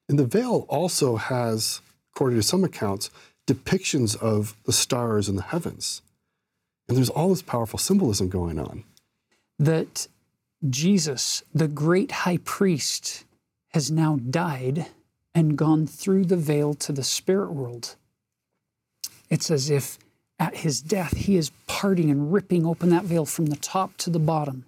And 0.10 0.20
the 0.20 0.26
veil 0.26 0.66
also 0.68 1.16
has, 1.16 1.82
according 2.14 2.38
to 2.38 2.44
some 2.44 2.64
accounts, 2.64 3.10
depictions 3.48 4.16
of 4.18 4.56
the 4.66 4.74
stars 4.74 5.30
in 5.30 5.38
the 5.38 5.42
heavens. 5.42 6.02
And 6.88 6.98
there's 6.98 7.10
all 7.10 7.30
this 7.30 7.42
powerful 7.42 7.80
symbolism 7.80 8.28
going 8.28 8.60
on. 8.60 8.84
That 9.58 10.08
Jesus, 10.68 11.44
the 11.54 11.68
great 11.68 12.12
high 12.12 12.38
priest, 12.38 13.26
has 13.70 13.90
now 13.90 14.18
died 14.30 14.88
and 15.34 15.58
gone 15.58 15.88
through 15.88 16.26
the 16.26 16.38
veil 16.38 16.74
to 16.74 16.92
the 16.92 17.04
spirit 17.04 17.52
world. 17.52 17.96
It's 19.30 19.52
as 19.52 19.70
if 19.70 20.00
at 20.40 20.58
his 20.58 20.82
death 20.82 21.16
he 21.16 21.36
is 21.36 21.52
parting 21.68 22.10
and 22.10 22.34
ripping 22.34 22.66
open 22.66 22.90
that 22.90 23.04
veil 23.04 23.26
from 23.26 23.48
the 23.48 23.56
top 23.56 23.98
to 23.98 24.10
the 24.10 24.20
bottom. 24.20 24.66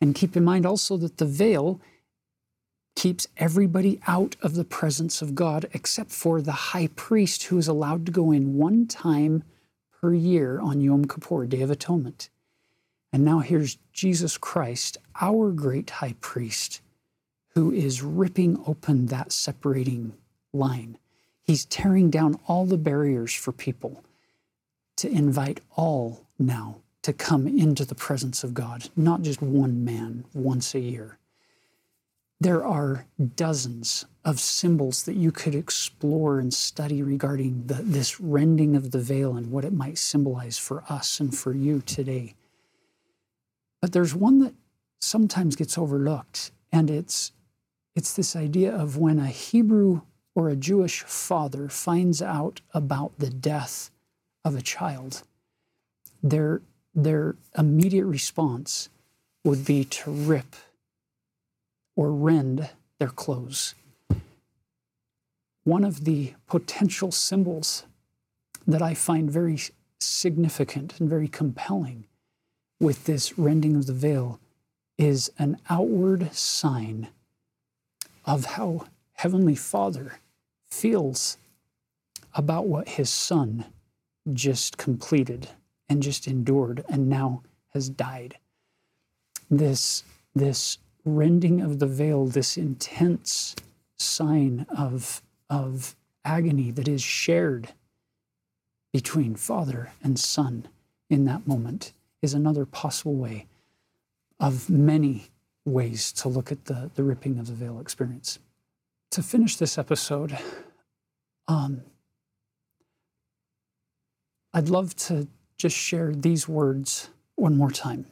And 0.00 0.14
keep 0.14 0.36
in 0.36 0.44
mind 0.44 0.64
also 0.64 0.96
that 0.98 1.18
the 1.18 1.26
veil 1.26 1.80
keeps 2.96 3.26
everybody 3.36 4.00
out 4.06 4.36
of 4.42 4.54
the 4.54 4.64
presence 4.64 5.22
of 5.22 5.34
God 5.34 5.66
except 5.72 6.10
for 6.10 6.42
the 6.42 6.52
high 6.52 6.88
priest 6.88 7.44
who 7.44 7.58
is 7.58 7.68
allowed 7.68 8.06
to 8.06 8.12
go 8.12 8.30
in 8.32 8.56
one 8.56 8.86
time 8.86 9.42
per 10.00 10.12
year 10.12 10.60
on 10.60 10.80
Yom 10.80 11.06
Kippur, 11.06 11.46
Day 11.46 11.62
of 11.62 11.70
Atonement. 11.70 12.30
And 13.12 13.24
now 13.24 13.40
here's 13.40 13.78
Jesus 13.92 14.38
Christ, 14.38 14.98
our 15.20 15.50
great 15.50 15.90
high 15.90 16.14
priest, 16.20 16.80
who 17.54 17.72
is 17.72 18.02
ripping 18.02 18.62
open 18.66 19.06
that 19.06 19.32
separating 19.32 20.14
line. 20.52 20.98
He's 21.42 21.64
tearing 21.64 22.10
down 22.10 22.38
all 22.46 22.64
the 22.66 22.78
barriers 22.78 23.34
for 23.34 23.52
people 23.52 24.04
to 24.96 25.08
invite 25.10 25.60
all 25.76 26.26
now 26.38 26.76
to 27.02 27.12
come 27.12 27.46
into 27.46 27.84
the 27.84 27.94
presence 27.94 28.44
of 28.44 28.54
God, 28.54 28.90
not 28.94 29.22
just 29.22 29.40
one 29.40 29.84
man 29.84 30.24
once 30.34 30.74
a 30.74 30.80
year. 30.80 31.18
There 32.40 32.64
are 32.64 33.06
dozens 33.36 34.04
of 34.24 34.40
symbols 34.40 35.02
that 35.04 35.16
you 35.16 35.32
could 35.32 35.54
explore 35.54 36.38
and 36.38 36.52
study 36.52 37.02
regarding 37.02 37.66
the, 37.66 37.74
this 37.74 38.20
rending 38.20 38.76
of 38.76 38.90
the 38.90 38.98
veil 38.98 39.36
and 39.36 39.50
what 39.50 39.64
it 39.64 39.72
might 39.72 39.98
symbolize 39.98 40.58
for 40.58 40.84
us 40.88 41.20
and 41.20 41.36
for 41.36 41.54
you 41.54 41.80
today. 41.80 42.34
But 43.80 43.92
there's 43.92 44.14
one 44.14 44.40
that 44.40 44.54
sometimes 45.00 45.56
gets 45.56 45.78
overlooked, 45.78 46.50
and 46.70 46.90
it's, 46.90 47.32
it's 47.94 48.14
this 48.14 48.36
idea 48.36 48.74
of 48.74 48.96
when 48.96 49.18
a 49.18 49.26
Hebrew 49.26 50.02
or 50.34 50.48
a 50.48 50.56
Jewish 50.56 51.02
father 51.02 51.68
finds 51.68 52.22
out 52.22 52.60
about 52.72 53.12
the 53.18 53.30
death 53.30 53.90
of 54.44 54.56
a 54.56 54.62
child, 54.62 55.22
their, 56.22 56.62
their 56.94 57.36
immediate 57.58 58.06
response 58.06 58.88
would 59.44 59.64
be 59.64 59.84
to 59.84 60.10
rip 60.10 60.56
or 61.96 62.12
rend 62.12 62.70
their 62.98 63.08
clothes. 63.08 63.74
One 65.64 65.84
of 65.84 66.04
the 66.04 66.34
potential 66.46 67.10
symbols 67.10 67.84
that 68.66 68.82
I 68.82 68.94
find 68.94 69.30
very 69.30 69.58
significant 69.98 70.98
and 71.00 71.08
very 71.08 71.28
compelling 71.28 72.04
with 72.78 73.04
this 73.04 73.38
rending 73.38 73.76
of 73.76 73.86
the 73.86 73.92
veil 73.92 74.40
is 74.96 75.30
an 75.38 75.58
outward 75.68 76.32
sign 76.34 77.08
of 78.30 78.44
how 78.44 78.86
Heavenly 79.14 79.56
Father 79.56 80.20
feels 80.70 81.36
about 82.32 82.68
what 82.68 82.90
His 82.90 83.10
Son 83.10 83.64
just 84.32 84.78
completed 84.78 85.48
and 85.88 86.00
just 86.00 86.28
endured 86.28 86.84
and 86.88 87.08
now 87.08 87.42
has 87.74 87.88
died. 87.88 88.38
This, 89.50 90.04
this 90.32 90.78
rending 91.04 91.60
of 91.60 91.80
the 91.80 91.88
veil, 91.88 92.24
this 92.26 92.56
intense 92.56 93.56
sign 93.98 94.64
of, 94.68 95.22
of 95.48 95.96
agony 96.24 96.70
that 96.70 96.86
is 96.86 97.02
shared 97.02 97.70
between 98.92 99.34
father 99.34 99.90
and 100.04 100.20
son 100.20 100.68
in 101.08 101.24
that 101.24 101.48
moment 101.48 101.92
is 102.22 102.32
another 102.32 102.64
possible 102.64 103.16
way 103.16 103.46
of 104.38 104.70
many 104.70 105.30
ways 105.64 106.12
to 106.12 106.28
look 106.28 106.52
at 106.52 106.66
the, 106.66 106.90
the 106.94 107.02
ripping 107.02 107.38
of 107.38 107.46
the 107.46 107.52
veil 107.54 107.80
experience. 107.80 108.38
To 109.12 109.22
finish 109.22 109.56
this 109.56 109.78
episode, 109.78 110.38
um, 111.48 111.82
I'd 114.54 114.68
love 114.68 114.96
to 114.96 115.28
just 115.58 115.76
share 115.76 116.14
these 116.14 116.48
words 116.48 117.10
one 117.36 117.56
more 117.56 117.70
time. 117.70 118.06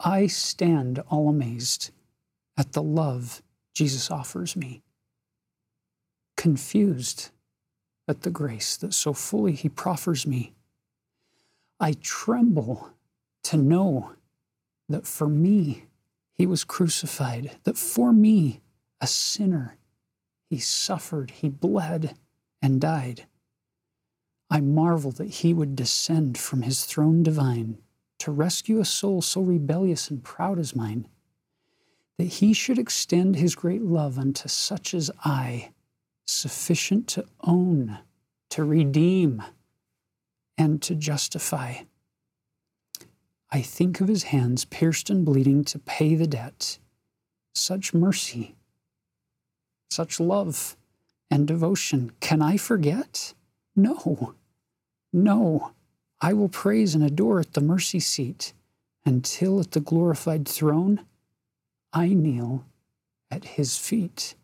I 0.00 0.26
stand 0.28 1.02
all 1.08 1.28
amazed 1.28 1.90
at 2.56 2.72
the 2.72 2.82
love 2.82 3.42
Jesus 3.74 4.10
offers 4.10 4.56
me. 4.56 4.82
confused 6.36 7.30
at 8.08 8.22
the 8.22 8.30
grace 8.30 8.76
that 8.78 8.94
so 8.94 9.12
fully 9.12 9.52
he 9.52 9.68
proffers 9.68 10.26
me. 10.26 10.54
I 11.78 11.94
tremble 12.00 12.90
to 13.44 13.58
know 13.58 14.12
that 14.90 15.06
for 15.06 15.28
me 15.28 15.84
he 16.34 16.46
was 16.46 16.64
crucified, 16.64 17.52
that 17.64 17.78
for 17.78 18.12
me, 18.12 18.60
a 19.00 19.06
sinner, 19.06 19.76
he 20.50 20.58
suffered, 20.58 21.30
he 21.30 21.48
bled, 21.48 22.16
and 22.60 22.80
died. 22.80 23.26
I 24.50 24.60
marvel 24.60 25.12
that 25.12 25.28
he 25.30 25.54
would 25.54 25.76
descend 25.76 26.36
from 26.36 26.62
his 26.62 26.84
throne 26.84 27.22
divine 27.22 27.78
to 28.18 28.32
rescue 28.32 28.80
a 28.80 28.84
soul 28.84 29.22
so 29.22 29.40
rebellious 29.40 30.10
and 30.10 30.22
proud 30.22 30.58
as 30.58 30.76
mine, 30.76 31.08
that 32.18 32.24
he 32.24 32.52
should 32.52 32.78
extend 32.78 33.36
his 33.36 33.54
great 33.54 33.82
love 33.82 34.18
unto 34.18 34.48
such 34.48 34.92
as 34.92 35.10
I, 35.24 35.70
sufficient 36.26 37.06
to 37.08 37.24
own, 37.42 37.98
to 38.50 38.64
redeem, 38.64 39.42
and 40.58 40.82
to 40.82 40.94
justify. 40.94 41.76
I 43.52 43.62
think 43.62 44.00
of 44.00 44.08
his 44.08 44.24
hands 44.24 44.64
pierced 44.64 45.10
and 45.10 45.24
bleeding 45.24 45.64
to 45.64 45.78
pay 45.78 46.14
the 46.14 46.26
debt. 46.26 46.78
Such 47.54 47.92
mercy, 47.92 48.54
such 49.90 50.20
love 50.20 50.76
and 51.30 51.46
devotion, 51.46 52.12
can 52.20 52.42
I 52.42 52.56
forget? 52.56 53.34
No, 53.74 54.34
no. 55.12 55.72
I 56.20 56.32
will 56.32 56.48
praise 56.48 56.94
and 56.94 57.02
adore 57.02 57.40
at 57.40 57.54
the 57.54 57.60
mercy 57.60 57.98
seat 57.98 58.52
until 59.04 59.58
at 59.58 59.72
the 59.72 59.80
glorified 59.80 60.46
throne 60.46 61.06
I 61.92 62.08
kneel 62.08 62.64
at 63.30 63.44
his 63.44 63.76
feet. 63.76 64.34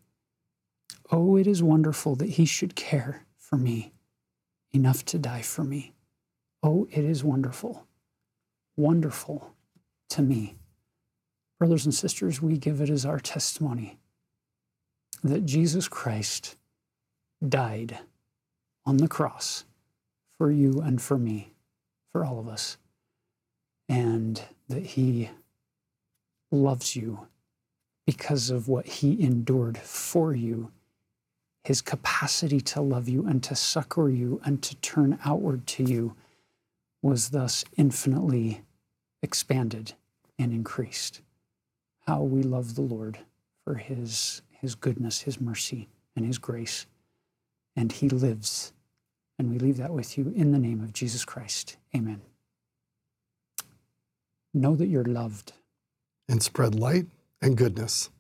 Oh, 1.12 1.37
it 1.37 1.47
is 1.47 1.62
wonderful 1.62 2.16
that 2.16 2.31
he 2.31 2.45
should 2.45 2.74
care 2.74 3.24
for 3.37 3.57
me 3.57 3.93
enough 4.73 5.05
to 5.07 5.19
die 5.19 5.43
for 5.43 5.62
me. 5.62 5.93
Oh, 6.62 6.89
it 6.91 7.05
is 7.05 7.23
wonderful, 7.23 7.85
wonderful 8.77 9.55
to 10.11 10.23
me. 10.23 10.57
Brothers 11.59 11.85
and 11.85 11.94
sisters, 11.94 12.43
we 12.43 12.59
give 12.59 12.81
it 12.81 12.90
as 12.90 13.07
our 13.07 13.19
testimony 13.19 13.98
that 15.23 15.47
Jesus 15.47 15.89
Christ 15.89 16.57
died 17.47 17.98
on 18.85 18.98
the 18.98 19.09
cross 19.09 19.65
for 20.39 20.51
you 20.51 20.81
and 20.81 21.01
for 21.01 21.19
me, 21.19 21.53
for 22.12 22.24
all 22.24 22.39
of 22.39 22.48
us, 22.48 22.77
and 23.89 24.43
that 24.69 24.85
he 24.85 25.31
loves 26.51 26.94
you 26.94 27.27
because 28.07 28.51
of 28.51 28.69
what 28.69 28.86
he 28.86 29.20
endured 29.20 29.78
for 29.78 30.35
you 30.35 30.70
his 31.66 31.82
capacity 31.82 32.61
to 32.61 32.81
love 32.81 33.09
you 33.09 33.27
and 33.27 33.43
to 33.43 33.57
succor 33.57 34.09
you 34.09 34.40
and 34.44 34.62
to 34.62 34.77
turn 34.77 35.19
outward 35.24 35.66
to 35.66 35.82
you 35.82 36.15
was 37.07 37.28
thus 37.28 37.65
infinitely 37.77 38.62
expanded 39.23 39.93
and 40.41 40.53
increased. 40.53 41.20
How 42.05 42.23
we 42.23 42.43
love 42.43 42.74
the 42.74 42.83
Lord 42.83 43.19
for 43.65 43.77
his, 43.77 44.43
his 44.51 44.74
goodness, 44.74 45.20
his 45.20 45.41
mercy, 45.41 45.89
and 46.16 46.27
his 46.27 46.39
grace. 46.39 46.87
And 47.77 47.93
he 47.93 48.09
lives. 48.09 48.73
And 49.39 49.51
we 49.51 49.59
leave 49.59 49.77
that 49.77 49.93
with 49.93 50.19
you 50.19 50.33
in 50.35 50.51
the 50.51 50.59
name 50.59 50.81
of 50.81 50.93
Jesus 50.93 51.24
Christ. 51.24 51.77
Amen. 51.95 52.23
Know 54.53 54.74
that 54.74 54.89
you're 54.89 55.05
loved. 55.05 55.53
And 56.28 56.43
spread 56.43 56.74
light 56.74 57.07
and 57.41 57.57
goodness. 57.57 58.11